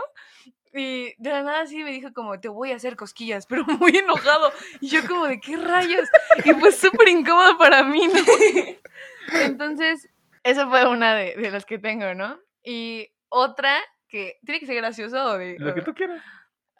y 0.73 1.13
de 1.19 1.29
la 1.29 1.43
nada 1.43 1.61
así 1.61 1.81
me 1.83 1.91
dijo 1.91 2.11
como, 2.13 2.39
te 2.39 2.49
voy 2.49 2.71
a 2.71 2.75
hacer 2.75 2.95
cosquillas, 2.95 3.45
pero 3.45 3.63
muy 3.63 3.95
enojado. 3.95 4.51
Y 4.81 4.89
yo 4.89 5.07
como, 5.07 5.27
¿de 5.27 5.39
qué 5.39 5.55
rayos? 5.55 6.09
Y 6.43 6.51
fue 6.53 6.71
súper 6.73 7.07
incómodo 7.07 7.57
para 7.57 7.83
mí, 7.83 8.07
¿no? 8.07 9.39
Entonces, 9.39 10.09
esa 10.43 10.67
fue 10.67 10.85
una 10.85 11.15
de, 11.15 11.35
de, 11.35 11.49
las 11.51 11.65
que 11.65 11.77
tengo, 11.79 12.13
¿no? 12.13 12.39
Y 12.63 13.12
otra 13.33 13.79
que 14.07 14.37
tiene 14.45 14.59
que 14.59 14.67
ser 14.67 14.75
gracioso 14.75 15.23
o 15.25 15.37
de... 15.37 15.57
Lo 15.57 15.73
que 15.73 15.81
tú 15.81 15.93
quieras. 15.93 16.21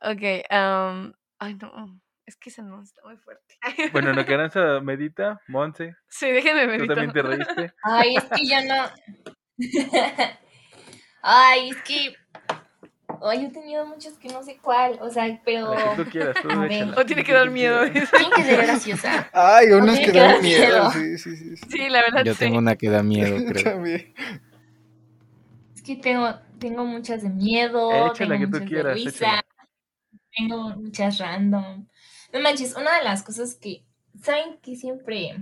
Ok, 0.01 0.21
um, 0.51 1.11
ay 1.39 1.55
no, 1.55 1.99
es 2.25 2.35
que 2.37 2.49
esa 2.49 2.61
no 2.61 2.81
está 2.81 3.01
muy 3.03 3.17
fuerte. 3.17 3.57
Bueno, 3.91 4.11
en 4.11 4.15
lo 4.15 4.25
que 4.25 4.33
Aranza 4.35 4.79
medita, 4.81 5.41
Monse. 5.47 5.95
Sí, 6.07 6.29
déjenme 6.29 6.67
meditar. 6.67 6.87
¿Tú 6.87 6.93
también 6.93 7.13
te 7.13 7.21
reíste? 7.21 7.73
Ay, 7.83 8.15
es 8.15 8.23
que 8.25 8.45
ya 8.45 8.61
no... 8.61 8.89
Ay, 11.21 11.69
es 11.69 11.81
que 11.83 12.15
Ay, 13.25 13.41
yo 13.41 13.47
he 13.47 13.51
tenido 13.51 13.85
muchos 13.85 14.17
que 14.17 14.27
no 14.27 14.43
sé 14.43 14.57
cuál, 14.61 14.97
o 15.01 15.09
sea, 15.09 15.39
pero... 15.45 15.73
tú 15.95 16.05
quieras, 16.05 16.35
tú 16.41 16.49
O 16.99 17.05
tiene 17.05 17.23
que 17.23 17.31
dar 17.33 17.49
miedo. 17.49 17.81
Tiene 17.89 18.05
que 18.35 18.43
ser 18.43 18.65
graciosa. 18.65 19.29
Ay, 19.31 19.67
unas 19.71 19.99
que, 19.99 20.11
dan 20.11 20.41
miedo. 20.41 20.91
Sí, 20.91 21.17
sí, 21.17 21.37
sí, 21.37 21.55
sí. 21.55 21.89
la 21.89 22.01
verdad 22.01 22.25
Yo 22.25 22.35
tengo 22.35 22.57
una 22.57 22.75
que 22.75 22.89
da 22.89 23.01
miedo, 23.01 23.37
creo. 23.47 23.63
También. 23.63 24.13
Es 25.83 25.87
que 25.87 25.95
tengo, 25.97 26.33
tengo 26.59 26.85
muchas 26.85 27.23
de 27.23 27.29
miedo, 27.29 27.91
Échala 28.07 28.37
tengo 28.37 28.51
que 28.51 28.59
tú 28.59 28.65
quieras, 28.65 28.95
de 28.95 29.03
risa, 29.03 29.43
tengo 30.33 30.69
muchas 30.77 31.17
random. 31.17 31.87
No 32.31 32.39
manches, 32.39 32.75
una 32.77 32.97
de 32.97 33.03
las 33.03 33.21
cosas 33.21 33.55
que, 33.55 33.83
¿saben 34.21 34.57
que 34.61 34.77
siempre 34.77 35.35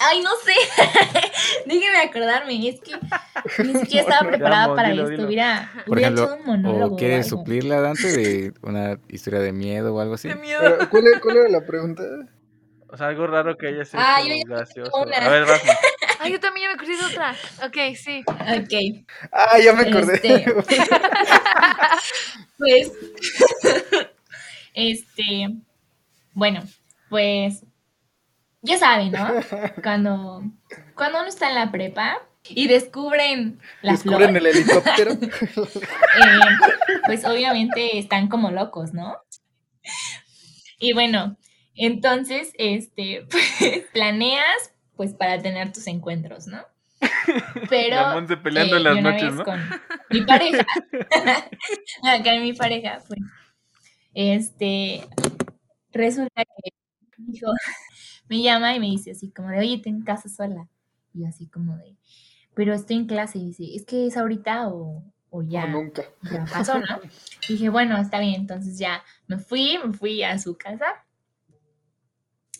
Ay, 0.00 0.20
no 0.22 0.30
sé. 0.44 0.52
Déjeme 1.66 1.98
acordarme. 1.98 2.68
Es 2.68 2.80
que 2.80 2.96
ni 3.62 3.74
siquiera 3.78 4.08
estaba 4.08 4.28
preparada 4.28 4.74
para 4.74 4.92
esto. 4.92 5.26
Hubiera, 5.26 5.70
Por 5.86 6.00
ejemplo, 6.00 6.24
hecho 6.24 6.34
un 6.34 6.44
monólogo. 6.44 6.94
¿O 6.94 6.98
quieres 6.98 7.28
suplirla, 7.28 7.80
Dante, 7.80 8.08
de 8.08 8.52
una 8.62 8.98
historia 9.08 9.38
de 9.38 9.52
miedo 9.52 9.94
o 9.94 10.00
algo 10.00 10.14
así? 10.14 10.26
De 10.26 10.34
miedo. 10.34 10.60
¿cuál, 10.90 11.36
era 11.36 11.48
la 11.48 11.64
pregunta? 11.64 12.02
O 12.88 12.96
sea, 12.96 13.06
algo 13.06 13.28
raro 13.28 13.56
que 13.56 13.68
haya 13.68 13.84
sido 13.84 14.02
ah, 14.04 14.20
gracioso. 14.44 14.90
A 14.96 15.04
ver, 15.30 15.46
vas. 15.46 15.62
Ah, 16.24 16.28
yo 16.28 16.40
también 16.40 16.68
me 16.68 16.74
acordé 16.74 16.96
de 16.96 17.04
otra. 17.04 17.36
Ok, 17.66 17.76
sí. 17.96 18.24
Ok. 18.26 19.04
Ah, 19.30 19.58
ya 19.62 19.74
me 19.74 19.88
acordé. 19.88 20.14
Este... 20.14 20.54
pues. 22.58 22.92
este. 24.72 25.50
Bueno, 26.32 26.62
pues 27.10 27.62
ya 28.62 28.78
saben, 28.78 29.12
¿no? 29.12 29.34
Cuando, 29.82 30.42
cuando 30.96 31.18
uno 31.18 31.28
está 31.28 31.50
en 31.50 31.56
la 31.56 31.70
prepa 31.70 32.22
y 32.48 32.68
descubren 32.68 33.60
la 33.82 33.92
¿Descubren 33.92 34.34
el 34.34 34.46
helicóptero? 34.46 35.12
Eh, 36.16 36.40
pues 37.06 37.24
obviamente 37.24 37.98
están 37.98 38.28
como 38.28 38.50
locos, 38.50 38.94
¿no? 38.94 39.16
Y 40.78 40.92
bueno, 40.92 41.36
entonces, 41.74 42.52
este, 42.58 43.26
pues 43.30 43.84
planeas, 43.92 44.72
pues 44.96 45.14
para 45.14 45.40
tener 45.40 45.72
tus 45.72 45.86
encuentros, 45.86 46.46
¿no? 46.46 46.58
Pero 47.70 47.96
la 47.96 48.42
peleando 48.42 48.76
en 48.76 48.80
eh, 48.80 48.84
las 48.84 49.02
noches, 49.02 49.34
¿no? 49.34 49.44
con 49.44 49.60
mi 50.10 50.22
pareja, 50.22 50.64
acá 52.02 52.32
mi 52.40 52.52
pareja, 52.52 53.02
pues, 53.06 53.20
este, 54.14 55.06
resulta 55.92 56.44
que 56.44 56.70
dijo, 57.18 57.50
me 58.28 58.42
llama 58.42 58.74
y 58.74 58.80
me 58.80 58.86
dice 58.86 59.10
así 59.12 59.30
como 59.30 59.50
de, 59.50 59.58
oye, 59.58 59.78
tengo 59.78 60.04
casa 60.04 60.28
sola. 60.28 60.68
Y 61.12 61.24
así 61.26 61.46
como 61.46 61.76
de, 61.76 61.96
pero 62.54 62.74
estoy 62.74 62.96
en 62.96 63.06
clase. 63.06 63.38
Y 63.38 63.46
dice, 63.46 63.64
es 63.74 63.84
que 63.84 64.08
es 64.08 64.16
ahorita 64.16 64.68
o, 64.68 65.04
o 65.30 65.42
ya, 65.42 65.66
nunca. 65.66 66.02
ya 66.22 66.44
pasó, 66.44 66.78
¿no? 66.78 67.00
dije, 67.48 67.68
bueno, 67.68 67.96
está 67.98 68.18
bien, 68.18 68.34
entonces 68.34 68.78
ya 68.78 69.02
me 69.26 69.38
fui, 69.38 69.78
me 69.84 69.92
fui 69.92 70.22
a 70.24 70.38
su 70.38 70.56
casa 70.56 70.86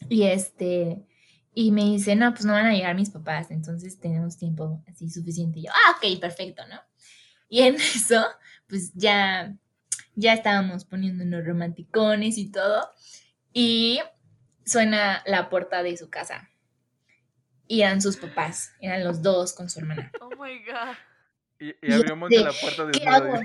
y 0.09 0.25
este, 0.25 1.05
y 1.55 1.71
me 1.71 1.85
dice, 1.85 2.17
no, 2.17 2.33
pues 2.33 2.45
no 2.45 2.53
van 2.53 2.67
a 2.67 2.73
llegar 2.73 2.97
mis 2.97 3.11
papás, 3.11 3.53
entonces 3.53 4.01
tenemos 4.01 4.37
tiempo 4.37 4.83
así 4.89 5.09
suficiente. 5.09 5.61
Y 5.61 5.65
yo, 5.65 5.71
ah, 5.73 5.97
ok, 5.97 6.19
perfecto, 6.21 6.67
¿no? 6.67 6.81
Y 7.49 7.63
en 7.63 7.77
eso, 7.77 8.27
pues 8.67 8.93
ya, 8.95 9.55
ya 10.17 10.33
estábamos 10.33 10.85
poniéndonos 10.85 11.47
romanticones 11.47 12.39
y 12.39 12.51
todo, 12.51 12.91
y 13.53 14.01
suena 14.67 15.23
la 15.27 15.49
puerta 15.49 15.85
de 15.85 15.97
su 15.97 16.11
casa. 16.11 16.51
Y 17.67 17.81
eran 17.83 18.03
sus 18.03 18.17
papás, 18.17 18.73
eran 18.81 19.05
los 19.05 19.23
dos 19.23 19.53
con 19.55 19.71
su 19.71 19.79
hermana. 19.79 20.11
Oh 20.21 20.31
my 20.31 20.59
god. 20.65 20.97
Y, 21.61 21.69
y 21.81 21.93
abrió 21.93 22.17
Monte 22.17 22.41
la 22.41 22.53
puerta 22.53 22.91
¿Qué 22.93 22.99
desnuda. 22.99 23.17
hago? 23.17 23.33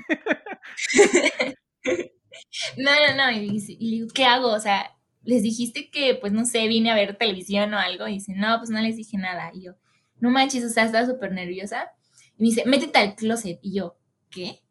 no, 2.78 2.92
no, 3.08 3.16
no. 3.16 3.32
Y, 3.32 3.64
y 3.80 3.92
le 3.92 3.98
digo, 3.98 4.08
¿qué 4.14 4.26
hago? 4.26 4.52
O 4.52 4.60
sea, 4.60 4.92
les 5.30 5.44
dijiste 5.44 5.90
que, 5.92 6.16
pues 6.16 6.34
no 6.34 6.46
sé, 6.46 6.68
vine 6.68 6.92
a 6.92 6.96
ver 6.96 7.16
televisión 7.18 7.74
o 7.74 7.78
algo. 7.80 8.08
Y 8.08 8.14
dice, 8.14 8.34
no, 8.36 8.58
pues 8.58 8.70
no 8.72 8.82
les 8.82 8.96
dije 8.98 9.18
nada. 9.18 9.52
Y 9.54 9.64
yo, 9.64 9.74
no 10.20 10.32
manches, 10.32 10.64
o 10.66 10.70
sea, 10.70 10.86
estaba 10.86 11.06
súper 11.06 11.32
nerviosa. 11.32 11.92
Y 12.38 12.44
me 12.44 12.50
dice, 12.50 12.64
métete 12.66 12.98
al 13.00 13.16
closet. 13.16 13.60
Y 13.62 13.76
yo, 13.76 13.98
¿qué? 14.32 14.62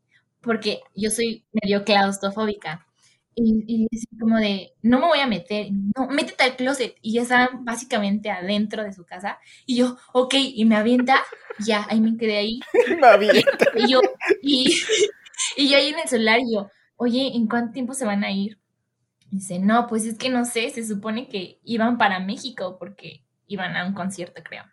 Porque 0.41 0.81
yo 0.97 1.11
soy 1.11 1.45
medio 1.53 1.85
claustrofóbica. 1.85 2.85
Y, 3.37 3.65
y 3.69 3.87
dice 3.89 4.09
como 4.19 4.37
de, 4.39 4.73
no 4.83 4.99
me 4.99 5.07
voy 5.07 5.21
a 5.21 5.29
meter. 5.29 5.69
No, 5.97 6.09
métete 6.09 6.43
al 6.43 6.57
closet. 6.57 6.97
Y 7.03 7.15
ya 7.15 7.23
estaban 7.23 7.65
básicamente 7.65 8.31
adentro 8.31 8.83
de 8.83 8.93
su 8.93 9.05
casa. 9.05 9.39
Y 9.65 9.77
yo, 9.77 9.97
ok, 10.13 10.35
y 10.39 10.65
me 10.65 10.75
avienta. 10.77 11.23
Ya, 11.65 11.87
ahí 11.89 12.01
me 12.01 12.17
quedé 12.17 12.37
ahí. 12.39 12.61
Me 13.01 13.07
avienta. 13.07 13.67
Y 13.77 13.93
yo, 13.93 14.01
y, 14.43 14.75
y 15.57 15.69
yo 15.69 15.77
ahí 15.77 15.89
en 15.89 15.99
el 16.01 16.09
celular, 16.09 16.41
y 16.41 16.55
yo, 16.55 16.69
oye, 16.97 17.33
¿en 17.35 17.47
cuánto 17.47 17.73
tiempo 17.73 17.95
se 17.95 18.05
van 18.05 18.25
a 18.25 18.33
ir? 18.33 18.59
Dice, 19.31 19.59
no, 19.59 19.87
pues 19.89 20.05
es 20.07 20.17
que 20.19 20.31
no 20.31 20.45
sé, 20.45 20.71
se 20.71 20.87
supone 20.87 21.29
que 21.29 21.61
iban 21.65 21.99
para 21.99 22.19
México 22.21 22.77
porque 22.79 23.25
iban 23.47 23.77
a 23.77 23.87
un 23.87 23.95
concierto, 23.95 24.43
creo. 24.43 24.65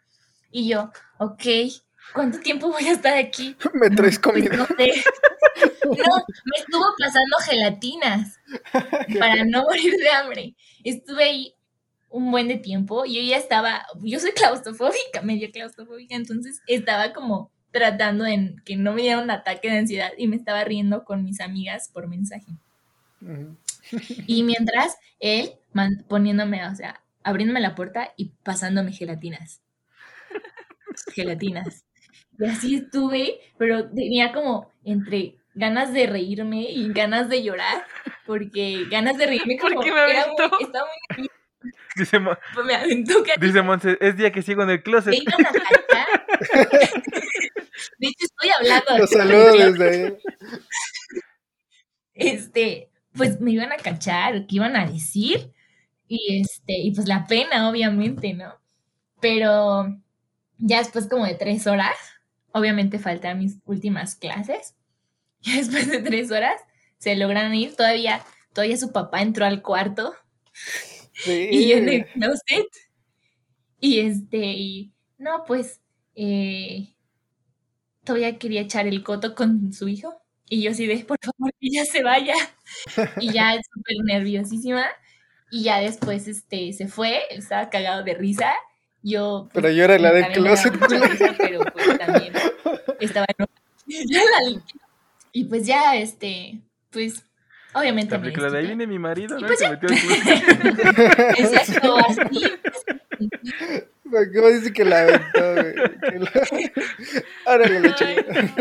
Y 0.52 0.70
yo, 0.70 0.92
ok, 1.20 1.44
¿cuánto 2.14 2.40
tiempo 2.40 2.70
voy 2.72 2.86
a 2.88 2.92
estar 2.94 3.18
aquí? 3.18 3.56
Me 3.74 3.90
traes 3.90 4.20
Pues 4.24 4.50
comida. 4.50 4.56
no 4.56 4.66
sé. 4.78 4.92
No, 5.86 5.94
me 6.46 6.58
estuvo 6.58 6.84
pasando 6.98 7.38
gelatinas 7.46 8.40
para 9.20 9.46
no 9.46 9.64
morir 9.64 9.94
de 9.96 10.10
hambre. 10.10 10.56
Estuve 10.84 11.24
ahí 11.24 11.56
un 12.10 12.32
buen 12.32 12.48
de 12.48 12.58
tiempo 12.58 13.06
y 13.06 13.16
yo 13.16 13.22
ya 13.22 13.38
estaba, 13.38 13.86
yo 14.02 14.20
soy 14.20 14.32
claustrofóbica, 14.32 15.22
medio 15.24 15.52
claustrofóbica, 15.52 16.16
entonces 16.16 16.62
estaba 16.66 17.14
como 17.14 17.52
tratando 17.72 18.24
de 18.24 18.56
que 18.66 18.78
no 18.78 18.94
me 18.94 19.04
diera 19.04 19.22
un 19.22 19.30
ataque 19.32 19.70
de 19.70 19.78
ansiedad 19.80 20.12
y 20.18 20.28
me 20.28 20.38
estaba 20.38 20.64
riendo 20.64 21.04
con 21.04 21.24
mis 21.24 21.40
amigas 21.40 21.90
por 21.94 22.08
mensaje. 22.08 22.48
Y 24.28 24.44
mientras 24.44 24.98
él 25.20 25.52
poniéndome, 26.08 26.66
o 26.68 26.76
sea, 26.76 27.02
abriéndome 27.24 27.60
la 27.60 27.76
puerta 27.76 28.14
y 28.18 28.32
pasándome 28.44 28.92
gelatinas. 28.94 29.62
Gelatinas. 31.14 31.86
Y 32.40 32.46
así 32.46 32.76
estuve, 32.76 33.40
pero 33.58 33.90
tenía 33.90 34.32
como 34.34 34.72
entre 34.84 35.38
ganas 35.54 35.94
de 35.94 36.08
reírme 36.08 36.64
y 36.70 36.92
ganas 36.92 37.30
de 37.30 37.44
llorar, 37.44 37.86
porque 38.26 38.86
ganas 38.90 39.18
de 39.18 39.26
reírme 39.28 39.58
como 39.58 39.76
Porque 39.76 39.92
me 39.94 40.00
era 40.00 40.28
muy- 40.28 40.36
aventó. 40.38 40.60
estaba 40.60 40.88
muy 41.18 41.30
Dice, 41.96 42.20
pues 42.20 42.66
me 42.66 42.76
aventó 42.76 43.24
dice 43.40 43.62
Monse, 43.62 43.98
es 44.02 44.18
día 44.18 44.32
que 44.32 44.42
sigo 44.42 44.64
en 44.64 44.70
el 44.70 44.84
closet. 44.84 45.14
iban 45.14 45.46
a. 45.46 45.52
De 47.98 48.08
hecho, 48.08 48.26
estoy 48.26 48.50
hablando. 48.60 48.98
Los 48.98 49.10
saludo 49.10 49.54
desde 49.54 49.90
ahí. 49.90 50.18
este, 52.14 52.90
pues 53.18 53.40
me 53.42 53.52
iban 53.52 53.72
a 53.72 53.78
cachar, 53.78 54.48
qué 54.48 54.58
iban 54.58 54.76
a 54.76 54.86
decir, 54.88 55.54
y 56.08 56.42
este, 56.42 56.74
y 56.80 56.92
pues 56.94 57.08
la 57.08 57.28
pena, 57.28 57.70
obviamente, 57.70 58.34
¿no? 58.34 58.56
Pero 59.22 59.88
ya 60.60 60.80
después 60.80 61.08
como 61.10 61.26
de 61.26 61.36
tres 61.36 61.68
horas, 61.68 61.96
obviamente 62.54 63.00
faltan 63.00 63.40
mis 63.40 63.60
últimas 63.66 64.16
clases, 64.16 64.76
y 65.42 65.58
después 65.58 65.90
de 65.90 66.02
tres 66.02 66.32
horas 66.32 66.56
se 67.00 67.16
logran 67.18 67.54
ir, 67.56 67.76
todavía, 67.76 68.24
todavía 68.54 68.78
su 68.78 68.92
papá 68.94 69.22
entró 69.24 69.46
al 69.46 69.62
cuarto, 69.64 70.14
Sí. 71.14 71.48
y 71.52 71.70
yo 71.70 71.78
en 71.78 71.90
el 71.90 72.06
closet, 72.08 72.68
y 73.80 74.00
este, 74.00 74.38
y 74.38 74.94
no, 75.18 75.44
pues, 75.46 75.82
eh, 76.16 76.96
todavía 78.06 78.38
quería 78.40 78.62
echar 78.62 78.88
el 78.88 79.04
coto 79.04 79.36
con 79.36 79.74
su 79.74 79.88
hijo. 79.90 80.22
Y 80.50 80.62
yo 80.64 80.72
así 80.72 80.86
de, 80.88 80.98
por 81.06 81.18
favor, 81.22 81.52
que 81.60 81.70
ya 81.72 81.86
se 81.86 82.04
vaya. 82.04 82.36
Y 83.20 83.32
ya 83.32 83.54
súper 83.74 83.96
nerviosísima. 84.06 84.86
Y 85.52 85.64
ya 85.64 85.80
después 85.80 86.28
este, 86.28 86.74
se 86.74 86.88
fue, 86.88 87.22
estaba 87.30 87.70
cagado 87.70 88.04
de 88.04 88.14
risa. 88.16 88.54
Yo. 89.04 89.50
Pero 89.54 89.70
yo 89.70 89.84
era 89.84 90.00
la 90.00 90.12
del 90.12 90.32
closet, 90.34 90.74
risa, 90.76 91.36
pero 91.38 91.60
pues 91.74 91.98
también 92.00 92.34
estaba 93.00 93.26
enojada. 93.38 93.56
Y 95.32 95.44
pues 95.46 95.68
ya, 95.68 95.96
este, 95.98 96.62
pues, 96.92 97.26
obviamente. 97.74 98.12
La 98.14 98.20
me 98.20 98.24
película 98.24 98.50
de 98.50 98.58
ahí 98.60 98.68
viene 98.68 98.88
mi 98.88 98.98
marido, 98.98 99.38
Y 99.38 99.42
¿no? 99.42 99.48
pues 99.48 99.60
Se 99.60 99.70
metió 99.70 99.90
al 99.90 99.96
closet. 100.00 101.40
Exacto, 101.40 101.98
así. 101.98 102.54
¿Cómo 104.34 104.48
dice 104.50 104.72
que 104.72 104.86
la 104.86 105.02
aventó, 105.02 105.54
güey? 105.54 105.74
Que 106.00 106.20
la- 106.20 107.54
Órale, 107.54 107.80
la 107.82 107.96
chingada. 107.96 108.52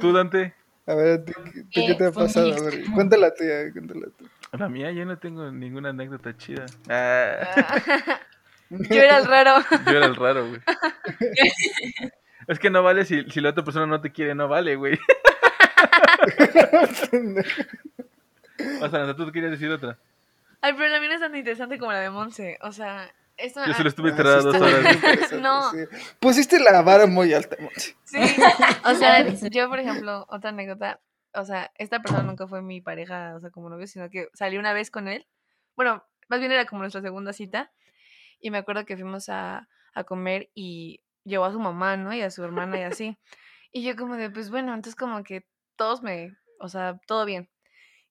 Tú, 0.00 0.12
Dante. 0.12 0.54
A 0.86 0.94
ver, 0.94 1.24
¿tú, 1.24 1.32
tú 1.72 1.80
qué 1.86 1.94
te 1.94 2.06
ha 2.06 2.12
pasado? 2.12 2.54
A 2.54 2.60
ver, 2.62 2.84
cuéntala 2.94 3.34
tuya, 3.34 3.70
cuéntala 3.72 4.06
tú. 4.16 4.26
La 4.56 4.68
mía, 4.68 4.90
yo 4.92 5.04
no 5.04 5.18
tengo 5.18 5.50
ninguna 5.50 5.90
anécdota 5.90 6.36
chida. 6.36 6.64
Ah, 6.88 7.36
Ah. 7.56 8.20
Yo 8.70 9.00
era 9.00 9.16
el 9.18 9.24
raro. 9.24 9.54
yo 9.86 9.90
era 9.96 10.04
el 10.06 10.14
raro, 10.16 10.46
güey. 10.48 10.60
Es 12.48 12.58
que 12.58 12.68
no 12.70 12.82
vale 12.82 13.04
si, 13.06 13.24
si 13.30 13.40
la 13.42 13.50
otra 13.50 13.62
persona 13.64 13.86
no 13.86 14.00
te 14.00 14.10
quiere, 14.12 14.34
no 14.34 14.46
vale, 14.48 14.76
güey. 14.76 14.98
O 18.82 18.88
sea, 18.88 19.14
tú 19.14 19.30
querías 19.32 19.52
decir 19.52 19.70
otra. 19.70 19.98
Ay, 20.60 20.72
pero 20.74 20.88
la 20.88 20.98
mía 20.98 21.08
no 21.10 21.14
es 21.14 21.20
tan 21.20 21.34
interesante 21.36 21.78
como 21.78 21.92
la 21.92 22.00
de 22.00 22.10
Monse. 22.10 22.58
O 22.62 22.72
sea, 22.72 23.08
esto. 23.38 23.64
Yo 23.66 23.72
solo 23.74 23.88
estuve 23.88 24.10
enterrada 24.10 24.42
dos 24.42 24.54
horas. 24.54 25.32
No. 25.40 25.70
sí. 25.70 25.78
Pusiste 26.20 26.58
la 26.58 26.82
vara 26.82 27.06
muy 27.06 27.32
alta. 27.32 27.56
Sí, 28.04 28.18
o 28.84 28.94
sea, 28.94 29.26
yo, 29.26 29.68
por 29.68 29.78
ejemplo, 29.78 30.26
otra 30.28 30.50
anécdota, 30.50 31.00
o 31.34 31.44
sea, 31.44 31.70
esta 31.76 32.00
persona 32.00 32.22
nunca 32.22 32.46
fue 32.46 32.62
mi 32.62 32.80
pareja, 32.80 33.34
o 33.36 33.40
sea, 33.40 33.50
como 33.50 33.70
novio, 33.70 33.86
sino 33.86 34.10
que 34.10 34.28
salí 34.34 34.58
una 34.58 34.72
vez 34.72 34.90
con 34.90 35.08
él. 35.08 35.26
Bueno, 35.76 36.04
más 36.28 36.40
bien 36.40 36.52
era 36.52 36.66
como 36.66 36.82
nuestra 36.82 37.00
segunda 37.00 37.32
cita. 37.32 37.72
Y 38.40 38.50
me 38.50 38.58
acuerdo 38.58 38.84
que 38.84 38.96
fuimos 38.96 39.28
a, 39.28 39.68
a 39.94 40.04
comer 40.04 40.50
y 40.54 41.02
llevó 41.24 41.44
a 41.44 41.52
su 41.52 41.58
mamá, 41.58 41.96
¿no? 41.96 42.14
Y 42.14 42.22
a 42.22 42.30
su 42.30 42.44
hermana 42.44 42.78
y 42.78 42.82
así. 42.82 43.18
Y 43.72 43.82
yo 43.82 43.96
como 43.96 44.16
de, 44.16 44.30
pues 44.30 44.50
bueno, 44.50 44.74
entonces 44.74 44.96
como 44.96 45.22
que 45.22 45.46
todos 45.76 46.02
me, 46.02 46.36
o 46.60 46.68
sea, 46.68 47.00
todo 47.06 47.24
bien. 47.24 47.50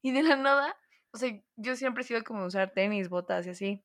Y 0.01 0.11
de 0.11 0.23
la 0.23 0.35
nada, 0.35 0.75
o 1.11 1.17
sea, 1.17 1.31
yo 1.55 1.75
siempre 1.75 2.03
he 2.03 2.05
sido 2.05 2.23
como 2.23 2.45
usar 2.45 2.71
tenis, 2.71 3.09
botas 3.09 3.47
y 3.47 3.49
así. 3.51 3.83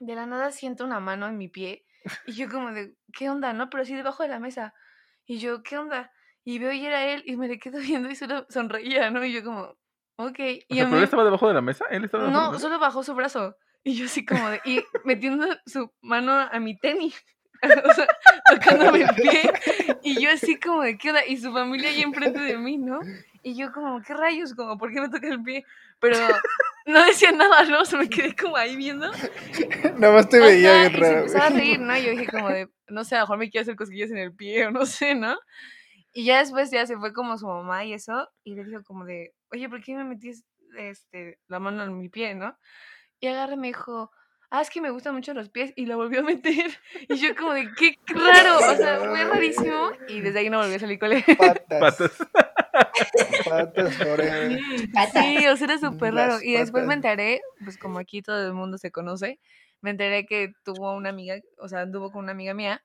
De 0.00 0.14
la 0.14 0.26
nada 0.26 0.50
siento 0.52 0.84
una 0.84 1.00
mano 1.00 1.26
en 1.26 1.38
mi 1.38 1.48
pie 1.48 1.84
y 2.26 2.32
yo 2.34 2.48
como 2.48 2.70
de, 2.72 2.94
¿qué 3.12 3.28
onda, 3.30 3.52
no? 3.52 3.68
Pero 3.70 3.82
así 3.82 3.94
debajo 3.94 4.22
de 4.22 4.28
la 4.28 4.38
mesa. 4.38 4.74
Y 5.24 5.38
yo, 5.38 5.62
¿qué 5.62 5.76
onda? 5.78 6.12
Y 6.44 6.58
veo 6.60 6.70
y 6.72 6.86
era 6.86 7.04
él 7.06 7.22
y 7.26 7.36
me 7.36 7.48
le 7.48 7.58
quedo 7.58 7.78
viendo 7.80 8.08
y 8.10 8.14
solo 8.14 8.46
sonreía, 8.48 9.10
¿no? 9.10 9.24
Y 9.24 9.32
yo 9.32 9.42
como, 9.42 9.76
ok. 10.16 10.38
O 10.38 10.42
Y 10.42 10.64
sea, 10.76 10.84
a 10.84 10.86
¿pero 10.86 10.88
mí- 10.90 10.96
él 10.98 11.04
estaba 11.04 11.24
debajo 11.24 11.48
de 11.48 11.54
la 11.54 11.62
mesa? 11.62 11.84
¿Él 11.90 12.04
estaba 12.04 12.24
debajo 12.24 12.38
de 12.38 12.42
la 12.42 12.46
no, 12.48 12.52
mesa? 12.52 12.62
solo 12.62 12.78
bajó 12.78 13.02
su 13.02 13.14
brazo. 13.14 13.56
Y 13.82 13.94
yo 13.96 14.06
así 14.06 14.24
como 14.24 14.48
de, 14.50 14.60
y 14.64 14.82
metiendo 15.04 15.46
su 15.66 15.92
mano 16.00 16.32
a 16.32 16.58
mi 16.60 16.78
tenis. 16.78 17.24
o 17.62 17.94
sea, 17.94 18.06
tocándome 18.50 19.02
el 19.02 19.14
pie. 19.14 19.50
Y 20.02 20.20
yo 20.20 20.30
así 20.30 20.58
como 20.60 20.82
de, 20.82 20.98
¿qué 20.98 21.08
onda? 21.10 21.24
Y 21.26 21.36
su 21.38 21.52
familia 21.52 21.88
ahí 21.90 22.02
enfrente 22.02 22.38
de 22.40 22.58
mí, 22.58 22.78
¿no? 22.78 23.00
Y 23.46 23.54
yo 23.54 23.70
como, 23.70 24.02
¿qué 24.02 24.12
rayos? 24.12 24.54
Como, 24.54 24.76
¿por 24.76 24.92
qué 24.92 25.00
me 25.00 25.08
toca 25.08 25.28
el 25.28 25.40
pie? 25.40 25.64
Pero 26.00 26.16
no 26.86 27.06
decía 27.06 27.30
nada, 27.30 27.62
¿no? 27.62 27.82
O 27.82 27.84
sea, 27.84 27.96
me 27.96 28.08
quedé 28.08 28.34
como 28.34 28.56
ahí 28.56 28.74
viendo. 28.74 29.08
Nada 29.98 30.14
más 30.14 30.28
te 30.28 30.40
veía 30.40 30.72
bien 30.80 30.90
y 30.90 30.94
se 30.94 31.00
raro. 31.00 31.18
empezaba 31.18 31.46
a 31.46 31.50
reír, 31.50 31.78
¿no? 31.78 31.96
Y 31.96 32.02
yo 32.06 32.10
dije 32.10 32.26
como 32.26 32.48
de, 32.48 32.68
no 32.88 33.04
sé, 33.04 33.14
a 33.14 33.20
lo 33.20 33.26
mejor 33.26 33.38
me 33.38 33.48
quiere 33.48 33.62
hacer 33.62 33.76
cosquillas 33.76 34.10
en 34.10 34.18
el 34.18 34.34
pie 34.34 34.66
o 34.66 34.72
no 34.72 34.84
sé, 34.84 35.14
¿no? 35.14 35.38
Y 36.12 36.24
ya 36.24 36.40
después 36.40 36.72
ya 36.72 36.84
se 36.86 36.96
fue 36.96 37.12
como 37.12 37.38
su 37.38 37.46
mamá 37.46 37.84
y 37.84 37.92
eso, 37.92 38.28
y 38.42 38.56
le 38.56 38.64
dijo 38.64 38.82
como 38.82 39.04
de, 39.04 39.32
oye, 39.52 39.68
¿por 39.68 39.80
qué 39.80 39.94
me 39.94 40.02
metiste 40.02 40.44
este, 40.76 41.38
la 41.46 41.60
mano 41.60 41.84
en 41.84 41.96
mi 41.96 42.08
pie, 42.08 42.34
no? 42.34 42.58
Y 43.20 43.28
agarra 43.28 43.54
y 43.54 43.58
me 43.58 43.68
dijo, 43.68 44.10
ah, 44.50 44.60
es 44.60 44.70
que 44.70 44.80
me 44.80 44.90
gustan 44.90 45.14
mucho 45.14 45.34
los 45.34 45.50
pies, 45.50 45.72
y 45.76 45.86
la 45.86 45.94
volvió 45.94 46.18
a 46.18 46.24
meter. 46.24 46.80
Y 47.08 47.14
yo 47.14 47.36
como 47.36 47.52
de, 47.52 47.70
qué 47.78 47.96
raro, 48.08 48.56
o 48.56 48.76
sea, 48.76 48.98
fue 48.98 49.24
rarísimo. 49.24 49.90
Y 50.08 50.20
desde 50.20 50.40
ahí 50.40 50.50
no 50.50 50.58
volví 50.58 50.74
a 50.74 50.80
salir 50.80 50.98
con 50.98 51.12
él. 51.12 51.22
Patas. 51.38 51.96
Patas. 51.96 52.28
Patas 53.44 53.96
forever. 53.96 54.60
Pata. 54.92 55.22
Sí, 55.22 55.46
o 55.46 55.56
sea, 55.56 55.66
era 55.66 55.78
súper 55.78 56.14
raro. 56.14 56.38
Y 56.42 56.54
después 56.54 56.86
me 56.86 56.94
enteré, 56.94 57.40
pues 57.64 57.78
como 57.78 57.98
aquí 57.98 58.22
todo 58.22 58.46
el 58.46 58.52
mundo 58.52 58.78
se 58.78 58.90
conoce, 58.90 59.40
me 59.80 59.90
enteré 59.90 60.26
que 60.26 60.52
tuvo 60.64 60.94
una 60.94 61.10
amiga, 61.10 61.36
o 61.58 61.68
sea, 61.68 61.80
anduvo 61.82 62.10
con 62.10 62.24
una 62.24 62.32
amiga 62.32 62.54
mía 62.54 62.82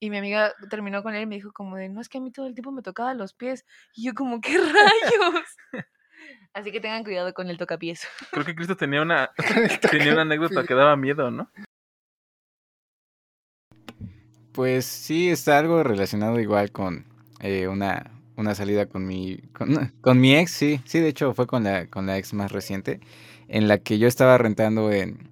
Y 0.00 0.10
mi 0.10 0.18
amiga 0.18 0.54
terminó 0.70 1.02
con 1.02 1.14
él 1.14 1.22
y 1.22 1.26
me 1.26 1.34
dijo 1.36 1.52
como 1.52 1.76
de, 1.76 1.88
no, 1.88 2.00
es 2.00 2.08
que 2.08 2.18
a 2.18 2.20
mí 2.20 2.30
todo 2.30 2.46
el 2.46 2.54
tiempo 2.54 2.72
me 2.72 2.82
tocaba 2.82 3.14
los 3.14 3.34
pies. 3.34 3.64
Y 3.94 4.04
yo 4.04 4.14
como, 4.14 4.40
¿qué 4.40 4.56
rayos? 4.58 5.44
Así 6.52 6.72
que 6.72 6.80
tengan 6.80 7.04
cuidado 7.04 7.32
con 7.34 7.48
el 7.48 7.58
tocapiés. 7.58 8.06
Creo 8.30 8.44
que 8.44 8.54
Cristo 8.54 8.76
tenía 8.76 9.02
una, 9.02 9.30
tenía 9.90 10.12
una 10.12 10.22
anécdota 10.22 10.64
que 10.64 10.74
daba 10.74 10.96
miedo, 10.96 11.30
¿no? 11.30 11.50
Pues 14.52 14.86
sí, 14.86 15.30
está 15.30 15.58
algo 15.58 15.84
relacionado 15.84 16.40
igual 16.40 16.72
con 16.72 17.06
eh, 17.40 17.68
una, 17.68 18.10
una 18.38 18.54
salida 18.54 18.86
con 18.86 19.06
mi, 19.06 19.38
con, 20.02 20.20
mi 20.20 20.34
ex, 20.36 20.52
sí, 20.52 20.80
sí, 20.86 21.00
de 21.00 21.08
hecho 21.08 21.34
fue 21.34 21.46
con 21.46 21.64
la, 21.64 21.86
con 21.88 22.06
la 22.06 22.18
ex 22.18 22.34
más 22.34 22.52
reciente, 22.52 23.00
en 23.48 23.68
la 23.68 23.78
que 23.78 23.98
yo 23.98 24.08
estaba 24.08 24.38
rentando 24.38 24.90
en, 24.92 25.30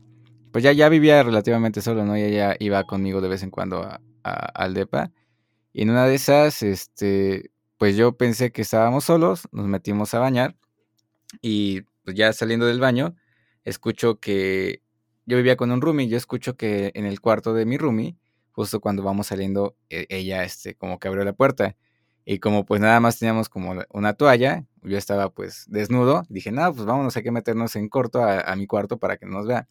pues 0.52 0.64
ya, 0.64 0.72
ya 0.72 0.88
vivía 0.88 1.22
relativamente 1.22 1.82
solo, 1.82 2.04
¿no? 2.04 2.16
Y 2.16 2.22
ella 2.22 2.56
iba 2.60 2.84
conmigo 2.84 3.20
de 3.20 3.28
vez 3.28 3.42
en 3.42 3.50
cuando 3.50 3.82
a, 3.82 4.00
a- 4.24 4.30
al 4.64 4.74
DEPA. 4.74 5.12
Y 5.72 5.82
en 5.82 5.90
una 5.90 6.06
de 6.06 6.14
esas, 6.16 6.62
este, 6.62 7.50
pues 7.78 7.96
yo 7.96 8.16
pensé 8.16 8.52
que 8.52 8.62
estábamos 8.62 9.04
solos, 9.04 9.48
nos 9.52 9.66
metimos 9.68 10.14
a 10.14 10.20
bañar 10.20 10.56
y 11.42 11.82
pues 12.04 12.16
ya 12.16 12.32
saliendo 12.32 12.66
del 12.66 12.80
baño, 12.80 13.16
escucho 13.64 14.20
que 14.20 14.82
yo 15.26 15.36
vivía 15.36 15.56
con 15.56 15.70
un 15.72 15.80
roomie, 15.80 16.08
yo 16.08 16.16
escucho 16.16 16.56
que 16.56 16.92
en 16.94 17.04
el 17.04 17.20
cuarto 17.20 17.52
de 17.54 17.66
mi 17.66 17.78
roomie, 17.78 18.16
justo 18.52 18.80
cuando 18.80 19.02
vamos 19.02 19.26
saliendo, 19.28 19.76
e- 19.90 20.06
ella, 20.08 20.44
este, 20.44 20.74
como 20.76 20.98
que 20.98 21.08
abrió 21.08 21.24
la 21.24 21.32
puerta. 21.32 21.76
Y 22.26 22.40
como 22.40 22.66
pues 22.66 22.82
nada 22.82 23.00
más 23.00 23.20
teníamos 23.20 23.48
como 23.50 23.74
una 23.90 24.14
toalla, 24.14 24.66
yo 24.82 24.98
estaba 24.98 25.30
pues 25.30 25.64
desnudo, 25.68 26.24
dije, 26.30 26.52
no, 26.52 26.74
pues 26.74 26.86
vámonos, 26.86 27.16
hay 27.16 27.24
que 27.24 27.32
meternos 27.32 27.76
en 27.76 27.88
corto 27.88 28.24
a, 28.24 28.56
mi 28.56 28.66
cuarto 28.68 28.98
para 28.98 29.16
que 29.18 29.26
no 29.26 29.34
nos 29.34 29.48
vea. 29.48 29.68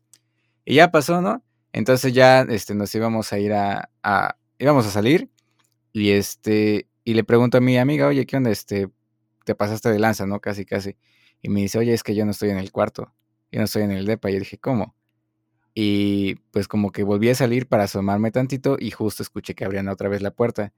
Y 0.65 0.75
ya 0.75 0.91
pasó, 0.91 1.21
¿no? 1.21 1.43
Entonces 1.73 2.13
ya 2.13 2.41
este, 2.43 2.75
nos 2.75 2.93
íbamos 2.95 3.33
a 3.33 3.39
ir 3.39 3.53
a, 3.53 3.89
a- 4.03 4.37
íbamos 4.59 4.87
a 4.87 4.91
salir 4.91 5.29
y 5.93 6.11
este, 6.11 6.87
y 7.05 7.13
le 7.15 7.23
pregunto 7.23 7.57
a 7.57 7.61
mi 7.61 7.77
amiga, 7.77 8.07
oye, 8.07 8.25
¿qué 8.25 8.37
onda? 8.37 8.51
Este, 8.51 8.89
te 9.45 9.55
pasaste 9.55 9.89
de 9.91 9.99
lanza, 9.99 10.25
¿no? 10.27 10.39
Casi, 10.41 10.65
casi. 10.65 10.97
Y 11.41 11.49
me 11.49 11.61
dice, 11.61 11.79
oye, 11.79 11.93
es 11.93 12.03
que 12.03 12.15
yo 12.15 12.25
no 12.25 12.31
estoy 12.31 12.49
en 12.51 12.57
el 12.59 12.71
cuarto, 12.71 13.13
yo 13.51 13.59
no 13.59 13.65
estoy 13.65 13.83
en 13.83 13.91
el 13.91 14.05
depa. 14.05 14.29
Y 14.29 14.33
yo 14.33 14.39
dije, 14.39 14.57
¿cómo? 14.59 14.95
Y 15.73 16.35
pues 16.51 16.67
como 16.67 16.91
que 16.91 17.03
volví 17.03 17.29
a 17.29 17.35
salir 17.35 17.67
para 17.67 17.83
asomarme 17.85 18.31
tantito 18.31 18.77
y 18.79 18.91
justo 18.91 19.23
escuché 19.23 19.55
que 19.55 19.65
abrían 19.65 19.89
otra 19.89 20.09
vez 20.09 20.21
la 20.21 20.31
puerta. 20.31 20.73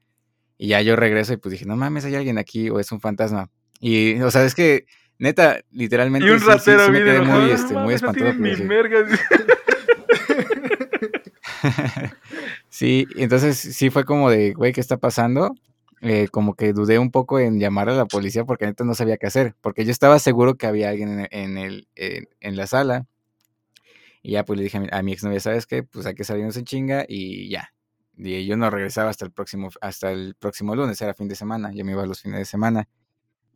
Y 0.57 0.69
ya 0.69 0.81
yo 0.81 0.95
regreso 0.95 1.33
y 1.33 1.37
pues 1.37 1.51
dije, 1.51 1.65
no 1.65 1.75
mames, 1.75 2.05
hay 2.05 2.15
alguien 2.15 2.37
aquí 2.37 2.69
o 2.69 2.79
es 2.79 2.91
un 2.91 2.99
fantasma. 2.99 3.49
Y, 3.79 4.19
o 4.21 4.31
sea, 4.31 4.43
es 4.43 4.55
que, 4.55 4.85
neta, 5.19 5.59
literalmente 5.71 6.27
Y 6.27 6.31
un 6.31 6.39
sí, 6.39 6.45
ratero 6.45 6.85
sí 6.85 6.91
me 6.91 6.99
quedé 6.99 7.21
muy, 7.21 7.27
"No 7.27 7.53
este, 7.53 7.73
muy 7.73 7.81
mames, 7.83 7.91
no 7.91 7.95
espantado. 7.95 8.31
tienes 8.31 8.35
porque 8.37 8.43
ni 8.43 8.49
dije, 8.49 8.63
mergas". 8.63 9.09
sí, 12.69 13.07
entonces 13.17 13.57
sí 13.57 13.89
fue 13.89 14.05
como 14.05 14.29
de, 14.29 14.53
güey, 14.53 14.73
¿qué 14.73 14.81
está 14.81 14.97
pasando? 14.97 15.55
Eh, 16.01 16.27
como 16.29 16.55
que 16.55 16.73
dudé 16.73 16.99
un 16.99 17.09
poco 17.11 17.39
en 17.39 17.59
llamar 17.59 17.89
a 17.89 17.95
la 17.95 18.05
policía 18.05 18.45
porque 18.45 18.65
neta 18.65 18.83
no 18.83 18.93
sabía 18.93 19.17
qué 19.17 19.27
hacer, 19.27 19.55
porque 19.61 19.83
yo 19.85 19.91
estaba 19.91 20.19
seguro 20.19 20.55
que 20.55 20.67
había 20.67 20.89
alguien 20.89 21.21
en, 21.21 21.27
en 21.31 21.57
el, 21.57 21.87
en, 21.95 22.27
en 22.39 22.55
la 22.55 22.67
sala. 22.67 23.05
Y 24.21 24.31
ya 24.31 24.43
pues 24.45 24.57
le 24.57 24.63
dije 24.63 24.77
a 24.77 24.81
mi, 24.81 24.87
a 24.91 25.01
mi 25.01 25.13
exnovia, 25.13 25.39
¿sabes 25.39 25.65
qué? 25.65 25.83
Pues 25.83 26.05
hay 26.05 26.13
que 26.15 26.23
salirnos 26.23 26.57
en 26.57 26.65
chinga 26.65 27.05
y 27.07 27.49
ya. 27.49 27.71
Y 28.17 28.45
yo 28.45 28.57
no 28.57 28.69
regresaba 28.69 29.09
hasta 29.09 29.25
el 29.25 29.31
próximo, 29.31 29.69
hasta 29.79 30.11
el 30.11 30.35
próximo 30.35 30.75
lunes, 30.75 31.01
era 31.01 31.13
fin 31.13 31.27
de 31.27 31.35
semana, 31.35 31.71
yo 31.73 31.85
me 31.85 31.91
iba 31.91 32.05
los 32.05 32.21
fines 32.21 32.39
de 32.39 32.45
semana. 32.45 32.87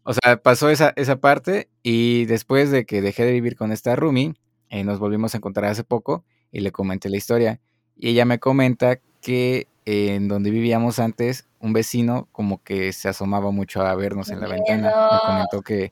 O 0.03 0.13
sea, 0.13 0.41
pasó 0.41 0.69
esa, 0.69 0.93
esa 0.95 1.17
parte 1.17 1.69
y 1.83 2.25
después 2.25 2.71
de 2.71 2.85
que 2.85 3.01
dejé 3.01 3.25
de 3.25 3.33
vivir 3.33 3.55
con 3.55 3.71
esta 3.71 3.95
roomie, 3.95 4.33
eh, 4.69 4.83
nos 4.83 4.99
volvimos 4.99 5.33
a 5.33 5.37
encontrar 5.37 5.69
hace 5.69 5.83
poco 5.83 6.23
y 6.51 6.61
le 6.61 6.71
comenté 6.71 7.09
la 7.09 7.17
historia. 7.17 7.59
Y 7.95 8.09
ella 8.09 8.25
me 8.25 8.39
comenta 8.39 8.99
que 9.21 9.67
eh, 9.85 10.15
en 10.15 10.27
donde 10.27 10.51
vivíamos 10.51 10.99
antes, 10.99 11.47
un 11.59 11.73
vecino 11.73 12.27
como 12.31 12.63
que 12.63 12.93
se 12.93 13.09
asomaba 13.09 13.51
mucho 13.51 13.81
a 13.81 13.95
vernos 13.95 14.29
en 14.29 14.39
la 14.39 14.47
ventana. 14.47 14.91
Me 15.11 15.19
comentó 15.25 15.61
que, 15.61 15.89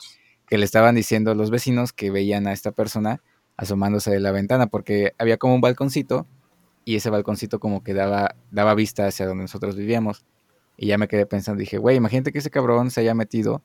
que 0.47 0.57
le 0.57 0.65
estaban 0.65 0.95
diciendo 0.95 1.33
los 1.35 1.51
vecinos 1.51 1.93
que 1.93 2.11
veían 2.11 2.47
a 2.47 2.53
esta 2.53 2.71
persona 2.71 3.21
asomándose 3.57 4.11
de 4.11 4.19
la 4.19 4.31
ventana 4.31 4.67
porque 4.67 5.13
había 5.17 5.37
como 5.37 5.55
un 5.55 5.61
balconcito 5.61 6.27
y 6.85 6.95
ese 6.95 7.09
balconcito 7.09 7.59
como 7.59 7.83
que 7.83 7.93
daba, 7.93 8.35
daba 8.51 8.75
vista 8.75 9.07
hacia 9.07 9.25
donde 9.25 9.43
nosotros 9.43 9.75
vivíamos. 9.75 10.25
Y 10.77 10.87
ya 10.87 10.97
me 10.97 11.07
quedé 11.07 11.25
pensando, 11.25 11.59
dije, 11.59 11.77
güey, 11.77 11.97
imagínate 11.97 12.31
que 12.31 12.39
ese 12.39 12.49
cabrón 12.49 12.89
se 12.89 13.01
haya 13.01 13.13
metido 13.13 13.61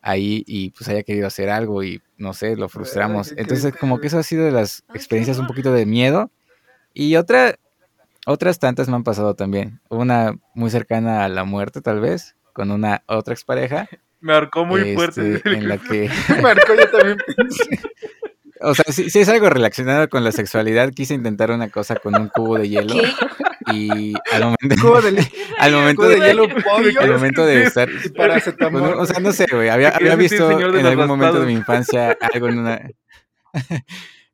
ahí 0.00 0.44
y 0.46 0.70
pues 0.70 0.88
haya 0.88 1.02
querido 1.02 1.26
hacer 1.26 1.50
algo 1.50 1.82
y 1.82 2.02
no 2.16 2.32
sé, 2.32 2.56
lo 2.56 2.68
frustramos. 2.68 3.32
Entonces 3.36 3.74
como 3.76 3.98
que 4.00 4.06
eso 4.06 4.18
ha 4.18 4.22
sido 4.22 4.44
de 4.44 4.52
las 4.52 4.84
experiencias 4.94 5.38
un 5.38 5.46
poquito 5.46 5.72
de 5.72 5.86
miedo. 5.86 6.30
Y 6.94 7.16
otra, 7.16 7.56
otras 8.26 8.58
tantas 8.58 8.88
me 8.88 8.96
han 8.96 9.04
pasado 9.04 9.34
también. 9.34 9.80
Una 9.90 10.38
muy 10.54 10.70
cercana 10.70 11.24
a 11.24 11.28
la 11.28 11.44
muerte 11.44 11.80
tal 11.80 12.00
vez, 12.00 12.36
con 12.52 12.70
una 12.70 13.02
otra 13.06 13.34
expareja, 13.34 13.88
Me 14.24 14.32
arcó 14.32 14.64
muy 14.64 14.94
fuerte. 14.94 15.34
este, 15.34 15.50
en 15.52 15.68
la 15.68 15.76
que, 15.76 16.08
Marco, 16.42 16.74
yo 16.74 16.90
también 16.90 17.18
pensé. 17.36 17.78
O 18.64 18.74
sea, 18.74 18.84
si, 18.92 19.18
es 19.18 19.28
algo 19.28 19.48
relacionado 19.50 20.08
con 20.08 20.24
la 20.24 20.32
sexualidad, 20.32 20.90
quise 20.92 21.14
intentar 21.14 21.50
una 21.50 21.68
cosa 21.70 21.96
con 21.96 22.14
un 22.16 22.28
cubo 22.28 22.58
de 22.58 22.68
hielo 22.68 22.94
y 23.72 24.14
al 24.32 24.42
momento, 24.44 24.82
Cubo 24.82 25.00
de, 25.00 25.26
al 25.58 25.72
momento 25.72 26.02
cubo 26.02 26.10
de 26.10 26.20
de, 26.20 26.26
hielo 26.26 26.46
al 27.00 27.12
momento 27.12 27.46
de 27.46 27.62
estar, 27.64 27.88
y 27.88 27.92
pues, 27.92 28.12
paracetamol. 28.12 28.82
no, 28.82 28.98
o 28.98 29.06
sea, 29.06 29.20
no 29.20 29.32
sé, 29.32 29.46
güey, 29.50 29.68
había, 29.68 29.90
visto 30.16 30.50
en 30.50 30.86
algún 30.86 31.06
momento 31.06 31.40
de 31.40 31.46
mi 31.46 31.52
infancia 31.52 32.16
algo 32.32 32.48
en 32.48 32.58
una... 32.58 32.80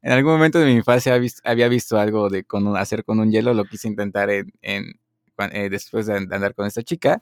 En 0.02 0.12
algún 0.12 0.32
momento 0.32 0.58
de 0.58 0.64
mi 0.66 0.72
infancia 0.72 1.12
había 1.12 1.20
visto, 1.20 1.42
había 1.44 1.68
visto 1.68 1.98
algo 1.98 2.30
de 2.30 2.44
con 2.44 2.66
un- 2.66 2.76
hacer 2.76 3.04
con 3.04 3.20
un 3.20 3.30
hielo, 3.30 3.52
lo 3.52 3.66
quise 3.66 3.86
intentar 3.86 4.30
en, 4.30 4.50
en- 4.62 4.98
eh, 5.52 5.68
después 5.70 6.06
de 6.06 6.16
and- 6.16 6.32
andar 6.32 6.54
con 6.54 6.66
esta 6.66 6.82
chica 6.82 7.20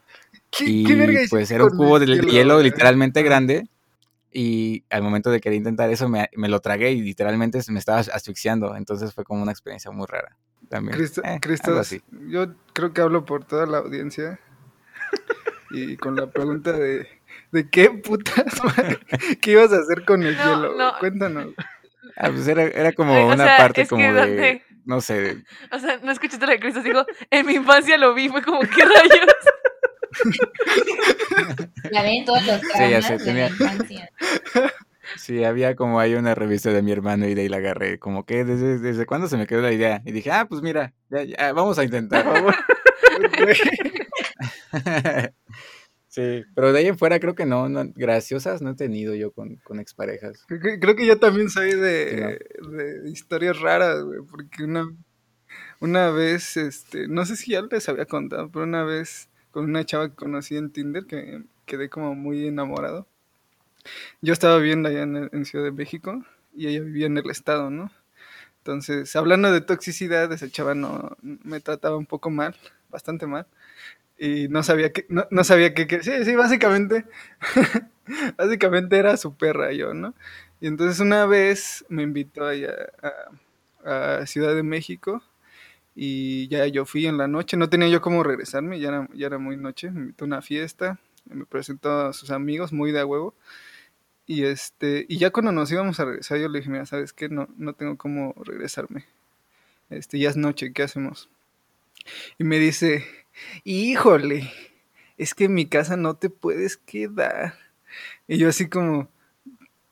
¿Qué, 0.50 0.64
y 0.64 0.84
qué 0.84 0.94
verga 0.94 1.20
pues 1.30 1.50
era 1.50 1.64
un 1.64 1.70
cubo 1.76 1.98
de 1.98 2.06
el 2.06 2.26
hielo, 2.26 2.60
literalmente 2.60 3.22
grande 3.22 3.66
y 4.32 4.84
al 4.90 5.02
momento 5.02 5.30
de 5.30 5.40
querer 5.40 5.56
intentar 5.58 5.90
eso 5.90 6.08
me, 6.08 6.28
me 6.36 6.48
lo 6.48 6.60
tragué 6.60 6.92
y 6.92 7.00
literalmente 7.02 7.60
me 7.70 7.78
estaba 7.78 7.98
asfixiando, 8.00 8.76
entonces 8.76 9.14
fue 9.14 9.24
como 9.24 9.42
una 9.42 9.52
experiencia 9.52 9.90
muy 9.90 10.06
rara 10.06 10.36
también. 10.68 10.96
Cristo, 10.96 11.22
Eh, 11.24 11.38
Cristo, 11.40 11.68
algo 11.68 11.80
así. 11.80 12.02
yo 12.28 12.54
creo 12.74 12.92
que 12.92 13.00
hablo 13.00 13.24
por 13.24 13.44
toda 13.44 13.66
la 13.66 13.78
audiencia 13.78 14.38
y 15.70 15.96
con 15.96 16.16
la 16.16 16.30
pregunta 16.30 16.72
de, 16.72 17.06
de 17.52 17.68
qué 17.70 17.90
putas, 17.90 18.44
qué 19.40 19.52
ibas 19.52 19.72
a 19.72 19.78
hacer 19.78 20.04
con 20.04 20.22
el 20.22 20.36
No, 20.36 20.44
hielo. 20.44 20.74
no. 20.76 20.92
Cuéntanos. 20.98 21.54
Ah, 22.16 22.30
pues 22.30 22.48
era, 22.48 22.64
era 22.64 22.92
como 22.92 23.12
o 23.14 23.26
una 23.32 23.44
sea, 23.44 23.56
parte 23.58 23.82
es 23.82 23.88
como 23.88 24.02
que 24.02 24.12
de, 24.12 24.62
no 24.84 25.00
sé, 25.00 25.20
de- 25.20 25.44
O 25.72 25.78
sea, 25.78 25.98
no 26.02 26.10
escuchaste 26.10 26.44
lo 26.46 26.52
de 26.52 26.60
Cristo, 26.60 26.82
digo, 26.82 27.04
en 27.30 27.46
mi 27.46 27.54
infancia 27.54 27.96
lo 27.98 28.14
vi, 28.14 28.28
fue 28.28 28.42
como, 28.42 28.60
¿qué 28.60 28.84
rayos? 28.84 29.34
Ya 31.92 32.02
ven 32.02 32.24
todos 32.24 32.44
los 32.46 32.60
Sí, 32.60 32.90
ya 32.90 33.02
sé, 33.02 33.18
tenía- 33.18 33.50
la. 33.58 34.70
Sí, 35.16 35.42
había 35.42 35.74
como 35.74 35.98
ahí 36.00 36.14
una 36.14 36.34
revista 36.34 36.70
de 36.70 36.82
mi 36.82 36.92
hermano 36.92 37.26
y 37.26 37.34
de 37.34 37.40
ahí 37.42 37.48
la 37.48 37.56
agarré. 37.56 37.98
Como 37.98 38.26
que 38.26 38.44
desde, 38.44 38.78
desde 38.78 39.06
cuándo 39.06 39.26
se 39.26 39.38
me 39.38 39.46
quedó 39.46 39.62
la 39.62 39.72
idea. 39.72 40.02
Y 40.04 40.12
dije, 40.12 40.30
ah, 40.30 40.46
pues 40.46 40.60
mira, 40.60 40.92
ya, 41.08 41.22
ya, 41.24 41.52
vamos 41.54 41.78
a 41.78 41.84
intentar. 41.84 42.26
Güey, 42.42 42.54
sí, 46.08 46.44
pero 46.54 46.72
de 46.72 46.78
ahí 46.80 46.86
en 46.88 46.98
fuera 46.98 47.18
creo 47.20 47.34
que 47.34 47.46
no, 47.46 47.68
no, 47.70 47.84
graciosas 47.94 48.60
no 48.60 48.70
he 48.70 48.74
tenido 48.74 49.14
yo 49.14 49.32
con, 49.32 49.56
con 49.64 49.80
exparejas. 49.80 50.44
Creo 50.46 50.60
que, 50.60 50.78
creo 50.78 50.94
que 50.94 51.06
yo 51.06 51.18
también 51.18 51.48
soy 51.48 51.72
de, 51.72 52.38
de 52.70 53.10
historias 53.10 53.58
raras, 53.60 54.02
güey, 54.02 54.20
porque 54.30 54.64
una, 54.64 54.94
una 55.80 56.10
vez, 56.10 56.56
este, 56.58 57.08
no 57.08 57.24
sé 57.24 57.36
si 57.36 57.52
ya 57.52 57.62
les 57.62 57.88
había 57.88 58.04
contado, 58.04 58.50
pero 58.50 58.64
una 58.64 58.84
vez 58.84 59.30
con 59.58 59.70
una 59.70 59.84
chava 59.84 60.08
que 60.10 60.14
conocí 60.14 60.56
en 60.56 60.70
Tinder 60.70 61.04
que 61.06 61.42
quedé 61.66 61.88
como 61.90 62.14
muy 62.14 62.46
enamorado. 62.46 63.08
Yo 64.20 64.32
estaba 64.32 64.58
viviendo 64.58 64.88
allá 64.88 65.02
en, 65.02 65.28
en 65.32 65.44
Ciudad 65.44 65.64
de 65.64 65.72
México 65.72 66.24
y 66.54 66.66
ella 66.68 66.80
vivía 66.80 67.06
en 67.06 67.18
el 67.18 67.30
estado, 67.30 67.70
¿no? 67.70 67.90
Entonces, 68.58 69.14
hablando 69.16 69.52
de 69.52 69.60
toxicidad, 69.62 70.32
esa 70.32 70.50
chava 70.50 70.74
no 70.74 71.16
me 71.22 71.60
trataba 71.60 71.96
un 71.96 72.06
poco 72.06 72.30
mal, 72.30 72.56
bastante 72.90 73.26
mal. 73.26 73.46
Y 74.18 74.48
no 74.48 74.62
sabía 74.64 74.92
que, 74.92 75.06
no, 75.10 75.26
no 75.30 75.44
sabía 75.44 75.74
que, 75.74 75.86
que- 75.88 76.02
sí, 76.02 76.12
sí, 76.24 76.36
básicamente, 76.36 77.06
básicamente 78.38 78.98
era 78.98 79.16
su 79.16 79.36
perra 79.36 79.72
yo, 79.72 79.94
¿no? 79.94 80.14
Y 80.60 80.68
entonces 80.68 81.00
una 81.00 81.26
vez 81.26 81.84
me 81.88 82.02
invitó 82.04 82.46
allá 82.46 82.74
a, 83.84 84.20
a 84.22 84.26
Ciudad 84.26 84.54
de 84.54 84.62
México 84.62 85.22
y 86.00 86.46
ya 86.46 86.64
yo 86.68 86.84
fui 86.84 87.08
en 87.08 87.18
la 87.18 87.26
noche, 87.26 87.56
no 87.56 87.68
tenía 87.68 87.88
yo 87.88 88.00
cómo 88.00 88.22
regresarme, 88.22 88.78
ya 88.78 88.90
era, 88.90 89.08
ya 89.14 89.26
era 89.26 89.38
muy 89.38 89.56
noche, 89.56 89.90
me 89.90 90.02
invitó 90.02 90.24
a 90.24 90.28
una 90.28 90.42
fiesta, 90.42 91.00
me 91.24 91.44
presentó 91.44 91.90
a 91.90 92.12
sus 92.12 92.30
amigos 92.30 92.72
muy 92.72 92.92
de 92.92 93.00
a 93.00 93.04
huevo. 93.04 93.34
Y 94.24 94.44
este, 94.44 95.06
y 95.08 95.18
ya 95.18 95.30
cuando 95.30 95.50
nos 95.50 95.72
íbamos 95.72 95.98
a 95.98 96.04
regresar, 96.04 96.38
yo 96.38 96.48
le 96.48 96.60
dije, 96.60 96.70
mira, 96.70 96.86
¿sabes 96.86 97.12
qué? 97.12 97.28
No, 97.28 97.48
no 97.56 97.72
tengo 97.72 97.96
cómo 97.96 98.32
regresarme. 98.44 99.06
Este, 99.90 100.20
ya 100.20 100.30
es 100.30 100.36
noche, 100.36 100.72
¿qué 100.72 100.84
hacemos? 100.84 101.30
Y 102.38 102.44
me 102.44 102.60
dice, 102.60 103.04
híjole, 103.64 104.52
es 105.16 105.34
que 105.34 105.46
en 105.46 105.54
mi 105.54 105.66
casa 105.66 105.96
no 105.96 106.14
te 106.14 106.30
puedes 106.30 106.76
quedar. 106.76 107.54
Y 108.28 108.38
yo 108.38 108.48
así 108.48 108.68
como, 108.68 109.08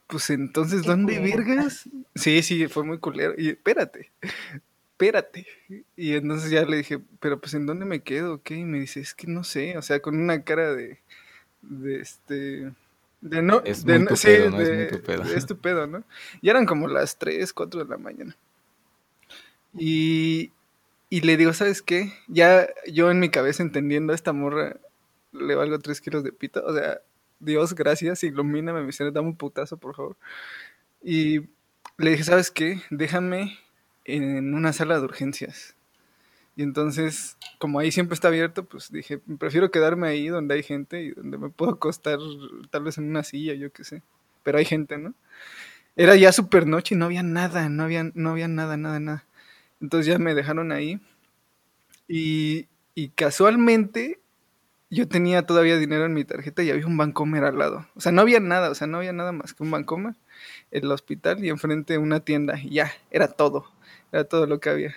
pues 0.07 0.30
entonces, 0.30 0.84
¿dónde 0.84 1.18
virgas? 1.18 1.88
Sí, 2.14 2.44
sí, 2.44 2.68
fue 2.68 2.84
muy 2.84 2.98
culero. 2.98 3.34
Y 3.36 3.48
espérate. 3.48 4.12
Espérate. 4.97 5.47
Y 5.94 6.14
entonces 6.14 6.51
ya 6.51 6.64
le 6.64 6.78
dije, 6.78 6.99
pero 7.20 7.38
pues 7.38 7.53
¿en 7.55 7.66
dónde 7.66 7.84
me 7.84 8.01
quedo? 8.03 8.42
¿Qué? 8.42 8.55
Y 8.57 8.64
me 8.64 8.80
dice, 8.80 9.01
es 9.01 9.12
que 9.14 9.26
no 9.26 9.44
sé, 9.44 9.76
o 9.76 9.82
sea, 9.82 10.01
con 10.01 10.18
una 10.18 10.42
cara 10.42 10.74
de, 10.74 10.99
de 11.62 12.01
este... 12.01 12.72
De 13.20 13.42
no, 13.42 13.62
Es 13.64 13.84
de 13.84 13.94
muy 13.94 14.03
no- 14.05 14.09
tu 14.11 14.16
sí, 14.16 14.26
pedo, 14.28 14.51
¿no? 14.51 14.61
Es 14.61 14.68
de- 14.68 14.76
muy 14.76 14.86
tu 14.88 15.03
pedo. 15.03 15.22
de- 15.24 15.36
es 15.36 15.47
tu 15.47 15.59
pedo, 15.59 15.86
¿no? 15.86 16.05
Y 16.40 16.49
eran 16.49 16.64
como 16.64 16.88
las 16.88 17.18
3, 17.18 17.53
4 17.53 17.84
de 17.84 17.90
la 17.90 17.99
mañana. 17.99 18.36
Y, 19.74 20.53
y 21.11 21.20
le 21.22 21.36
digo, 21.36 21.53
¿sabes 21.53 21.82
qué? 21.82 22.12
Ya 22.28 22.68
yo 22.90 23.11
en 23.11 23.18
mi 23.20 23.28
cabeza 23.30 23.62
entendiendo 23.62 24.12
a 24.12 24.16
esta 24.16 24.32
morra 24.32 24.78
le 25.32 25.55
valgo 25.55 25.78
3 25.78 26.01
kilos 26.01 26.24
de 26.24 26.32
pito. 26.32 26.64
O 26.64 26.72
sea, 26.74 27.01
Dios, 27.40 27.74
gracias, 27.74 28.22
ilumíname, 28.24 28.90
ser, 28.92 29.12
dame 29.12 29.28
un 29.28 29.36
putazo, 29.36 29.76
por 29.76 29.94
favor. 29.94 30.16
Y 31.03 31.40
le 31.99 32.11
dije, 32.11 32.24
¿sabes 32.24 32.51
qué? 32.51 32.80
Déjame 32.90 33.59
en 34.07 34.54
una 34.54 34.72
sala 34.72 34.98
de 34.98 35.04
urgencias. 35.04 35.74
Y 36.57 36.62
entonces, 36.62 37.36
como 37.59 37.78
ahí 37.78 37.92
siempre 37.92 38.14
está 38.14 38.28
abierto, 38.28 38.64
pues 38.64 38.90
dije, 38.90 39.18
prefiero 39.38 39.70
quedarme 39.70 40.09
ahí 40.09 40.28
donde 40.28 40.54
hay 40.54 40.62
gente 40.62 41.02
y 41.02 41.11
donde 41.11 41.36
me 41.36 41.50
puedo 41.50 41.72
acostar 41.72 42.18
tal 42.70 42.84
vez 42.84 42.96
en 42.96 43.11
una 43.11 43.24
silla, 43.24 43.52
yo 43.54 43.70
qué 43.72 43.84
sé. 43.84 44.02
Pero 44.42 44.59
hay 44.59 44.64
gente, 44.64 44.96
¿no? 44.96 45.12
Era 45.96 46.16
ya 46.16 46.32
súper 46.32 46.66
noche 46.66 46.94
y 46.94 46.98
no 46.98 47.07
había 47.07 47.22
nada, 47.22 47.68
no 47.68 47.82
había, 47.82 48.11
no 48.14 48.30
había 48.30 48.48
nada, 48.48 48.76
nada, 48.76 49.00
nada. 49.00 49.26
Entonces 49.80 50.07
ya 50.07 50.18
me 50.18 50.34
dejaron 50.34 50.72
ahí. 50.72 51.00
Y, 52.09 52.68
y 52.94 53.11
casualmente 53.11 54.20
yo 54.88 55.09
tenía 55.09 55.42
todavía 55.42 55.76
dinero 55.78 56.07
en 56.07 56.14
mi 56.14 56.24
tarjeta 56.24 56.62
y 56.62 56.70
había 56.70 56.86
un 56.86 56.96
Bancomer 56.96 57.44
al 57.44 57.59
lado. 57.59 57.86
O 57.96 58.00
sea, 58.00 58.12
no 58.12 58.22
había 58.22 58.40
nada, 58.40 58.70
o 58.70 58.74
sea, 58.74 58.86
no 58.86 58.98
había 58.98 59.12
nada 59.12 59.32
más 59.32 59.52
que 59.52 59.62
un 59.62 59.70
Bancomer, 59.70 60.14
el 60.70 60.90
hospital 60.90 61.44
y 61.44 61.50
enfrente 61.50 61.98
una 61.98 62.20
tienda. 62.20 62.59
Y 62.59 62.70
ya, 62.70 62.92
era 63.11 63.28
todo, 63.28 63.66
era 64.17 64.25
todo 64.29 64.47
lo 64.47 64.61
que 64.61 64.71
había. 64.71 64.95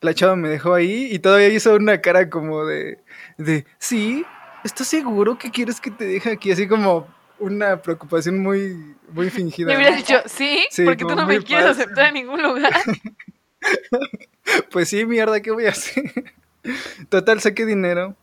La 0.00 0.14
chava 0.14 0.36
me 0.36 0.48
dejó 0.48 0.74
ahí 0.74 1.08
y 1.12 1.18
todavía 1.18 1.48
hizo 1.48 1.74
una 1.74 2.00
cara 2.00 2.30
como 2.30 2.64
de, 2.64 2.98
de 3.36 3.66
sí, 3.78 4.24
¿estás 4.64 4.86
seguro 4.86 5.38
que 5.38 5.50
quieres 5.50 5.80
que 5.80 5.90
te 5.90 6.04
deje 6.06 6.30
aquí? 6.32 6.52
Así 6.52 6.68
como 6.68 7.06
una 7.40 7.82
preocupación 7.82 8.38
muy, 8.40 8.94
muy 9.10 9.28
fingida. 9.30 9.68
Me 9.68 9.74
¿no? 9.74 9.80
hubieras 9.80 9.96
dicho, 9.98 10.20
sí, 10.26 10.66
Sí, 10.70 10.84
porque 10.84 11.04
tú 11.04 11.14
no 11.16 11.26
me 11.26 11.42
quieres 11.42 11.66
aceptar 11.66 12.08
en 12.08 12.14
ningún 12.14 12.42
lugar. 12.42 12.72
Pues 14.70 14.88
sí, 14.88 15.04
mierda, 15.04 15.40
¿qué 15.40 15.50
voy 15.50 15.66
a 15.66 15.70
hacer? 15.70 16.32
Total, 17.10 17.40
saqué 17.40 17.66
dinero. 17.66 18.16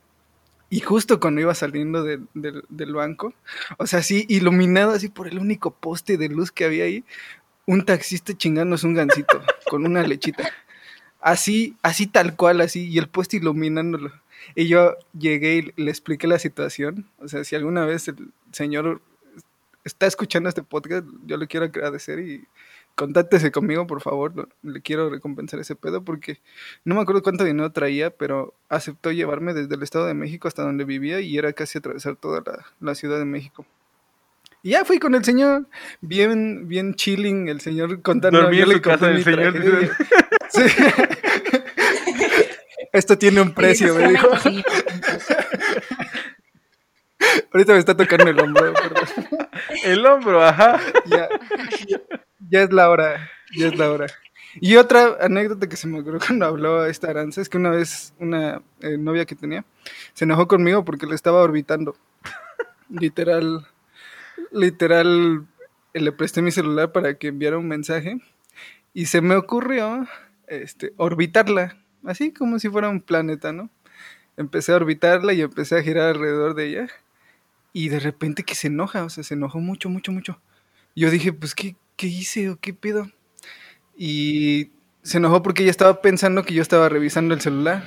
Y 0.68 0.80
justo 0.80 1.20
cuando 1.20 1.40
iba 1.40 1.54
saliendo 1.54 2.02
del- 2.02 2.26
del- 2.34 2.64
del 2.68 2.92
banco, 2.94 3.32
o 3.78 3.86
sea, 3.86 4.00
así 4.00 4.26
iluminado 4.28 4.90
así 4.90 5.08
por 5.08 5.28
el 5.28 5.38
único 5.38 5.70
poste 5.72 6.16
de 6.16 6.28
luz 6.28 6.50
que 6.50 6.64
había 6.64 6.84
ahí, 6.84 7.04
un 7.66 7.84
taxista 7.84 8.32
chingándose 8.36 8.86
un 8.86 8.94
gancito 8.94 9.42
con 9.68 9.84
una 9.84 10.02
lechita. 10.02 10.48
Así, 11.20 11.76
así 11.82 12.06
tal 12.06 12.36
cual, 12.36 12.60
así, 12.60 12.88
y 12.88 12.98
el 12.98 13.08
poste 13.08 13.38
iluminándolo. 13.38 14.12
Y 14.54 14.68
yo 14.68 14.96
llegué 15.18 15.56
y 15.56 15.82
le 15.82 15.90
expliqué 15.90 16.28
la 16.28 16.38
situación. 16.38 17.06
O 17.18 17.28
sea, 17.28 17.42
si 17.44 17.56
alguna 17.56 17.84
vez 17.84 18.06
el 18.08 18.16
señor 18.52 19.02
está 19.84 20.06
escuchando 20.06 20.48
este 20.48 20.62
podcast, 20.62 21.06
yo 21.26 21.36
le 21.36 21.48
quiero 21.48 21.66
agradecer 21.66 22.20
y 22.20 22.46
contáctese 22.94 23.50
conmigo, 23.50 23.86
por 23.86 24.00
favor. 24.02 24.48
Le 24.62 24.80
quiero 24.82 25.10
recompensar 25.10 25.58
ese 25.58 25.74
pedo 25.74 26.04
porque 26.04 26.40
no 26.84 26.94
me 26.94 27.00
acuerdo 27.00 27.22
cuánto 27.22 27.44
dinero 27.44 27.72
traía, 27.72 28.10
pero 28.10 28.54
aceptó 28.68 29.10
llevarme 29.10 29.52
desde 29.52 29.74
el 29.74 29.82
Estado 29.82 30.06
de 30.06 30.14
México 30.14 30.46
hasta 30.46 30.62
donde 30.62 30.84
vivía 30.84 31.20
y 31.20 31.36
era 31.36 31.52
casi 31.52 31.78
atravesar 31.78 32.16
toda 32.16 32.42
la, 32.46 32.66
la 32.80 32.94
Ciudad 32.94 33.18
de 33.18 33.24
México. 33.24 33.66
Y 34.66 34.70
ya 34.70 34.84
fui 34.84 34.98
con 34.98 35.14
el 35.14 35.24
señor, 35.24 35.68
bien, 36.00 36.66
bien 36.66 36.96
chilling, 36.96 37.46
el 37.46 37.60
señor 37.60 38.02
contando. 38.02 38.40
Dormí 38.40 38.58
en 38.58 38.68
le 38.68 38.74
su 38.74 38.82
casa 38.82 39.06
del 39.06 39.18
mi 39.18 39.22
señor. 39.22 39.54
Sí. 40.50 40.62
Esto 42.92 43.16
tiene 43.16 43.42
un 43.42 43.54
precio, 43.54 43.94
me 43.94 44.08
dijo. 44.08 44.26
Ahorita 47.52 47.74
me 47.74 47.78
está 47.78 47.96
tocando 47.96 48.28
el 48.28 48.40
hombro, 48.40 48.74
perdón. 48.74 49.04
El 49.84 50.04
hombro, 50.04 50.42
ajá. 50.42 50.80
ya, 51.04 51.28
ya, 51.86 52.00
ya 52.50 52.62
es 52.62 52.72
la 52.72 52.90
hora, 52.90 53.30
ya 53.56 53.68
es 53.68 53.78
la 53.78 53.92
hora. 53.92 54.06
Y 54.60 54.74
otra 54.74 55.16
anécdota 55.20 55.68
que 55.68 55.76
se 55.76 55.86
me 55.86 56.00
ocurrió 56.00 56.18
cuando 56.26 56.44
habló 56.44 56.80
a 56.80 56.88
esta 56.88 57.08
Aranza 57.08 57.40
es 57.40 57.48
que 57.48 57.58
una 57.58 57.70
vez 57.70 58.14
una 58.18 58.62
eh, 58.80 58.98
novia 58.98 59.26
que 59.26 59.36
tenía 59.36 59.64
se 60.12 60.24
enojó 60.24 60.48
conmigo 60.48 60.84
porque 60.84 61.06
le 61.06 61.14
estaba 61.14 61.40
orbitando. 61.42 61.96
Literal, 62.88 63.64
literal, 64.52 65.46
le 65.94 66.12
presté 66.12 66.42
mi 66.42 66.52
celular 66.52 66.92
para 66.92 67.18
que 67.18 67.28
enviara 67.28 67.58
un 67.58 67.68
mensaje 67.68 68.18
y 68.92 69.06
se 69.06 69.20
me 69.20 69.36
ocurrió 69.36 70.06
este, 70.46 70.92
orbitarla, 70.96 71.76
así 72.04 72.32
como 72.32 72.58
si 72.58 72.68
fuera 72.68 72.88
un 72.88 73.00
planeta, 73.00 73.52
¿no? 73.52 73.70
Empecé 74.36 74.72
a 74.72 74.76
orbitarla 74.76 75.32
y 75.32 75.40
empecé 75.40 75.78
a 75.78 75.82
girar 75.82 76.08
alrededor 76.08 76.54
de 76.54 76.66
ella 76.66 76.88
y 77.72 77.88
de 77.90 78.00
repente 78.00 78.42
que 78.42 78.54
se 78.54 78.68
enoja, 78.68 79.04
o 79.04 79.10
sea, 79.10 79.22
se 79.22 79.34
enojó 79.34 79.60
mucho, 79.60 79.90
mucho, 79.90 80.10
mucho. 80.12 80.40
Yo 80.94 81.10
dije, 81.10 81.32
pues, 81.34 81.54
¿qué, 81.54 81.76
qué 81.96 82.06
hice 82.06 82.48
o 82.48 82.56
qué 82.56 82.72
pedo? 82.72 83.10
Y 83.96 84.70
se 85.02 85.18
enojó 85.18 85.42
porque 85.42 85.62
ella 85.62 85.70
estaba 85.70 86.00
pensando 86.00 86.42
que 86.42 86.54
yo 86.54 86.62
estaba 86.62 86.88
revisando 86.88 87.34
el 87.34 87.42
celular. 87.42 87.84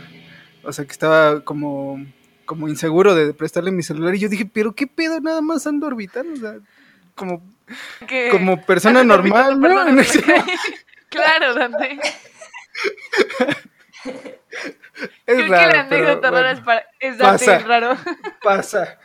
O 0.63 0.71
sea, 0.71 0.85
que 0.85 0.91
estaba 0.91 1.43
como, 1.43 2.05
como 2.49 2.67
inseguro 2.67 3.13
de 3.13 3.31
prestarle 3.35 3.69
mi 3.71 3.83
celular. 3.83 4.15
Y 4.15 4.19
yo 4.19 4.27
dije, 4.27 4.49
pero 4.51 4.73
qué 4.73 4.87
pedo, 4.87 5.21
nada 5.21 5.39
más 5.39 5.67
ando 5.67 5.85
orbitando. 5.85 6.33
O 6.33 6.37
sea, 6.37 6.55
como, 7.13 7.43
como 8.31 8.59
persona 8.65 9.03
normal, 9.03 9.53
orbitando, 9.59 9.67
¿no? 9.69 9.75
perdón, 9.75 9.89
En 9.93 9.99
ese- 9.99 10.23
claro, 11.09 11.53
Dante. 11.53 11.99
es 15.27 15.37
Creo 15.37 15.47
raro. 15.47 15.71
que 15.71 15.77
la 15.77 15.89
pero 15.89 16.07
anécdota 16.09 16.31
rara 16.31 16.41
bueno, 16.41 16.49
es, 16.49 16.59
para, 16.61 16.85
es 16.99 17.17
Dante 17.19 17.45
pasa. 17.45 17.57
el 17.57 17.63
raro. 17.65 17.97
Pasa. 18.41 18.99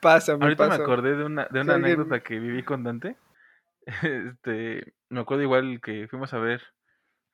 pasa, 0.00 0.36
me 0.36 0.42
Ahorita 0.44 0.66
pasa. 0.66 0.78
me 0.78 0.82
acordé 0.82 1.16
de 1.16 1.24
una, 1.24 1.46
de 1.50 1.60
una 1.60 1.74
anécdota 1.74 2.18
que 2.20 2.40
viví 2.40 2.64
con 2.64 2.82
Dante. 2.82 3.16
Este, 3.86 4.94
me 5.08 5.20
acuerdo 5.20 5.44
igual 5.44 5.80
que 5.80 6.08
fuimos 6.08 6.34
a 6.34 6.38
ver 6.38 6.62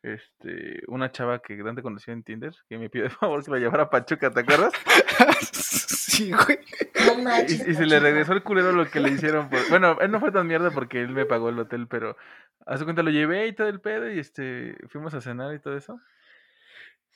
este, 0.03 0.80
una 0.88 1.11
chava 1.12 1.40
que 1.40 1.57
Dante 1.62 1.82
conoció 1.82 2.12
en 2.12 2.22
Tinder, 2.22 2.55
que 2.68 2.78
me 2.78 2.88
pidió 2.90 3.05
de 3.05 3.11
favor 3.11 3.44
que 3.44 3.51
la 3.51 3.59
llevara 3.59 3.84
a 3.84 3.90
Pachuca, 3.90 4.30
¿te 4.30 4.40
acuerdas? 4.40 4.72
sí, 5.53 6.30
güey. 6.32 6.59
No 7.22 7.42
Y, 7.44 7.74
se 7.74 7.86
le 7.86 8.01
regresó 8.01 8.32
el 8.32 8.42
culero 8.42 8.72
lo 8.72 8.88
que 8.90 9.01
le 9.01 9.11
hicieron. 9.11 9.48
por- 9.48 9.68
Bueno, 9.68 9.98
él 10.01 10.11
no 10.11 10.20
fue 10.20 10.32
tan 10.32 10.46
mierda 10.46 10.70
porque 10.70 11.01
él 11.03 11.11
me 11.11 11.26
pagó 11.26 11.48
el 11.51 11.59
hotel, 11.59 11.86
pero 11.88 12.16
a 12.66 12.76
su 12.78 12.84
cuenta 12.84 13.03
lo 13.03 13.11
llevé 13.11 13.46
y 13.46 13.53
todo 13.55 13.68
el 13.68 13.80
pedo 13.80 14.11
y 14.11 14.18
este, 14.18 14.76
fuimos 14.88 15.12
a 15.14 15.20
cenar 15.20 15.55
y 15.55 15.59
todo 15.61 15.76
eso. 15.76 16.01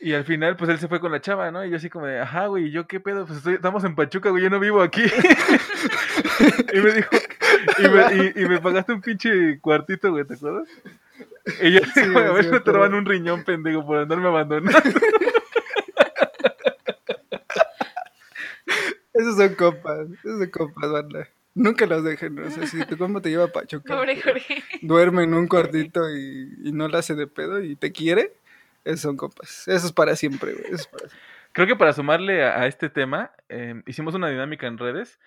Y 0.01 0.13
al 0.15 0.25
final, 0.25 0.57
pues 0.57 0.69
él 0.71 0.79
se 0.79 0.89
fue 0.89 1.01
con 1.01 1.13
la 1.13 1.21
chava, 1.21 1.51
¿no? 1.53 1.65
Y 1.65 1.71
yo 1.71 1.77
así 1.77 1.89
como 1.89 2.07
de, 2.07 2.21
ajá, 2.21 2.47
güey, 2.49 2.67
¿y 2.67 2.71
yo 2.73 2.87
qué 2.87 2.99
pedo? 3.01 3.27
Pues 3.27 3.39
estoy- 3.39 3.55
estamos 3.55 3.85
en 3.85 3.95
Pachuca, 3.95 4.31
güey, 4.31 4.43
yo 4.43 4.51
no 4.51 4.59
vivo 4.61 4.83
aquí. 4.83 5.03
y 6.73 6.81
me 6.81 6.93
dijo, 6.93 7.17
y 7.79 7.89
me, 7.89 8.25
y- 8.37 8.43
y 8.43 8.49
me 8.49 8.61
pagaste 8.61 8.93
un 8.93 9.01
pinche 9.01 9.61
cuartito, 9.61 10.11
güey, 10.11 10.25
¿te 10.27 10.35
acuerdas? 10.35 10.69
Y 11.63 11.73
yo 11.73 11.81
Sí, 11.95 12.01
a 12.01 12.33
ver 12.33 12.45
sí, 12.45 12.51
te 12.65 12.73
roban 12.73 12.95
un 12.95 13.05
riñón, 13.05 13.45
pendejo, 13.45 13.85
por 13.87 13.99
andarme 13.99 14.29
abandonando. 14.29 14.79
Esos 19.13 19.37
son 19.37 19.55
compas, 19.55 20.09
esos 20.25 20.39
son 20.41 20.51
compas, 20.51 20.91
banda. 20.91 21.29
Nunca 21.55 21.87
los 21.87 22.03
dejen, 22.03 22.37
o 22.41 22.51
sea, 22.51 22.67
si 22.67 22.85
tu 22.85 22.99
compa 22.99 23.21
te 23.21 23.31
lleva 23.31 23.45
a 23.45 23.49
Pachuca, 23.53 23.95
Pobre 23.95 24.21
Jorge. 24.21 24.63
duerme 24.83 25.23
en 25.23 25.35
un 25.35 25.47
cuartito 25.47 26.01
y, 26.11 26.53
y 26.65 26.73
no 26.73 26.89
la 26.89 26.99
hace 26.99 27.15
de 27.15 27.29
pedo 27.29 27.61
y 27.63 27.77
te 27.77 27.93
quiere, 27.93 28.33
esos 28.85 29.03
son 29.03 29.17
compas. 29.17 29.69
Eso 29.69 29.87
es 29.87 29.93
para 29.93 30.17
siempre, 30.17 30.53
güey. 30.53 30.65
Eso 30.67 30.75
es 30.75 30.87
para 30.89 31.09
siempre. 31.09 31.21
Creo 31.53 31.67
que 31.69 31.77
para 31.77 31.93
sumarle 31.93 32.43
a, 32.45 32.61
a 32.63 32.67
este 32.67 32.91
tema, 32.91 33.31
eh, 33.49 33.81
hicimos 33.87 34.15
una 34.15 34.29
dinámica 34.29 34.67
en 34.67 34.79
redes 34.79 35.21